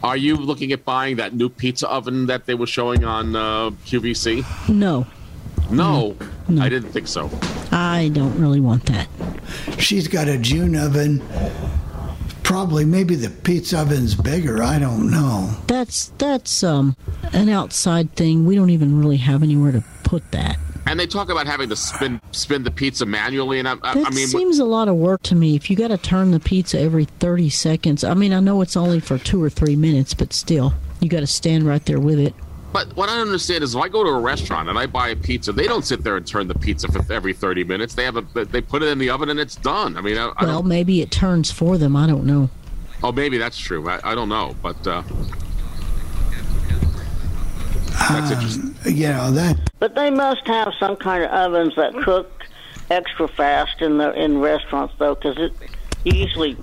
[0.03, 3.71] Are you looking at buying that new pizza oven that they were showing on uh,
[3.87, 4.69] QVC?
[4.69, 5.07] No,
[5.71, 6.17] No,
[6.61, 7.31] I didn't think so.
[7.71, 9.09] I don't really want that.
[9.79, 11.23] She's got a June oven.
[12.43, 14.63] Probably, maybe the pizza oven's bigger.
[14.63, 15.57] I don't know.
[15.69, 16.97] That's that's um
[17.33, 18.45] an outside thing.
[18.45, 20.59] We don't even really have anywhere to put that.
[20.85, 24.07] And they talk about having to spin spin the pizza manually, and I, I, That
[24.07, 25.55] I mean, It seems a lot of work to me.
[25.55, 28.77] If you got to turn the pizza every 30 seconds, I mean, I know it's
[28.77, 32.19] only for two or three minutes, but still, you got to stand right there with
[32.19, 32.35] it.
[32.73, 35.17] But what I understand is if I go to a restaurant and I buy a
[35.17, 37.95] pizza, they don't sit there and turn the pizza for every thirty minutes.
[37.95, 39.97] They have a they put it in the oven and it's done.
[39.97, 40.67] I mean, I, I Well, don't.
[40.69, 41.95] maybe it turns for them.
[41.97, 42.49] I don't know.
[43.03, 43.89] Oh, maybe that's true.
[43.91, 45.03] I, I don't know, but uh,
[48.09, 48.75] that's interesting.
[48.85, 49.59] You know that.
[49.79, 52.31] But they must have some kind of ovens that cook
[52.91, 55.53] extra fast in the in restaurants, though, because it
[56.05, 56.57] usually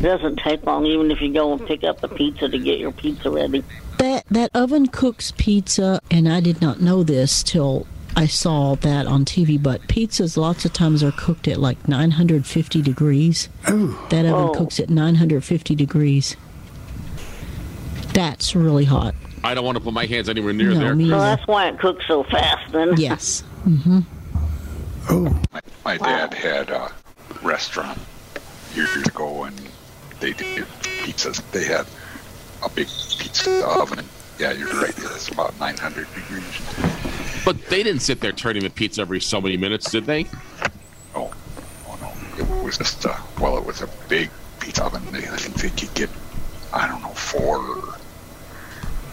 [0.00, 2.92] doesn't take long, even if you go and pick up the pizza to get your
[2.92, 3.64] pizza ready.
[3.98, 9.06] That that oven cooks pizza, and I did not know this till I saw that
[9.06, 9.60] on TV.
[9.62, 13.48] But pizzas lots of times are cooked at like 950 degrees.
[13.64, 14.52] That oven Oh.
[14.54, 16.36] cooks at 950 degrees.
[18.12, 19.14] That's really hot.
[19.42, 20.94] I don't want to put my hands anywhere near No, there.
[20.94, 22.94] me So that's why it cooks so fast, then.
[22.96, 23.42] Yes.
[23.66, 24.00] Mm-hmm.
[25.10, 25.42] Oh.
[25.52, 26.90] My, my dad had a
[27.42, 27.98] restaurant
[28.74, 29.60] years ago, and
[30.20, 31.42] they did pizzas.
[31.50, 31.86] They had
[32.64, 34.04] a big pizza oven.
[34.38, 34.94] Yeah, you're right.
[34.96, 37.44] It's about 900 degrees.
[37.44, 40.26] But they didn't sit there turning the pizza every so many minutes, did they?
[41.14, 41.32] Oh,
[41.86, 42.42] oh no.
[42.42, 44.30] It was just, uh, well, it was a big
[44.60, 45.02] pizza oven.
[45.12, 46.10] They, I think they could get,
[46.72, 47.58] I don't know, four,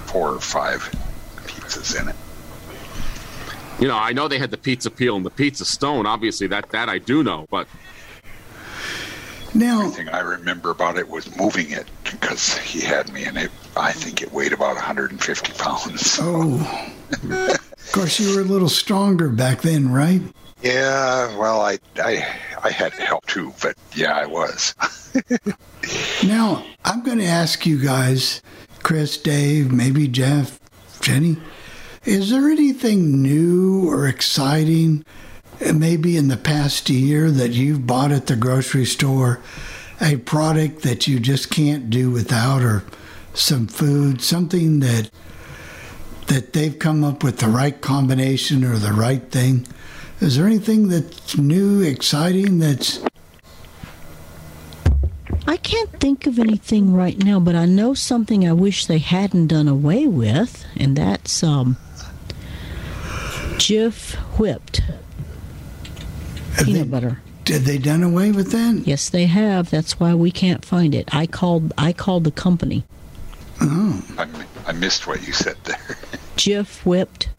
[0.06, 0.82] four or five
[1.46, 2.16] pizzas in it.
[3.80, 6.06] You know, I know they had the pizza peel and the pizza stone.
[6.06, 7.48] Obviously, that that I do know.
[7.50, 7.68] But
[9.54, 13.38] Now, Only thing I remember about it was moving it because he had me, and
[13.38, 13.52] it.
[13.76, 16.20] I think it weighed about 150 pounds.
[16.22, 20.22] oh, of course, you were a little stronger back then, right?
[20.62, 22.26] Yeah, well, I, I,
[22.64, 24.76] I had help too, but yeah, I was.
[26.24, 28.42] Now, I'm going to ask you guys,
[28.84, 30.60] Chris, Dave, maybe Jeff,
[31.02, 31.38] Jenny,
[32.06, 35.04] is there anything new or exciting,
[35.74, 39.40] maybe in the past year, that you've bought at the grocery store?
[40.00, 42.84] A product that you just can't do without, or
[43.34, 45.10] some food, something that
[46.28, 49.68] that they've come up with the right combination or the right thing.
[50.22, 53.02] Is there anything that's new, exciting that's
[55.48, 59.48] I can't think of anything right now, but I know something I wish they hadn't
[59.48, 61.76] done away with, and that's um,
[63.58, 64.82] Jif whipped
[66.58, 67.22] peanut butter.
[67.46, 68.84] Did they done away with that?
[68.86, 69.70] Yes, they have.
[69.70, 71.14] That's why we can't find it.
[71.14, 71.74] I called.
[71.78, 72.84] I called the company.
[73.62, 74.28] Oh, I,
[74.68, 75.98] I missed what you said there.
[76.36, 77.30] Jif whipped.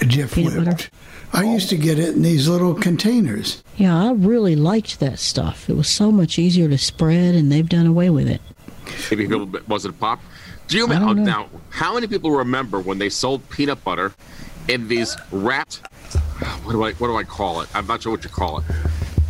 [0.00, 0.70] Jif Peanut butter.
[0.70, 0.90] whipped.
[1.32, 3.62] I used to get it in these little containers.
[3.76, 5.68] Yeah, I really liked that stuff.
[5.68, 8.40] It was so much easier to spread, and they've done away with it.
[9.10, 10.20] maybe people wasn't pop.
[10.68, 11.22] Do you I don't know.
[11.24, 11.48] now?
[11.70, 14.12] How many people remember when they sold peanut butter
[14.68, 15.80] in these wrapped?
[16.64, 17.68] What do I what do I call it?
[17.74, 18.64] I'm not sure what you call it.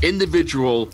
[0.03, 0.91] Individual.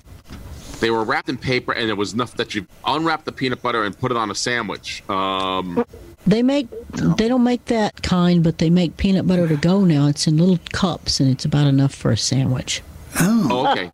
[0.80, 3.84] They were wrapped in paper, and it was enough that you unwrap the peanut butter
[3.84, 5.08] and put it on a sandwich.
[5.08, 5.84] Um,
[6.26, 6.68] They make.
[7.16, 10.08] They don't make that kind, but they make peanut butter to go now.
[10.08, 12.82] It's in little cups, and it's about enough for a sandwich.
[13.20, 13.90] Oh, oh, okay.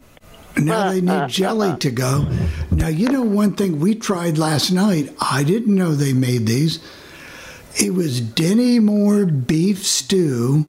[0.57, 2.27] now they need jelly to go.
[2.71, 5.15] Now, you know one thing we tried last night?
[5.21, 6.81] I didn't know they made these.
[7.77, 10.67] It was Dinty Moore beef stew,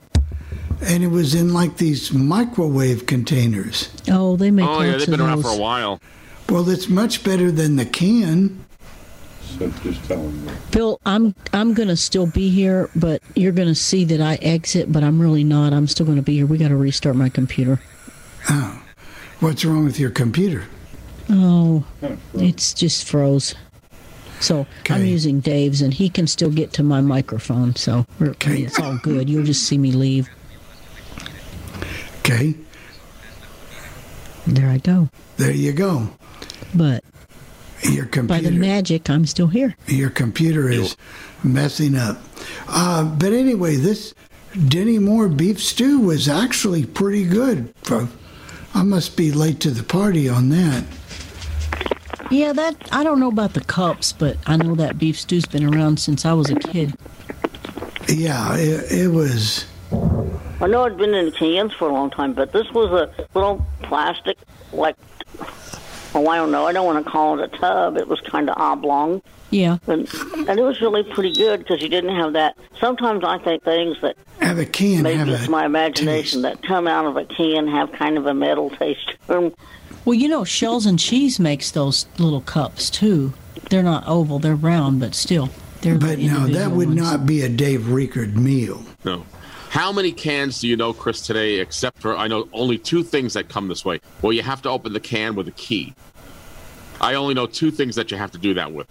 [0.81, 3.89] and it was in like these microwave containers.
[4.09, 4.67] Oh, they make.
[4.67, 5.53] Oh yeah, they've been around those.
[5.53, 5.99] for a while.
[6.49, 8.65] Well, it's much better than the can.
[9.41, 10.49] So just telling you.
[10.71, 15.03] Phil, I'm I'm gonna still be here, but you're gonna see that I exit, but
[15.03, 15.73] I'm really not.
[15.73, 16.45] I'm still gonna be here.
[16.45, 17.79] We got to restart my computer.
[18.49, 18.81] Oh,
[19.39, 20.65] what's wrong with your computer?
[21.29, 21.83] Oh,
[22.33, 23.53] it's just froze.
[24.39, 27.75] So I'm using Dave's, and he can still get to my microphone.
[27.75, 29.29] So we're, it's all good.
[29.29, 30.29] You'll just see me leave.
[32.29, 32.53] Okay,
[34.45, 35.09] There I go.
[35.37, 36.09] there you go.
[36.75, 37.03] But
[37.83, 39.75] Your computer, by the magic, I'm still here.
[39.87, 40.95] your computer is
[41.43, 42.19] messing up.
[42.67, 44.13] Uh, but anyway, this
[44.53, 47.73] Dinty Moore beef stew was actually pretty good.
[48.75, 50.83] I must be late to the party on that.
[52.29, 55.65] Yeah, that I don't know about the cups, but I know that beef stew's been
[55.65, 56.93] around since I was a kid.
[58.07, 59.65] Yeah, it, it was.
[60.61, 63.65] I know it'd been in cans for a long time, but this was a little
[63.83, 64.37] plastic,
[64.73, 64.95] like,
[66.13, 66.67] oh, I don't know.
[66.67, 67.95] I don't want to call it a tub.
[67.97, 69.21] It was kind of oblong.
[69.51, 69.77] Yeah.
[69.87, 70.07] And,
[70.47, 72.55] and it was really pretty good because you didn't have that.
[72.79, 75.01] Sometimes I think things that Have a can.
[75.03, 78.25] maybe have it's a my imagination that come out of a can have kind of
[78.27, 79.13] a metal taste.
[79.27, 79.53] Um,
[80.05, 83.33] Well, you know, Shells and Cheese makes those little cups too.
[83.69, 85.49] They're not oval; they're round, but still,
[85.81, 85.97] they're.
[85.97, 86.99] But no, that would ones.
[87.01, 88.83] not be a Dave Rickard meal.
[89.03, 89.25] No.
[89.69, 91.59] How many cans do you know, Chris, today?
[91.59, 93.99] Except for I know only two things that come this way.
[94.21, 95.93] Well, you have to open the can with a key.
[96.99, 98.87] I only know two things that you have to do that with.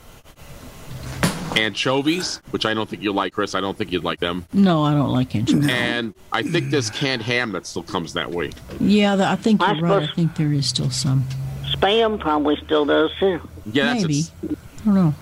[1.56, 3.54] Anchovies, which I don't think you'll like, Chris.
[3.54, 4.46] I don't think you'd like them.
[4.52, 5.68] No, I don't like anchovies.
[5.68, 8.52] And I think there's canned ham that still comes that way.
[8.78, 10.08] Yeah, I think I you're right.
[10.08, 11.24] I think there is still some.
[11.74, 13.40] spam probably still does too.
[13.72, 14.18] Yeah, that's Maybe.
[14.20, 15.14] it's- I don't know.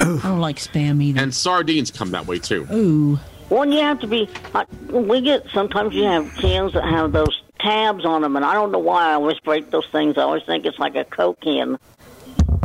[0.00, 1.20] I don't like spam either.
[1.20, 2.66] and sardines come that way too.
[2.72, 3.18] Ooh.
[3.48, 4.28] One you have to be.
[4.54, 8.54] I, we get sometimes you have cans that have those tabs on them, and I
[8.54, 10.18] don't know why I always break those things.
[10.18, 11.78] I always think it's like a Coke can.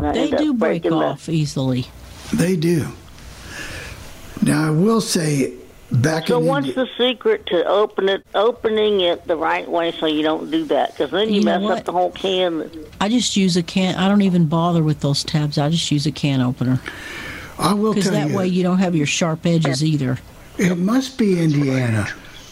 [0.02, 1.86] They do break breaking the- off easily.
[2.34, 2.88] They do.
[4.42, 5.54] Now I will say,
[5.92, 9.92] back So in what's Indi- the secret to open it, opening it the right way
[9.92, 10.92] so you don't do that?
[10.94, 12.72] Because then you, You mess up the whole can.
[13.00, 13.96] I just use a can.
[13.96, 15.60] I don't even bother with those tabs.
[15.60, 16.82] I just use a can opener.
[17.60, 20.18] I will Because that you, way you don't have your sharp edges either.
[20.58, 22.08] It must be Indiana,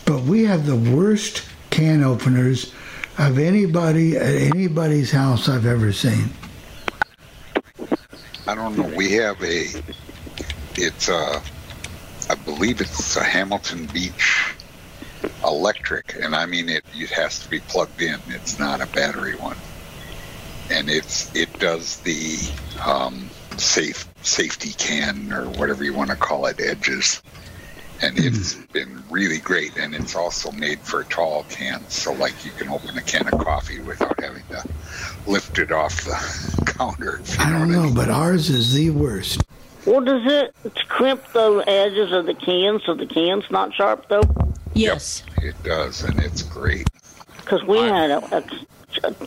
[0.06, 2.74] but we have the worst can openers
[3.18, 6.30] of anybody at anybody's house I've ever seen.
[8.48, 8.96] I don't know.
[8.96, 9.68] We have a
[10.76, 11.42] it's a,
[12.30, 14.56] I believe it's a Hamilton Beach
[15.44, 16.84] electric, and I mean it.
[16.94, 18.20] It has to be plugged in.
[18.30, 19.58] It's not a battery one,
[20.72, 22.38] and it's it does the
[22.86, 27.22] um, safe safety can or whatever you want to call it edges,
[28.02, 29.78] and it's been really great.
[29.78, 33.40] And it's also made for tall cans, so like you can open a can of
[33.40, 34.64] coffee without having to
[35.28, 37.20] lift it off the counter.
[37.20, 39.44] if you I don't what know, but ours is the worst.
[39.86, 44.24] Well, does it crimp the edges of the can so the can's not sharp though?
[44.74, 45.24] Yes.
[45.42, 46.88] It does, and it's great.
[47.38, 48.44] Because we had a, a,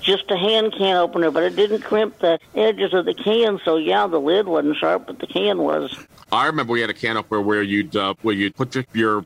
[0.01, 3.61] just a hand can opener, but it didn't crimp the edges of the can.
[3.65, 5.97] So yeah, the lid wasn't sharp, but the can was.
[6.31, 9.25] I remember we had a can opener where you'd uh, where you'd put your, your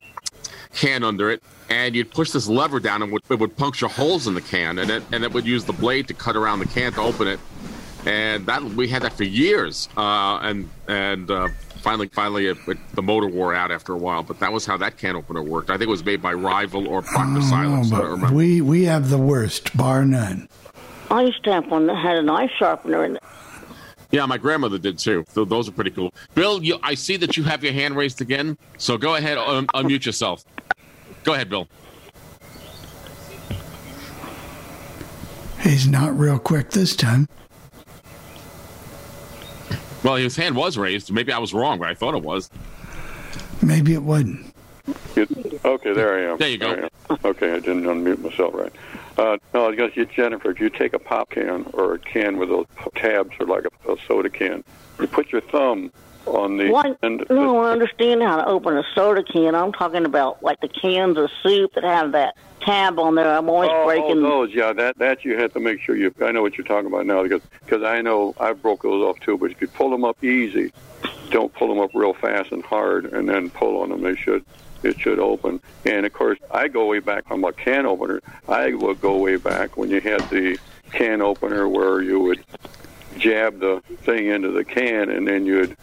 [0.75, 4.27] can under it and you'd push this lever down and would, it would puncture holes
[4.27, 6.67] in the can and it, and it would use the blade to cut around the
[6.67, 7.41] can to open it
[8.05, 11.49] and that we had that for years uh, and and uh,
[11.87, 14.77] finally finally it, it, the motor wore out after a while but that was how
[14.77, 17.93] that can opener worked I think it was made by Rival or Proctor oh, Silex
[17.93, 20.49] I don't Oh, but we we have the worst, bar none.
[21.11, 23.23] I used to have one that had a knife sharpener in it.
[24.11, 25.25] Yeah, my grandmother did too.
[25.33, 26.13] Th- those are pretty cool.
[26.35, 29.67] Bill, you, I see that you have your hand raised again, so go ahead, un-
[29.69, 30.45] unmute yourself.
[31.23, 31.69] Go ahead, Bill.
[35.61, 37.29] He's not real quick this time.
[40.07, 41.11] Well, his hand was raised.
[41.11, 42.49] Maybe I was wrong, but I thought it was.
[43.61, 44.55] Maybe it wasn't.
[45.17, 46.39] It- okay, there I am.
[46.39, 46.89] There you go.
[47.11, 47.17] I.
[47.25, 48.73] Okay, I didn't unmute myself right.
[49.19, 51.95] Uh, no, I was going to say, Jennifer, if you take a pop can or
[51.95, 54.63] a can with those tabs or like a, a soda can,
[55.01, 55.91] you put your thumb
[56.27, 56.95] on the Why?
[57.03, 57.25] end.
[57.31, 59.55] No, I understand how to open a soda can.
[59.55, 63.31] I'm talking about like the cans of soup that have that tab on there.
[63.31, 64.25] I'm always oh, oh breaking.
[64.25, 66.13] Oh, those, yeah, that that you have to make sure you.
[66.23, 69.21] I know what you're talking about now because because I know I broke those off
[69.21, 69.39] too.
[69.39, 70.73] But if you pull them up easy,
[71.31, 74.03] don't pull them up real fast and hard, and then pull on them.
[74.03, 74.45] They should
[74.83, 75.61] it should open.
[75.85, 78.21] And of course, I go way back from a can opener.
[78.49, 80.59] I would go way back when you had the
[80.93, 82.45] can opener where you would
[83.19, 85.77] jab the thing into the can, and then you'd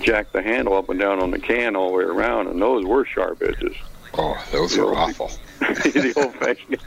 [0.00, 2.84] jack the handle up and down on the can all the way around, and those
[2.84, 3.76] were sharp edges.
[4.14, 5.30] Oh, those were awful.
[5.58, 6.78] the old fashioned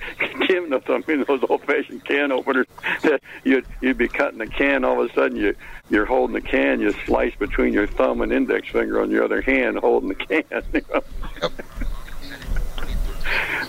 [0.47, 2.68] Tim knows I mean those old fashioned can openers
[3.03, 5.55] that you'd you'd be cutting the can all of a sudden you
[5.89, 9.41] you're holding the can you slice between your thumb and index finger on your other
[9.41, 10.43] hand holding the can
[10.73, 11.03] you know?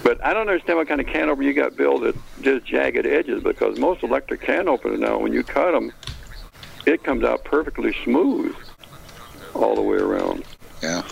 [0.05, 3.07] But I don't understand what kind of can opener you got, Bill, that just jagged
[3.07, 5.93] edges because most electric can openers now, when you cut them,
[6.87, 8.57] it comes out perfectly smooth
[9.55, 10.45] all the way around.
[10.83, 11.03] Yeah.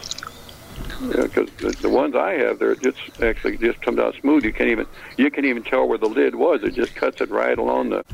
[1.02, 4.44] Yeah, because the, the ones I have, they're just actually just comes out smooth.
[4.44, 4.86] You can't even
[5.16, 6.62] you can't even tell where the lid was.
[6.62, 8.04] It just cuts it right along the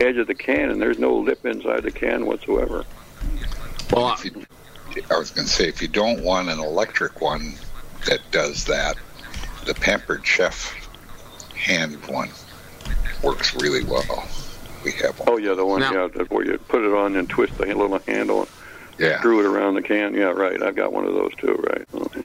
[0.00, 2.84] edge of the can, and there's no lip inside the can whatsoever.
[3.92, 4.46] Well, if you,
[5.10, 7.54] I was going to say, if you don't want an electric one
[8.06, 8.96] that does that,
[9.66, 10.72] the Pampered Chef
[11.54, 12.30] hand one
[13.22, 14.28] works really well.
[14.84, 15.28] We have one.
[15.30, 18.40] Oh yeah, the one yeah where you put it on and twist the little handle
[18.40, 18.50] and
[18.98, 19.18] Yeah.
[19.18, 20.14] screw it around the can.
[20.14, 20.62] Yeah, right.
[20.62, 21.54] I've got one of those too.
[21.68, 21.84] Right.
[21.94, 22.22] Okay.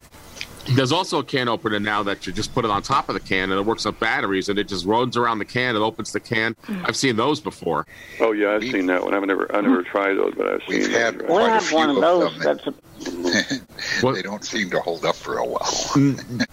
[0.76, 3.20] There's also a can opener now that you just put it on top of the
[3.20, 5.76] can and it works on batteries and it just runs around the can.
[5.76, 6.56] and opens the can.
[6.66, 6.86] Hmm.
[6.86, 7.88] I've seen those before.
[8.20, 9.16] Oh yeah, I've seen that one.
[9.16, 10.80] I've never I never tried those, but I've seen.
[10.82, 11.28] We've had those.
[11.28, 12.40] quite We a have few one of of those.
[12.44, 12.58] them.
[12.58, 15.60] That's a, they don't seem to hold up real well.
[15.96, 16.46] Mm.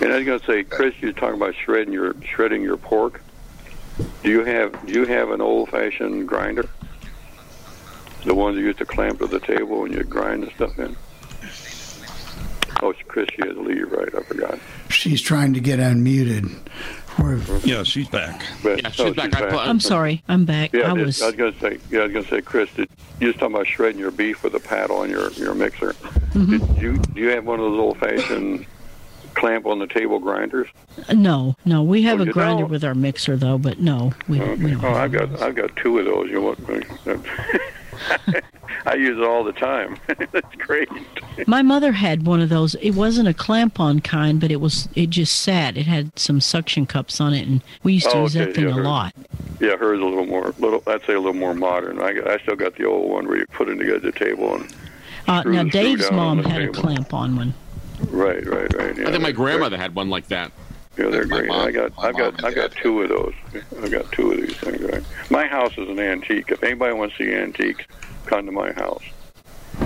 [0.00, 3.22] And I was going to say, Chris, you're talking about shredding your shredding your pork.
[4.22, 6.68] Do you have do you have an old fashioned grinder?
[8.28, 10.94] The ones you used to clamp to the table and you grind the stuff in.
[12.82, 13.90] Oh, Chris, she had to leave.
[13.90, 14.58] Right, I forgot.
[14.90, 16.54] She's trying to get unmuted.
[17.18, 18.44] We're, yeah, she's back.
[18.62, 19.34] But, Yeah, she's oh, back.
[19.34, 20.22] I put- I'm sorry.
[20.28, 20.74] I'm back.
[20.74, 21.22] Yeah, I did- was.
[21.22, 21.78] I was going to say.
[21.90, 24.42] Yeah, I was going to say, Chris, did, you was talking about shredding your beef
[24.44, 25.94] with a paddle on your your mixer.
[25.94, 26.58] Mm-hmm.
[26.74, 28.66] Did you do you have one of those old fashioned
[29.34, 30.68] clamp on the table grinders?
[31.14, 31.82] No, no.
[31.82, 32.70] We have Oh, a grinder don't?
[32.70, 34.84] with our mixer though, but no, we, we don't.
[34.84, 36.28] Oh, I've got I've got two of those.
[36.30, 36.58] You want?
[38.86, 39.98] I use it all the time.
[40.32, 40.88] That's great.
[41.46, 42.74] My mother had one of those.
[42.76, 44.88] It wasn't a clamp-on kind, but it was.
[44.94, 45.76] It just sat.
[45.76, 48.64] It had some suction cups on it, and we used to Oh, use that thing
[48.64, 49.14] yeah, a hers- lot.
[49.60, 50.82] Yeah, hers a little more, little.
[50.86, 52.00] I'd say a little more modern.
[52.00, 54.72] I, I still got the old one where you put it together the table and.
[55.26, 57.54] Uh, screw now the screw Dave's mom the had a clamp-on one.
[58.10, 58.96] Right, right, right.
[58.96, 60.52] Yeah, I think my they're grandmother had one like that.
[60.98, 61.04] Great.
[61.06, 61.48] Yeah, they're great.
[61.48, 63.34] mom- I got, I've got, I've got two of those.
[63.82, 64.80] I've got two of these things.
[64.82, 65.02] Right.
[65.30, 66.50] My house is an antique.
[66.50, 67.84] If anybody wants to see antiques,
[68.26, 69.02] come to my house.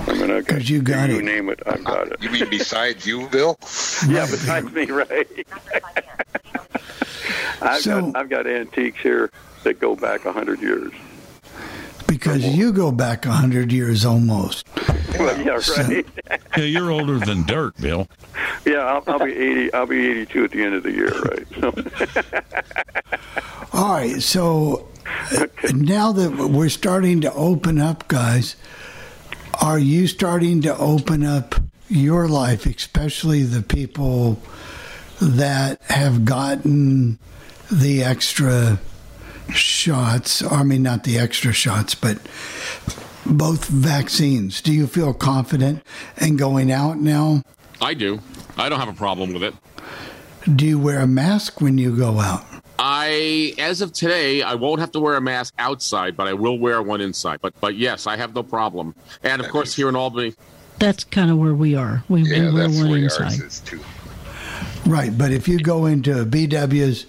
[0.07, 1.23] I mean, I got, 'Cause you got you it.
[1.23, 2.21] name it, I've got it.
[2.21, 3.57] You mean besides you, Bill?
[4.07, 5.27] Yeah, besides me, right?
[7.61, 9.29] I've So- got I've got antiques here
[9.63, 10.91] that go back a hundred years.
[12.13, 14.67] Because you go back a hundred years almost.
[15.17, 16.05] Well, yeah, right.
[16.57, 18.07] Yeah, you're older than dirt, Bill.
[18.65, 19.73] yeah, I'll, I'll be eighty.
[19.73, 21.47] I'll be eighty-two at the end of the year, right?
[21.59, 22.37] So,
[23.73, 24.87] All right, so
[25.31, 28.55] uh, now that we're starting to open up, guys,
[29.61, 31.55] are you starting to open up
[31.89, 34.39] your life, especially the people
[35.19, 37.17] that have gotten
[37.71, 38.79] the extra
[39.51, 40.43] shots?
[40.43, 42.17] I mean, not the extra shots, but
[43.25, 44.61] both vaccines.
[44.61, 45.83] Do you feel confident
[46.17, 47.41] in going out now?
[47.81, 48.19] I do.
[48.57, 49.53] I don't have a problem with it.
[50.55, 52.45] Do you wear a mask when you go out?
[52.79, 56.59] I, as of today, I won't have to wear a mask outside, but I will
[56.59, 57.39] wear one inside.
[57.41, 58.93] But, but yes, I have no problem.
[59.23, 60.33] And of course, here in Albany,
[60.79, 62.03] That's kind of where we are.
[62.09, 63.39] We, we wear one inside.
[64.85, 67.05] Right, but if you go into BW's,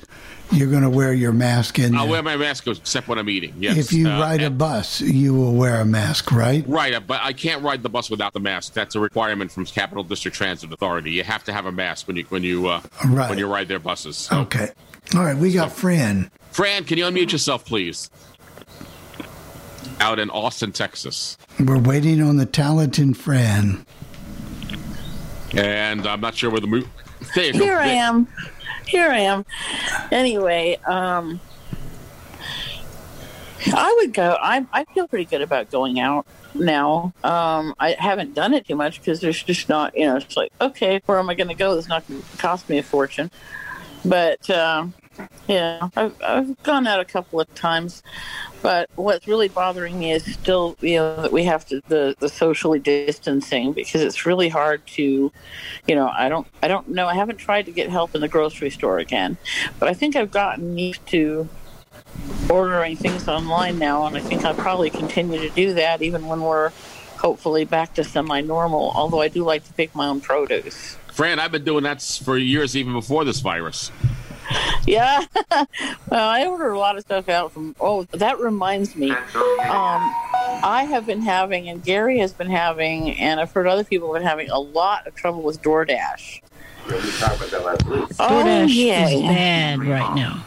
[0.53, 2.13] you're going to wear your mask in I'll there.
[2.13, 3.55] wear my mask except when I'm eating.
[3.59, 3.77] Yes.
[3.77, 6.65] if you Uh, ride a bus, you will wear a mask, right?
[6.69, 8.73] Right, uh, but I can't ride the bus without the mask.
[8.75, 11.11] That's a requirement from Capital District Transit Authority.
[11.13, 13.31] You have to have a mask when you when you uh, Right.
[13.31, 14.17] when you ride their buses.
[14.17, 14.41] So.
[14.41, 14.71] Okay.
[15.15, 16.31] All right, we got Fran.
[16.51, 18.11] Fran, can you unmute yourself, please?
[20.01, 23.85] Out in Austin, Texas, We're waiting on the talented Fran.
[25.55, 26.89] and I'm not sure where the move.
[27.35, 27.59] There you go.
[27.65, 28.29] Here I There- am.
[28.87, 29.45] Here I am.
[30.11, 31.41] Anyway, um,
[33.73, 34.37] I would go.
[34.41, 37.13] I I feel pretty good about going out now.
[37.25, 39.97] Um, I haven't done it too much because there's just not.
[39.97, 41.77] You know, it's like okay, where am I going to go?
[41.77, 43.31] It's not going to cost me a fortune.
[44.05, 44.87] But uh,
[45.47, 48.03] yeah, I've, I've gone out a couple of times.
[48.63, 52.29] But what's really bothering me is still, you know, that we have to the the
[52.29, 55.31] socially distancing because it's really hard to,
[55.87, 57.07] you know, I don't I don't know.
[57.07, 59.37] I haven't tried to get help in the grocery store again,
[59.79, 61.49] but I think I've gotten used to
[62.49, 66.41] ordering things online now, and I think I'll probably continue to do that even when
[66.41, 66.71] we're
[67.19, 68.93] hopefully back to semi-normal.
[68.95, 70.97] Although I do like to pick my own produce.
[71.13, 73.93] Fran, I've been doing that for years, even before this virus.
[74.87, 75.25] Yeah.
[75.51, 77.75] well, I order a lot of stuff out from.
[77.81, 79.11] Oh, that reminds me.
[79.11, 79.19] Um,
[80.63, 84.21] I have been having, and Gary has been having, and I've heard other people have
[84.21, 86.41] been having a lot of trouble with DoorDash.
[86.85, 89.09] DoorDash Oh, yeah.
[89.09, 90.45] is bad right now.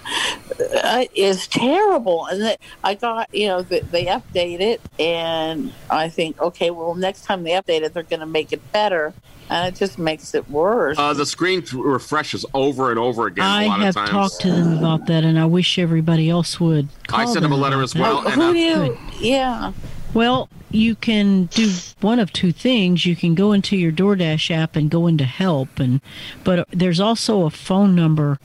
[0.83, 2.25] uh, is terrible.
[2.27, 6.95] And that I got, you know, that they update it, and I think, okay, well,
[6.95, 9.13] next time they update it, they're going to make it better,
[9.49, 10.97] and it just makes it worse.
[10.97, 13.45] Uh, the screen th- refreshes over and over again.
[13.45, 14.09] I a lot have of times.
[14.09, 16.87] talked to them about that, and I wish everybody else would.
[17.09, 18.33] I sent them a letter as well, that.
[18.33, 19.71] and, uh, Who do you- Yeah.
[20.17, 21.71] Well, you can do
[22.01, 23.05] one of two things.
[23.05, 26.01] You can go into your DoorDash app and go into help, and
[26.43, 28.39] but there's also a phone number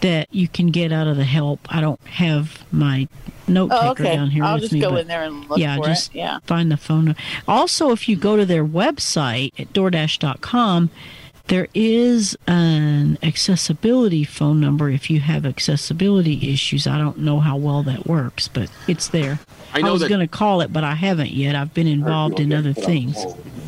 [0.00, 1.60] that you can get out of the help.
[1.68, 3.08] I don't have my
[3.46, 4.16] note Oh, taker okay.
[4.16, 4.80] down here I'll with just me.
[4.80, 6.18] go in there and look yeah, for just it.
[6.20, 6.38] Yeah.
[6.46, 7.04] find the phone.
[7.04, 7.20] number.
[7.46, 10.88] Also, if you go to their website at DoorDash.com,
[11.48, 16.86] there is an accessibility phone number if you have accessibility issues.
[16.86, 19.40] I don't know how well that works, but it's there.
[19.74, 21.54] I know was going to call it, but I haven't yet.
[21.54, 23.16] I've been involved in other things.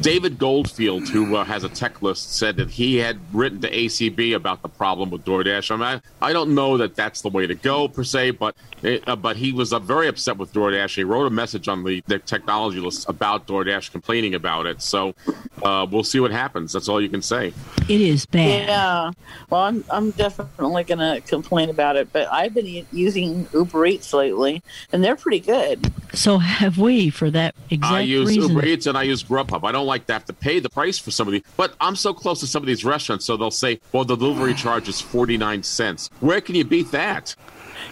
[0.05, 4.35] David Goldfield, who uh, has a tech list, said that he had written to ACB
[4.35, 5.71] about the problem with DoorDash.
[5.71, 8.55] I mean, I, I don't know that that's the way to go per se, but
[8.83, 10.95] it, uh, but he was uh, very upset with DoorDash.
[10.95, 14.83] He wrote a message on the, the technology list about DoorDash, complaining about it.
[14.83, 15.15] So
[15.63, 16.75] uh, we'll see what happens.
[16.75, 17.55] That's all you can say.
[17.89, 18.69] It is bad.
[18.69, 19.11] Yeah.
[19.49, 24.13] Well, I'm I'm definitely going to complain about it, but I've been using Uber Eats
[24.13, 24.63] lately,
[24.93, 25.94] and they're pretty good.
[26.13, 28.51] So have we for that exact I use reason.
[28.53, 29.65] Uber Eats and I use Grubhub.
[29.65, 31.97] I don't like to have to pay the price for some of these, but I'm
[31.97, 35.01] so close to some of these restaurants, so they'll say, "Well, the delivery charge is
[35.01, 37.35] 49 cents." Where can you beat that?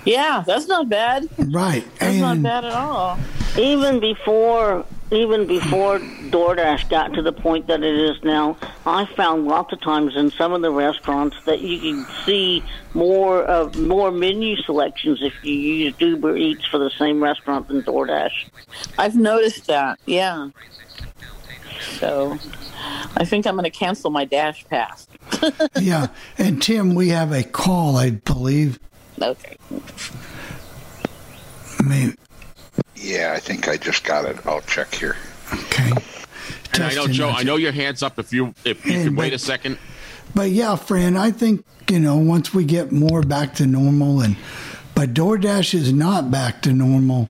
[0.05, 1.29] Yeah, that's not bad.
[1.39, 1.85] Right.
[1.99, 3.19] That's not bad at all.
[3.59, 8.56] Even before, even before DoorDash got to the point that it is now,
[8.86, 12.64] I found lots of times in some of the restaurants that you can see
[12.94, 17.82] more of more menu selections if you use Uber Eats for the same restaurant than
[17.82, 18.48] DoorDash.
[18.98, 19.98] I've noticed that.
[20.06, 20.48] Yeah.
[21.98, 22.39] So,
[23.16, 25.06] I think I'm going to cancel my Dash Pass.
[25.80, 26.09] yeah,
[26.39, 28.78] and Tim, we have a call, I believe.
[29.20, 29.56] Okay.
[31.84, 32.14] Maybe,
[33.03, 34.37] Yeah, I think I just got it.
[34.47, 35.16] I'll check here.
[35.53, 35.91] okay.
[36.74, 37.29] And I know, Joe.
[37.29, 38.19] I know your hands up.
[38.19, 39.79] If you if you Hey, can wait but- a second.
[40.35, 44.37] But yeah, Fran, I think, you know, once we get more back to normal and
[44.95, 47.29] but DoorDash is not back to normal.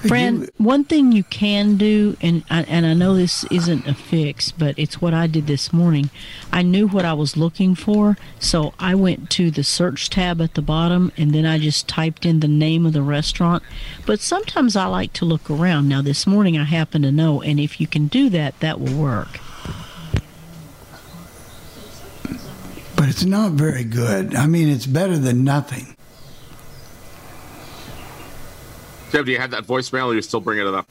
[0.00, 4.52] Fran, one thing you can do, and I, and I know this isn't a fix,
[4.52, 6.10] but it's what I did this morning.
[6.52, 10.54] I knew what I was looking for, so I went to the search tab at
[10.54, 13.62] the bottom, and then I just typed in the name of the restaurant.
[14.04, 15.88] But sometimes I like to look around.
[15.88, 18.96] Now, this morning I happen to know, and if you can do that, that will
[18.96, 19.40] work.
[22.94, 24.34] But it's not very good.
[24.34, 25.95] I mean, it's better than nothing.
[29.12, 30.86] Deb, do you have that voicemail or you still bringing it up?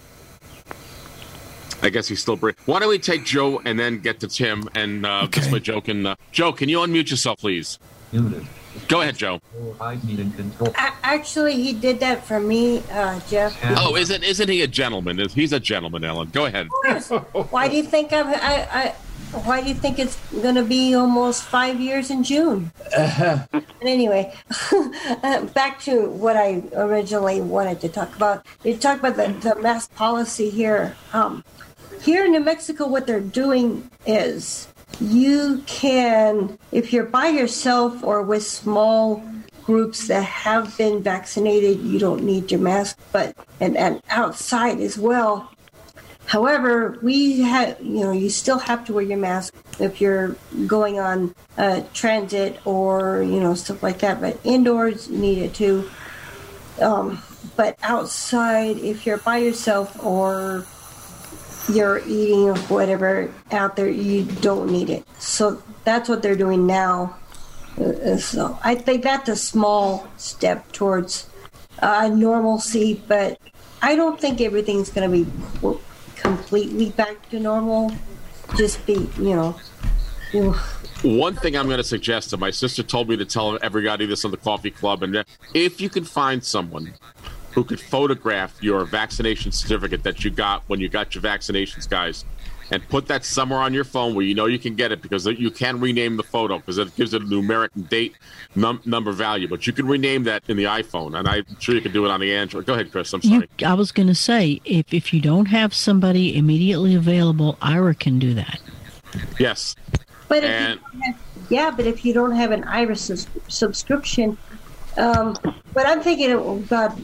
[1.81, 2.55] I guess he's still bring.
[2.65, 4.67] Why don't we take Joe and then get to Tim?
[4.75, 6.05] And uh, this way Joe can.
[6.05, 7.77] Uh, Joe, can you unmute yourself, please?
[8.87, 9.39] Go ahead, Joe.
[10.77, 13.57] A- Actually, he did that for me, uh, Jeff.
[13.77, 15.19] Oh, isn't isn't he a gentleman?
[15.19, 16.29] Is- He's a gentleman, Ellen.
[16.29, 16.67] Go ahead.
[17.51, 18.95] Why do you think I'm, I, I?
[19.43, 22.71] Why do you think it's going to be almost five years in June?
[22.95, 23.45] Uh-huh.
[23.51, 24.33] And anyway,
[24.71, 28.45] uh, back to what I originally wanted to talk about.
[28.63, 30.95] You talk about the, the mask policy here.
[31.11, 31.43] Um,
[32.01, 34.67] here in New Mexico, what they're doing is
[35.01, 39.23] you can, if you're by yourself or with small
[39.63, 44.97] groups that have been vaccinated, you don't need your mask, but and, and outside as
[44.97, 45.51] well.
[46.25, 50.35] However, we have, you know, you still have to wear your mask if you're
[50.65, 54.19] going on uh, transit or, you know, stuff like that.
[54.19, 55.89] But indoors, you need it too.
[56.81, 57.21] Um,
[57.55, 60.65] but outside, if you're by yourself or
[61.71, 65.07] you're eating or whatever out there, you don't need it.
[65.19, 67.15] So that's what they're doing now.
[67.79, 71.29] Uh, So I think that's a small step towards
[71.79, 73.39] uh, normalcy, but
[73.81, 75.31] I don't think everything's going to be
[76.15, 77.91] completely back to normal.
[78.57, 79.59] Just be, you know,
[81.03, 84.25] One thing I'm going to suggest, and my sister told me to tell everybody this
[84.25, 85.23] on the coffee club, and
[85.53, 86.93] if you can find someone
[87.51, 92.25] who could photograph your vaccination certificate that you got when you got your vaccinations, guys,
[92.71, 95.25] and put that somewhere on your phone where you know you can get it because
[95.25, 98.15] you can rename the photo because it gives it a numeric date
[98.55, 99.47] num- number value.
[99.47, 102.11] But you can rename that in the iPhone, and I'm sure you can do it
[102.11, 102.65] on the Android.
[102.65, 103.13] Go ahead, Chris.
[103.13, 103.47] I'm sorry.
[103.59, 107.97] You, I was going to say, if if you don't have somebody immediately available, Aira
[107.97, 108.59] can do that.
[109.39, 109.75] Yes.
[110.27, 111.15] But if And- you have,
[111.49, 114.37] yeah, but if you don't have an Aira's subscription,
[114.97, 115.35] um,
[115.73, 116.97] but I'm thinking about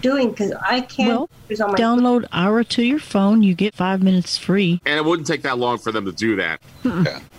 [0.00, 1.08] doing because I can't.
[1.08, 3.42] Well, use on my download Aira to your phone.
[3.42, 4.80] You get five minutes free.
[4.86, 6.60] And it wouldn't take that long for them to do that.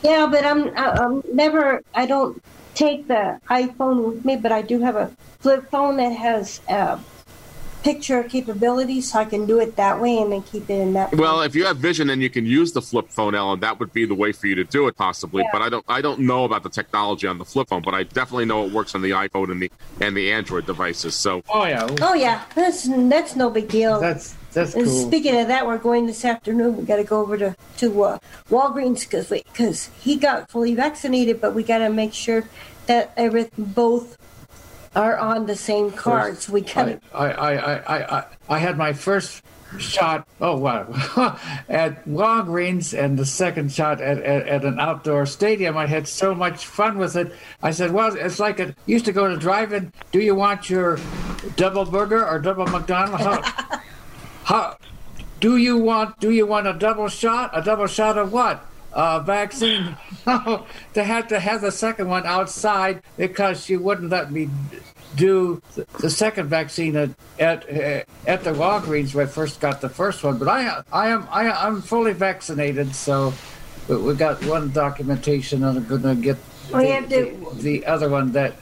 [0.04, 1.82] Yeah, but I'm I- I'm never.
[1.94, 2.42] I don't
[2.76, 6.98] take the iPhone with me, but I do have a flip phone that has uh,
[7.84, 11.16] picture capability, so I can do it that way and then keep it in that.
[11.16, 13.60] Well, if you have vision, then you can use the flip phone, Ellen.
[13.62, 15.44] That would be the way for you to do it, possibly.
[15.44, 15.50] Yeah.
[15.52, 18.04] But I don't, I don't know about the technology on the flip phone, but I
[18.04, 21.16] definitely know it works on the iPhone and the and the Android devices.
[21.16, 21.88] So, Oh yeah.
[22.02, 24.00] Oh yeah, that's that's no big deal.
[24.00, 25.08] That's that's And cool.
[25.08, 26.78] speaking of that, we're going this afternoon.
[26.78, 28.20] We got to go over to to uh,
[28.50, 32.46] Walgreens because because he got fully vaccinated, but we got to make sure
[32.88, 34.18] that everything both
[34.96, 36.50] are on the same cards.
[36.50, 39.44] we I, I, I, I, I, I had my first
[39.78, 40.28] shot.
[40.42, 40.88] Oh wow!
[41.70, 45.78] at Walgreens and the second shot at, at, at an outdoor stadium.
[45.78, 47.34] I had so much fun with it.
[47.62, 49.94] I said, "Well, it's like it used to go to drive-in.
[50.12, 51.00] Do you want your
[51.56, 53.24] double burger or double McDonald's?
[53.24, 53.82] How,
[54.44, 54.78] how
[55.40, 56.20] do you want?
[56.20, 57.52] Do you want a double shot?
[57.54, 58.66] A double shot of what?
[58.92, 59.96] Uh, vaccine.
[60.94, 64.50] they had to have the second one outside because she wouldn't let me
[65.16, 65.62] do
[66.00, 67.10] the- second vaccine at
[67.40, 67.70] at,
[68.26, 70.38] at the Walgreens where I first got the first one.
[70.40, 73.34] But I I am I, I'm fully vaccinated, so
[73.88, 76.38] we, we got one documentation, and I'm going to get
[76.72, 78.56] the, have to- the, the other one that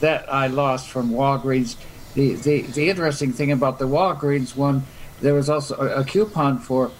[0.00, 1.76] that I lost from Walgreens.
[2.14, 4.84] The, the the interesting thing about the Walgreens one,
[5.20, 6.90] there was also a, a coupon for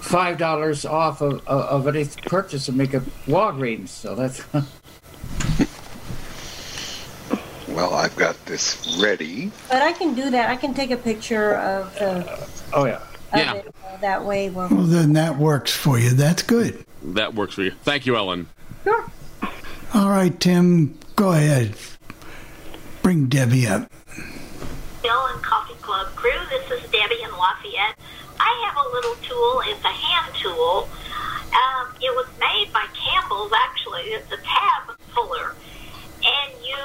[0.00, 3.88] five dollars off of, of, of any purchase and make a Walgreens.
[3.88, 4.42] So that's
[7.68, 9.52] Well, I've got this ready.
[9.68, 10.50] But I can do that.
[10.50, 13.00] I can take a picture of the oh yeah.
[13.32, 14.50] of it uh, that way.
[14.50, 16.10] Well, Well, then that works for you.
[16.10, 16.84] That's good.
[17.02, 17.70] that works for you.
[17.84, 18.48] Thank you, Ellen.
[18.84, 19.04] Sure.
[19.94, 21.74] All right, Tim, go ahead.
[23.02, 23.90] Bring Debbie up.
[25.02, 26.30] Bill and Coffee Club crew.
[26.50, 27.96] This is Debbie in Lafayette.
[28.38, 29.62] I have a little tool.
[29.64, 30.88] It's a hand tool.
[31.56, 34.12] Um, it was made by Campbell's, actually.
[34.12, 35.56] It's a tab puller.
[36.20, 36.84] And you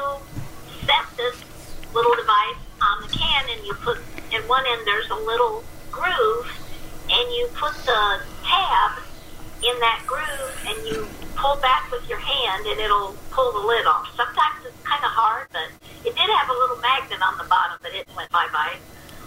[0.88, 1.44] set this
[1.94, 4.00] little device on the can, and you put,
[4.32, 6.48] in one end, there's a little groove,
[7.12, 9.04] and you put the tab
[9.60, 13.86] in that groove, and you pull back with your hand, and it'll pull the lid
[13.86, 14.08] off.
[14.16, 15.68] Sometimes it's kind of hard, but
[16.08, 18.80] it did have a little magnet on the bottom, but it went bye bye.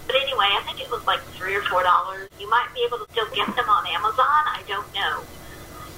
[0.08, 2.28] But anyway, anyway, I think it was like three or four dollars.
[2.38, 4.14] You might be able to still get them on Amazon.
[4.18, 5.22] I don't know.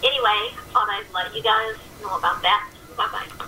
[0.03, 2.71] Anyway, thought I'd let you guys know about that.
[2.97, 3.47] Bye bye.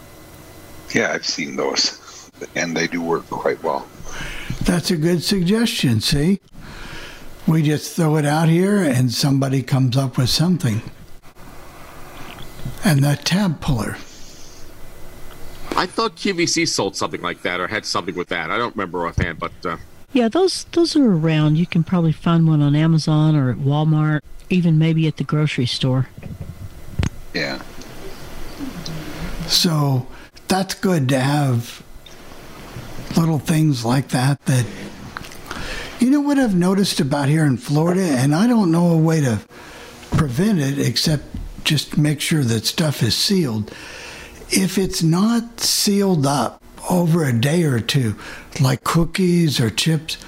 [0.95, 3.89] Yeah, I've seen those, and they do work quite well.
[4.63, 6.41] That's a good suggestion, see?
[7.47, 10.83] We just throw it out here and somebody comes up with something.
[12.85, 13.97] And that tab puller.
[15.75, 18.51] I thought QVC sold something like that or had something with that.
[18.51, 19.79] I don't remember offhand, but uh,
[20.13, 21.57] Yeah, those those are around.
[21.57, 24.21] You can probably find one on Amazon or at Walmart,
[24.51, 26.09] even maybe at the grocery store.
[27.33, 27.63] Yeah.
[29.47, 30.07] So
[30.49, 31.83] that's good to have
[33.17, 34.67] little things like that that
[35.99, 39.21] you know what I've noticed about here in Florida and I don't know a way
[39.21, 39.41] to
[40.13, 41.25] prevent it except
[41.65, 43.71] just make sure that stuff is sealed.
[44.51, 46.62] If it's not sealed up
[46.93, 48.15] over a day or two,
[48.61, 50.19] like cookies or chips,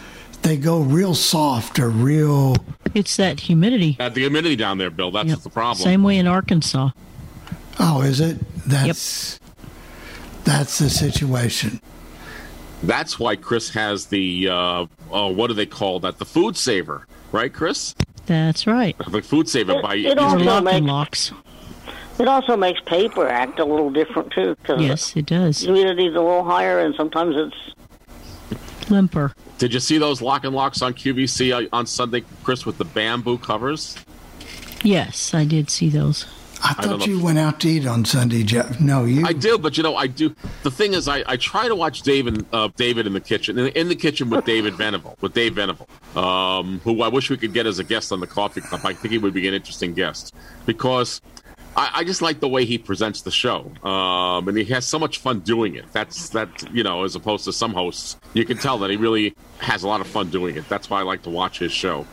[0.43, 2.57] they go real soft or real
[2.95, 3.97] It's that humidity.
[4.01, 5.85] uh, the humidity down there, Bill, that's the problem.
[5.85, 6.91] Same way in Arkansas.
[7.79, 8.39] Oh, is it?
[8.67, 9.39] That's
[10.45, 11.81] that's the situation.
[12.83, 16.19] That's why Chris has the uh, oh, what do they call that?
[16.19, 17.95] The food saver, right, Chris?
[18.27, 18.97] That's right.
[19.11, 21.33] The food saver by it also makes- locks.
[22.19, 24.57] It also makes paper act a little different too.
[24.65, 25.65] Cause Yes, it does.
[25.65, 27.75] Humidity's a little higher, and sometimes it's
[28.91, 29.35] Limper.
[29.59, 33.39] Did you see those lock and locks on QVC on Sunday, Chris, with the bamboo
[33.39, 33.97] covers?
[34.83, 36.27] Yes, I did see those.
[36.63, 37.07] I I thought know.
[37.07, 38.81] you went out to eat on Sunday, Jeff.
[38.81, 39.27] No, you.
[39.27, 40.35] I do, but you know, I do.
[40.63, 43.69] The thing is, I, I try to watch David uh, David in the kitchen, in,
[43.69, 47.53] in the kitchen with David Venable, with Dave Venable, um, who I wish we could
[47.53, 48.81] get as a guest on the Coffee Club.
[48.85, 50.35] I think he would be an interesting guest
[50.65, 51.21] because
[51.77, 54.99] I, I just like the way he presents the show, um, and he has so
[54.99, 55.85] much fun doing it.
[55.93, 59.35] That's that you know, as opposed to some hosts, you can tell that he really
[59.59, 60.69] has a lot of fun doing it.
[60.69, 62.07] That's why I like to watch his show.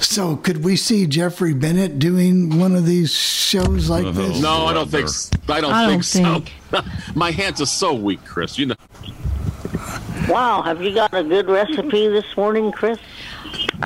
[0.00, 4.40] So, could we see Jeffrey Bennett doing one of these shows like this?
[4.40, 5.04] No, I don't think.
[5.06, 6.82] s- I don't I think don't so.
[7.14, 8.58] My hands are so weak, Chris.
[8.58, 8.74] You know.
[10.28, 10.62] wow.
[10.62, 12.98] Have you got a good recipe this morning, Chris?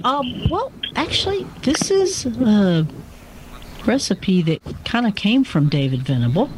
[0.05, 2.87] Um, well, actually, this is a
[3.87, 6.51] recipe that kind of came from David Venable.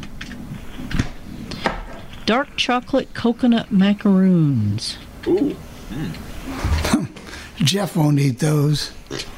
[2.25, 4.97] Dark chocolate coconut macaroons.
[5.27, 5.55] Ooh.
[7.57, 8.91] Jeff won't eat those.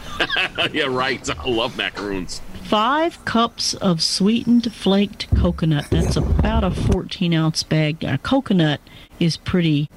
[0.72, 1.28] yeah, right.
[1.30, 2.42] I love macaroons.
[2.64, 5.88] Five cups of sweetened flaked coconut.
[5.90, 8.04] That's about a 14 ounce bag.
[8.04, 8.80] A coconut
[9.20, 9.90] is pretty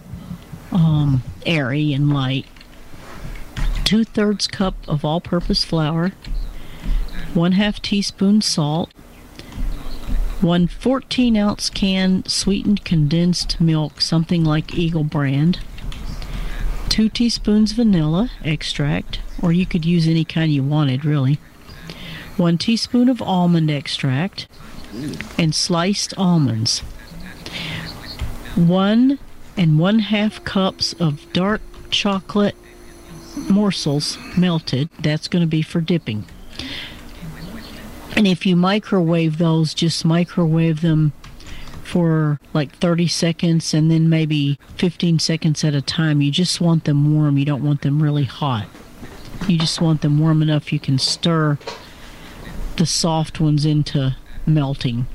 [0.72, 2.46] um, airy and light.
[3.84, 6.12] Two thirds cup of all purpose flour.
[7.36, 8.90] One half teaspoon salt.
[10.40, 15.58] One 14 ounce can sweetened condensed milk, something like Eagle brand.
[16.88, 21.38] Two teaspoons vanilla extract, or you could use any kind you wanted, really.
[22.38, 24.48] One teaspoon of almond extract,
[25.38, 26.78] and sliced almonds.
[28.54, 29.18] One
[29.58, 31.60] and one half cups of dark
[31.90, 32.56] chocolate
[33.50, 34.88] morsels melted.
[34.98, 36.24] That's going to be for dipping.
[38.16, 41.12] And if you microwave those, just microwave them
[41.84, 46.22] for like 30 seconds and then maybe 15 seconds at a time.
[46.22, 47.36] You just want them warm.
[47.36, 48.66] You don't want them really hot.
[49.47, 51.59] You just want them warm enough you can stir
[52.76, 54.16] the soft ones into
[54.47, 55.06] melting.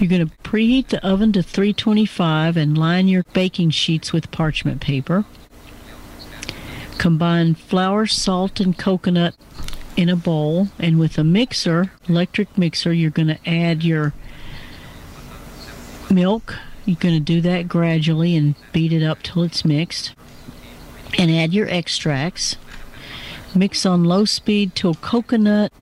[0.00, 4.80] You're going to preheat the oven to 325 and line your baking sheets with parchment
[4.80, 5.24] paper.
[6.98, 9.36] Combine flour, salt, and coconut
[9.96, 14.12] in a bowl, and with a mixer, electric mixer, you're going to add your
[16.10, 16.56] milk.
[16.84, 20.14] You're going to do that gradually and beat it up till it's mixed.
[21.16, 22.56] And add your extracts.
[23.54, 25.72] Mix on low speed till coconut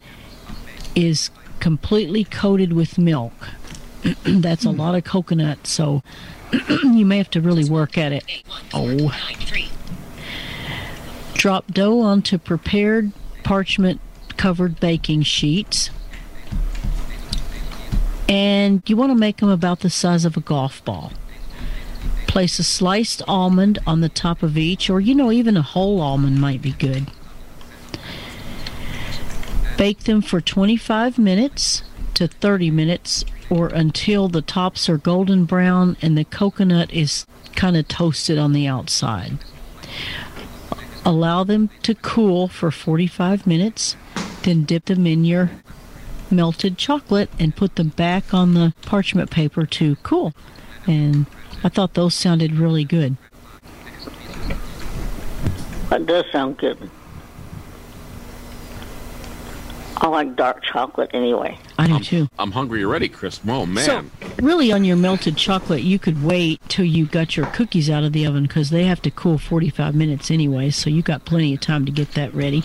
[0.94, 3.32] is completely coated with milk.
[4.24, 6.02] That's a lot of coconut, so
[6.68, 8.24] you may have to really work at it.
[8.74, 9.16] Oh.
[11.32, 13.12] Drop dough onto prepared
[13.42, 14.00] parchment
[14.36, 15.90] covered baking sheets.
[18.28, 21.12] And you want to make them about the size of a golf ball.
[22.26, 26.00] Place a sliced almond on the top of each, or you know, even a whole
[26.00, 27.10] almond might be good.
[29.76, 31.82] Bake them for 25 minutes
[32.14, 37.76] to 30 minutes or until the tops are golden brown and the coconut is kind
[37.76, 39.38] of toasted on the outside.
[41.04, 43.96] Allow them to cool for 45 minutes,
[44.44, 45.50] then dip them in your
[46.30, 50.32] melted chocolate and put them back on the parchment paper to cool.
[50.86, 51.26] And
[51.62, 53.16] I thought those sounded really good.
[55.90, 56.90] That does sound good.
[60.02, 61.56] I like dark chocolate anyway.
[61.78, 62.28] I do too.
[62.36, 63.40] I'm hungry already, Chris.
[63.46, 63.84] Oh man.
[63.84, 68.02] So, really, on your melted chocolate, you could wait till you got your cookies out
[68.02, 71.54] of the oven because they have to cool 45 minutes anyway, so you got plenty
[71.54, 72.64] of time to get that ready.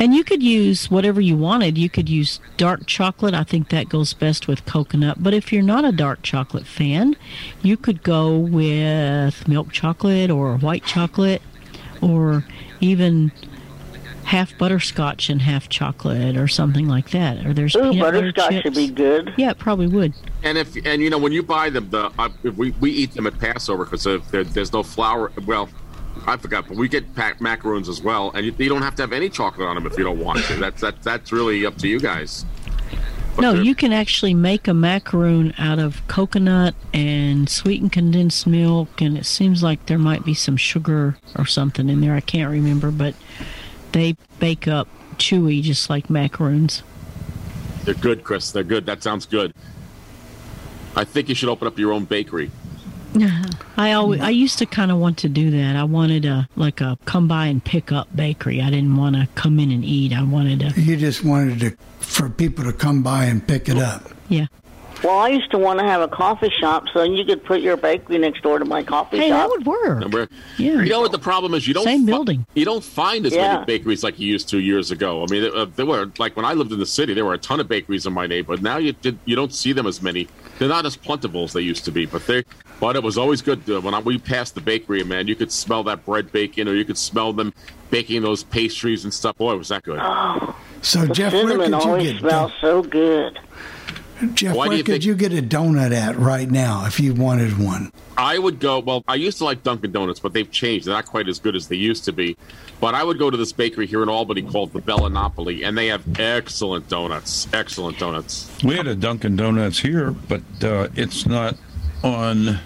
[0.00, 1.76] And you could use whatever you wanted.
[1.76, 3.34] You could use dark chocolate.
[3.34, 5.22] I think that goes best with coconut.
[5.22, 7.14] But if you're not a dark chocolate fan,
[7.62, 11.42] you could go with milk chocolate or white chocolate
[12.02, 12.44] or
[12.80, 13.32] even
[14.24, 17.44] half butterscotch and half chocolate or something like that.
[17.46, 18.62] Or there's Ooh, peanut butter butterscotch chips.
[18.62, 19.34] should be good.
[19.36, 20.14] Yeah, it probably would.
[20.42, 23.26] And if and you know when you buy them, the uh, we we eat them
[23.26, 25.32] at Passover because there, there's no flour.
[25.46, 25.68] Well,
[26.26, 29.02] I forgot, but we get pack macaroons as well, and you, you don't have to
[29.02, 30.56] have any chocolate on them if you don't want to.
[30.56, 32.44] That's that that's really up to you guys.
[33.36, 39.18] No, you can actually make a macaroon out of coconut and sweetened condensed milk, and
[39.18, 42.14] it seems like there might be some sugar or something in there.
[42.14, 43.14] I can't remember, but
[43.94, 46.82] they bake up chewy just like macaroons.
[47.84, 48.50] They're good, Chris.
[48.50, 48.86] They're good.
[48.86, 49.54] That sounds good.
[50.96, 52.50] I think you should open up your own bakery.
[53.76, 55.76] I always, I used to kind of want to do that.
[55.76, 58.60] I wanted a like a come by and pick up bakery.
[58.60, 60.12] I didn't want to come in and eat.
[60.12, 63.76] I wanted to, You just wanted to for people to come by and pick it
[63.78, 64.10] up.
[64.28, 64.46] yeah.
[65.04, 67.76] Well, I used to want to have a coffee shop, so you could put your
[67.76, 69.38] bakery next door to my coffee Hey, shop.
[69.38, 69.94] that would work.
[69.96, 70.28] Remember?
[70.56, 70.80] Yeah.
[70.80, 71.68] You know what the problem is?
[71.68, 72.46] You don't Same fi- building.
[72.54, 73.52] You don't find as Yeah.
[73.54, 75.22] many bakeries like you used to years ago.
[75.22, 77.38] I mean, uh, there were like when I lived in the city, there were a
[77.38, 78.62] ton of bakeries in my neighborhood.
[78.62, 80.26] Now you did, you don't see them as many.
[80.58, 82.42] They're not as plentiful as they used to be, but they.
[82.80, 85.28] But it was always good uh, when I, we passed the bakery, man.
[85.28, 87.52] You could smell that bread baking, or you could smell them
[87.90, 89.36] baking those pastries and stuff.
[89.36, 90.00] Boy, was that good!
[90.82, 93.38] So the Jeff, where cinnamon could you always get smells so good.
[94.34, 94.56] Jeff?
[94.56, 97.58] Why where you could think- you get a donut at right now if you wanted
[97.58, 97.92] one?
[98.16, 98.78] I would go.
[98.78, 100.86] Well, I used to like Dunkin' Donuts, but they've changed.
[100.86, 102.36] They're not quite as good as they used to be.
[102.80, 105.76] But I would go to this bakery here in Albany called the Bella Napoli, and
[105.76, 107.48] they have excellent donuts.
[107.52, 108.50] Excellent donuts.
[108.62, 111.56] We had a Dunkin' Donuts here, but uh, it's not
[112.04, 112.60] on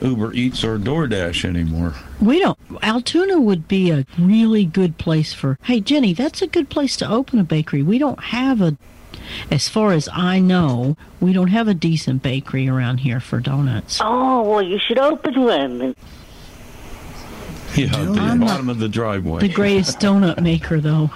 [0.00, 1.94] Uber Eats or DoorDash anymore.
[2.20, 2.58] We don't.
[2.82, 5.58] Altoona would be a really good place for.
[5.62, 7.82] Hey, Jenny, that's a good place to open a bakery.
[7.82, 8.76] We don't have a,
[9.50, 13.98] as far as I know, we don't have a decent bakery around here for donuts.
[14.02, 15.94] Oh well, you should open one.
[17.76, 19.40] Yeah, at the I'm not bottom of the driveway.
[19.40, 21.10] The greatest donut maker, though.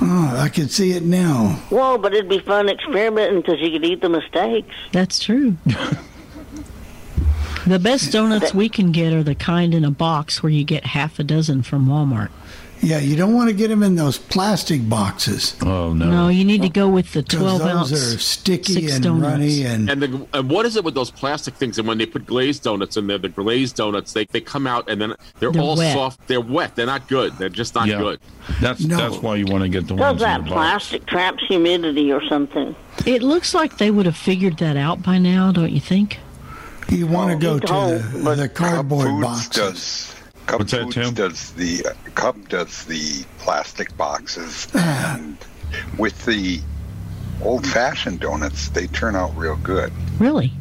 [0.00, 1.62] Oh, I can see it now.
[1.70, 4.74] Well, but it'd be fun experimenting because you could eat the mistakes.
[4.92, 5.56] That's true.
[7.66, 10.84] the best donuts we can get are the kind in a box where you get
[10.84, 12.30] half a dozen from Walmart.
[12.84, 15.56] Yeah, you don't want to get them in those plastic boxes.
[15.62, 17.92] Oh No, No, you need to go with the 12 those ounce.
[17.92, 19.32] are sticky six and donuts.
[19.32, 21.78] runny and And the, and what is it with those plastic things?
[21.78, 24.88] And when they put glazed donuts in there, the glazed donuts they, they come out
[24.90, 25.94] and then they're, They're all wet.
[25.94, 26.26] soft.
[26.28, 26.76] They're wet.
[26.76, 27.32] They're not good.
[27.38, 27.98] They're just not Yeah.
[27.98, 28.20] good.
[28.60, 30.52] That's that's why you want to get the Does ones in that the box.
[30.52, 32.76] plastic traps humidity or something?
[33.06, 36.18] It looks like they would have figured that out by now, don't you think?
[36.90, 39.48] you want to go to the, the cardboard boxes.
[39.48, 39.48] box.
[39.56, 40.13] does
[40.46, 41.14] Cub What's that, Foods Tim?
[41.14, 45.36] does the uh, Cub does the plastic boxes, and
[45.98, 46.60] with the
[47.42, 49.92] old-fashioned donuts, they turn out real good.
[50.18, 50.52] Really?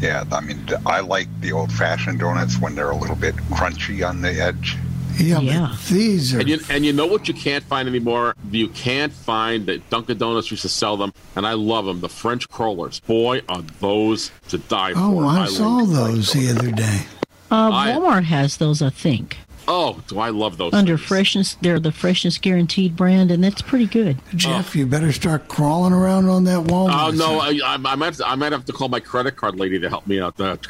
[0.00, 4.20] Yeah, I mean, I like the old-fashioned donuts when they're a little bit crunchy on
[4.20, 4.76] the edge.
[5.16, 5.76] Yeah, Yeah.
[5.88, 8.34] these are And you, and you know what you can't find anymore?
[8.50, 12.00] You can't find that Dunkin' Donuts used to sell them, and I love them.
[12.00, 12.98] The French crullers.
[13.00, 14.98] Boy, are those to die for.
[14.98, 17.02] Oh, I saw like- those the other day.
[17.50, 19.36] Uh, I- Walmart has those, I think.
[19.66, 20.74] Oh, do I love those?
[20.74, 21.08] Under things.
[21.08, 24.18] freshness, they're the freshness guaranteed brand, and that's pretty good.
[24.36, 26.90] Jeff, you better start crawling around on that wall.
[26.90, 29.36] Oh no, I, I, I might have to, I might have to call my credit
[29.36, 30.36] card lady to help me out.
[30.36, 30.66] That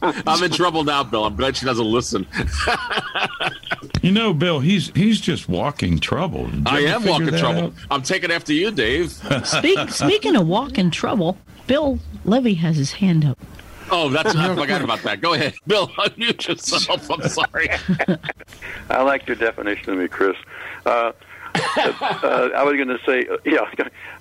[0.26, 1.24] I'm in trouble now, Bill.
[1.24, 2.26] I'm glad she doesn't listen.
[4.02, 6.48] You know, Bill, he's he's just walking trouble.
[6.64, 7.64] I am walking trouble.
[7.64, 7.72] out?
[7.90, 9.10] I'm taking after you, Dave.
[9.44, 11.36] Speak, speaking of walking trouble,
[11.66, 13.36] Bill Levy has his hand up.
[13.90, 15.20] Oh, that's I forgot about that.
[15.20, 15.88] Go ahead, Bill.
[15.88, 17.10] Unmute yourself.
[17.10, 17.68] I'm sorry.
[18.90, 20.36] I like your definition of me, Chris.
[20.84, 21.12] Uh,
[21.54, 23.64] uh, I was going to say, uh, yeah,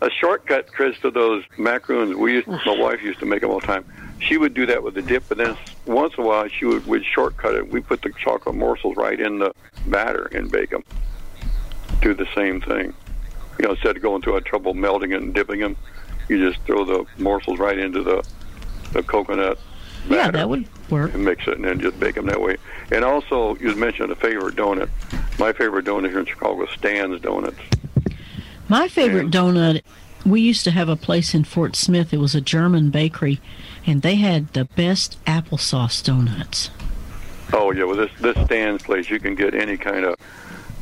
[0.01, 2.15] a shortcut, Chris, to those macaroons.
[2.15, 3.85] We used, my wife used to make them all the time.
[4.19, 6.85] She would do that with the dip, but then once in a while she would
[6.87, 7.69] would shortcut it.
[7.69, 9.53] We put the chocolate morsels right in the
[9.87, 10.83] batter and bake them.
[12.01, 12.93] Do the same thing.
[13.59, 15.75] You know, instead of going through a trouble melting it and dipping them,
[16.29, 18.25] you just throw the morsels right into the
[18.95, 19.59] the coconut
[20.09, 21.13] Yeah, that would work.
[21.13, 22.57] and mix it and then just bake them that way.
[22.91, 24.89] And also, you mentioned a favorite donut.
[25.37, 27.57] My favorite donut here in Chicago is Stan's Donuts.
[28.67, 29.81] My favorite donut
[30.25, 32.11] we used to have a place in Fort Smith.
[32.11, 33.39] It was a German bakery,
[33.85, 36.71] and they had the best applesauce donuts.
[37.53, 40.15] Oh yeah, well this this Stan's place, you can get any kind of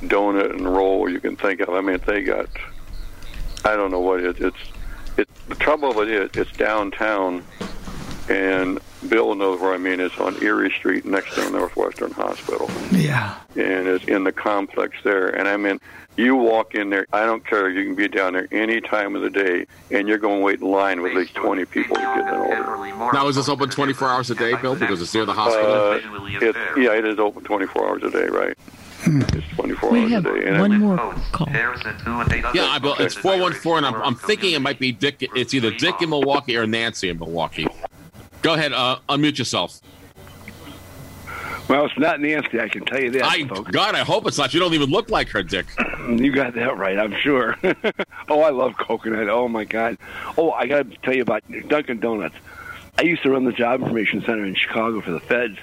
[0.03, 1.69] donut and roll you can think of.
[1.73, 2.47] I mean, they got
[3.65, 4.57] I don't know what it, it's.
[5.17, 7.43] It the trouble of it is it's downtown,
[8.33, 9.99] and Bill knows where I mean.
[9.99, 12.69] It's on Erie Street next to the Northwestern Hospital.
[12.91, 13.35] Yeah.
[13.55, 15.27] and it's in the complex there.
[15.27, 15.79] And I mean,
[16.17, 19.21] you walk in there, I don't care, you can be down there any time of
[19.21, 22.01] the day, and you're going to wait in line with at least 20 people to
[22.01, 23.13] get an order.
[23.13, 24.75] Now, is this open 24 hours a day, Bill?
[24.75, 25.71] Because it's near the hospital.
[25.71, 25.99] Uh,
[26.41, 28.57] it, yeah, it is open 24 hours a day, right?
[29.05, 30.47] It's 24 We hours have a day.
[30.47, 31.47] And one I- more call.
[31.51, 35.17] Yeah, I, Bill, it's 414, and I'm, I'm thinking it might be Dick.
[35.35, 37.67] It's either Dick in Milwaukee or Nancy in Milwaukee.
[38.43, 39.79] Go ahead, uh, unmute yourself.
[41.69, 43.71] Well, it's not Nancy, I can tell you that, I, folks.
[43.71, 44.53] God, I hope it's not.
[44.53, 45.65] You don't even look like her, Dick.
[46.07, 47.57] You got that right, I'm sure.
[48.29, 49.29] oh, I love coconut.
[49.29, 49.97] Oh my God.
[50.37, 52.35] Oh, I got to tell you about Dunkin' Donuts.
[52.99, 55.57] I used to run the job information center in Chicago for the feds,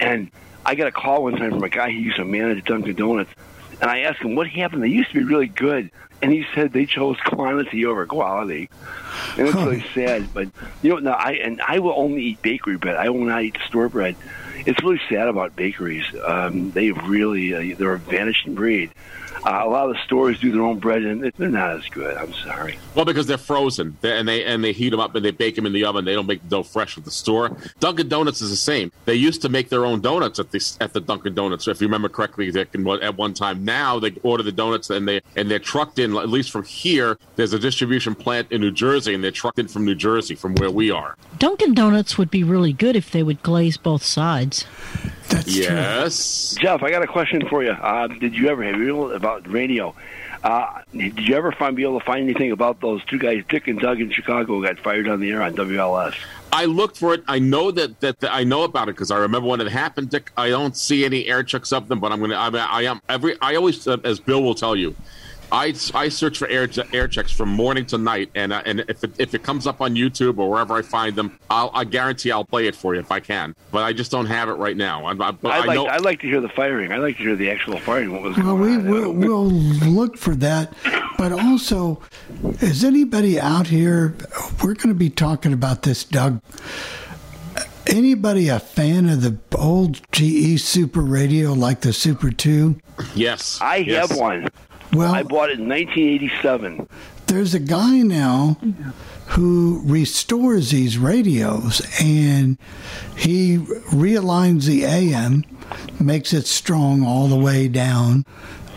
[0.00, 0.30] and
[0.64, 3.30] I got a call one time from a guy who used to manage Dunkin' Donuts,
[3.82, 4.82] and I asked him what happened.
[4.82, 5.90] They used to be really good,
[6.22, 8.70] and he said they chose quantity over quality,
[9.36, 10.32] and it's really sad.
[10.32, 10.48] But
[10.82, 12.96] you know, now I and I will only eat bakery bread.
[12.96, 14.14] I will not eat store bread.
[14.66, 16.04] It's really sad about bakeries.
[16.24, 18.90] Um, they really uh, they're a vanishing breed.
[19.44, 22.16] Uh, a lot of the stores do their own bread, and they're not as good.
[22.16, 22.78] I'm sorry.
[22.94, 25.56] Well, because they're frozen, they and they and they heat them up and they bake
[25.56, 26.04] them in the oven.
[26.04, 27.56] They don't make the dough fresh at the store.
[27.80, 28.92] Dunkin' Donuts is the same.
[29.04, 31.88] They used to make their own donuts at the at the Dunkin' Donuts, if you
[31.88, 32.68] remember correctly, Dick.
[32.74, 35.98] And what- at one time, now they order the donuts and they and they're trucked
[35.98, 36.16] in.
[36.16, 39.66] At least from here, there's a distribution plant in New Jersey, and they're trucked in
[39.66, 41.16] from New Jersey, from where we are.
[41.40, 44.51] Dunkin' Donuts would be really good if they would glaze both sides.
[45.46, 46.54] Yes.
[46.58, 47.72] Jeff, I got a question for you.
[47.72, 49.94] Uh, did you ever have you about radio?
[50.42, 53.68] Uh, did you ever find be able to find anything about those two guys, Dick
[53.68, 56.16] and Doug in Chicago, who got fired on the air on WLS?
[56.52, 57.22] I looked for it.
[57.28, 60.10] I know that that, that I know about it because I remember when it happened.
[60.10, 62.34] Dick, I don't see any air checks of them, but I'm gonna.
[62.34, 63.40] I, I am every.
[63.40, 64.94] I always, uh, as Bill will tell you,
[65.52, 69.04] I, I search for air air checks from morning to night, and uh, and if
[69.04, 72.30] it, if it comes up on YouTube or wherever I find them, I'll, I guarantee
[72.32, 73.54] I'll play it for you if I can.
[73.70, 75.04] But I just don't have it right now.
[75.04, 75.86] I, I, but I'd I like know.
[75.88, 76.90] I'd like to hear the firing.
[76.90, 78.12] I'd like to hear the actual firing.
[78.12, 78.88] What was Well, we on?
[78.88, 80.72] will we'll look for that.
[81.18, 82.00] But also,
[82.60, 84.16] is anybody out here?
[84.64, 86.40] We're going to be talking about this, Doug.
[87.86, 92.80] Anybody a fan of the old GE Super Radio like the Super 2?
[93.14, 94.08] Yes, I yes.
[94.08, 94.48] have one.
[94.92, 96.88] Well, I bought it in 1987.
[97.26, 98.58] There's a guy now
[99.28, 102.58] who restores these radios and
[103.16, 105.44] he realigns the AM,
[105.98, 108.26] makes it strong all the way down,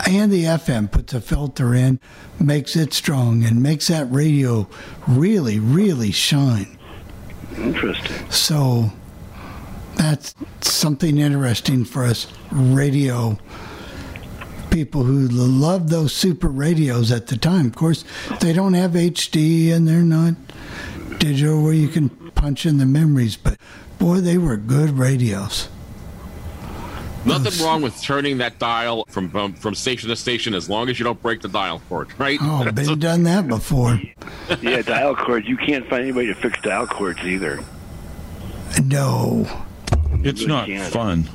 [0.07, 1.99] and the FM puts a filter in,
[2.39, 4.69] makes it strong, and makes that radio
[5.07, 6.77] really, really shine.
[7.57, 8.31] Interesting.
[8.31, 8.91] So
[9.95, 13.37] that's something interesting for us radio
[14.75, 17.67] people who loved those super radios at the time.
[17.67, 18.03] Of course,
[18.41, 20.33] they don't have HD and they're not
[21.17, 23.57] digital where you can punch in the memories, but
[23.99, 25.69] boy, they were good radios.
[27.23, 30.99] Nothing wrong with turning that dial from, from from station to station as long as
[30.99, 32.37] you don't break the dial cord, right?
[32.41, 33.97] Oh, I've been done that before.
[34.61, 35.47] yeah, dial cords.
[35.47, 37.63] You can't find anybody to fix dial cords either.
[38.83, 39.47] No.
[40.21, 41.29] It's not fun.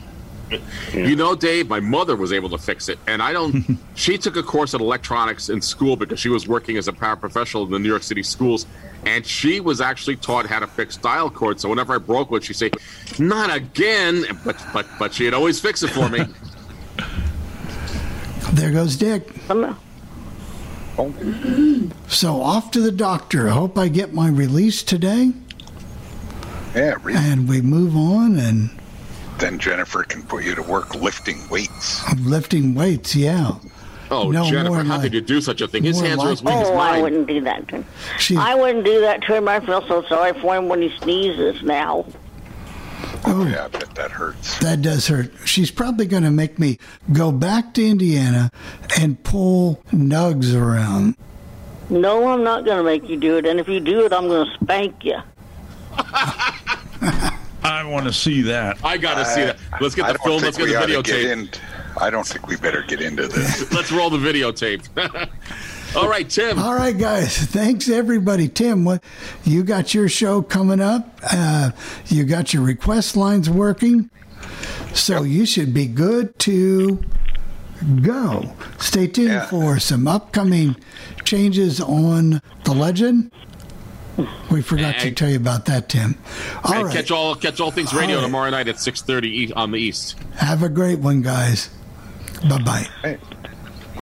[0.92, 3.78] You know, Dave, my mother was able to fix it, and I don't.
[3.94, 7.66] she took a course in electronics in school because she was working as a paraprofessional
[7.66, 8.66] in the New York City schools,
[9.06, 11.62] and she was actually taught how to fix dial cords.
[11.62, 12.70] So whenever I broke one, she'd say,
[13.18, 16.24] "Not again!" But but but she'd always fix it for me.
[18.52, 19.32] There goes Dick.
[22.08, 23.48] So off to the doctor.
[23.48, 25.32] I hope I get my release today.
[26.74, 27.18] Yeah, really.
[27.18, 28.70] And we move on and
[29.40, 32.02] then Jennifer can put you to work lifting weights.
[32.18, 33.52] lifting weights, yeah.
[34.12, 35.84] Oh, No, Jennifer, how like- could you do such a thing?
[35.84, 37.02] His more hands are as weak like- as Oh, I mine.
[37.02, 37.84] wouldn't do that to him.
[38.18, 39.48] She- I wouldn't do that to him.
[39.48, 42.04] I feel so sorry for him when he sneezes now.
[43.24, 44.58] Oh, Yeah, I bet that hurts.
[44.58, 45.30] That does hurt.
[45.44, 46.78] She's probably going to make me
[47.12, 48.50] go back to Indiana
[48.98, 51.14] and pull nugs around.
[51.88, 53.46] No, I'm not going to make you do it.
[53.46, 55.18] And if you do it, I'm going to spank you.
[57.62, 58.82] I want to see that.
[58.84, 59.58] I got to see that.
[59.80, 60.42] Let's get the film.
[60.42, 61.04] Let's get the ought to videotape.
[61.04, 61.48] get in-
[62.00, 63.70] I don't think we better get into this.
[63.72, 64.88] Let's roll the videotape.
[65.96, 66.58] All right, Tim.
[66.58, 67.36] All right, guys.
[67.36, 68.48] Thanks, everybody.
[68.48, 69.02] Tim, what
[69.44, 71.18] you got your show coming up?
[71.30, 71.72] Uh,
[72.06, 74.08] you got your request lines working,
[74.94, 77.02] so you should be good to
[78.02, 78.52] go.
[78.78, 80.76] Stay tuned for some upcoming
[81.24, 83.32] changes on the legend.
[84.50, 86.16] We forgot to tell you about that, Tim.
[86.64, 86.94] All and right.
[86.94, 88.26] catch all catch all things radio All right.
[88.26, 90.16] tomorrow night at six thirty on the east.
[90.36, 91.70] Have a great one, guys.
[92.48, 93.18] Bye bye.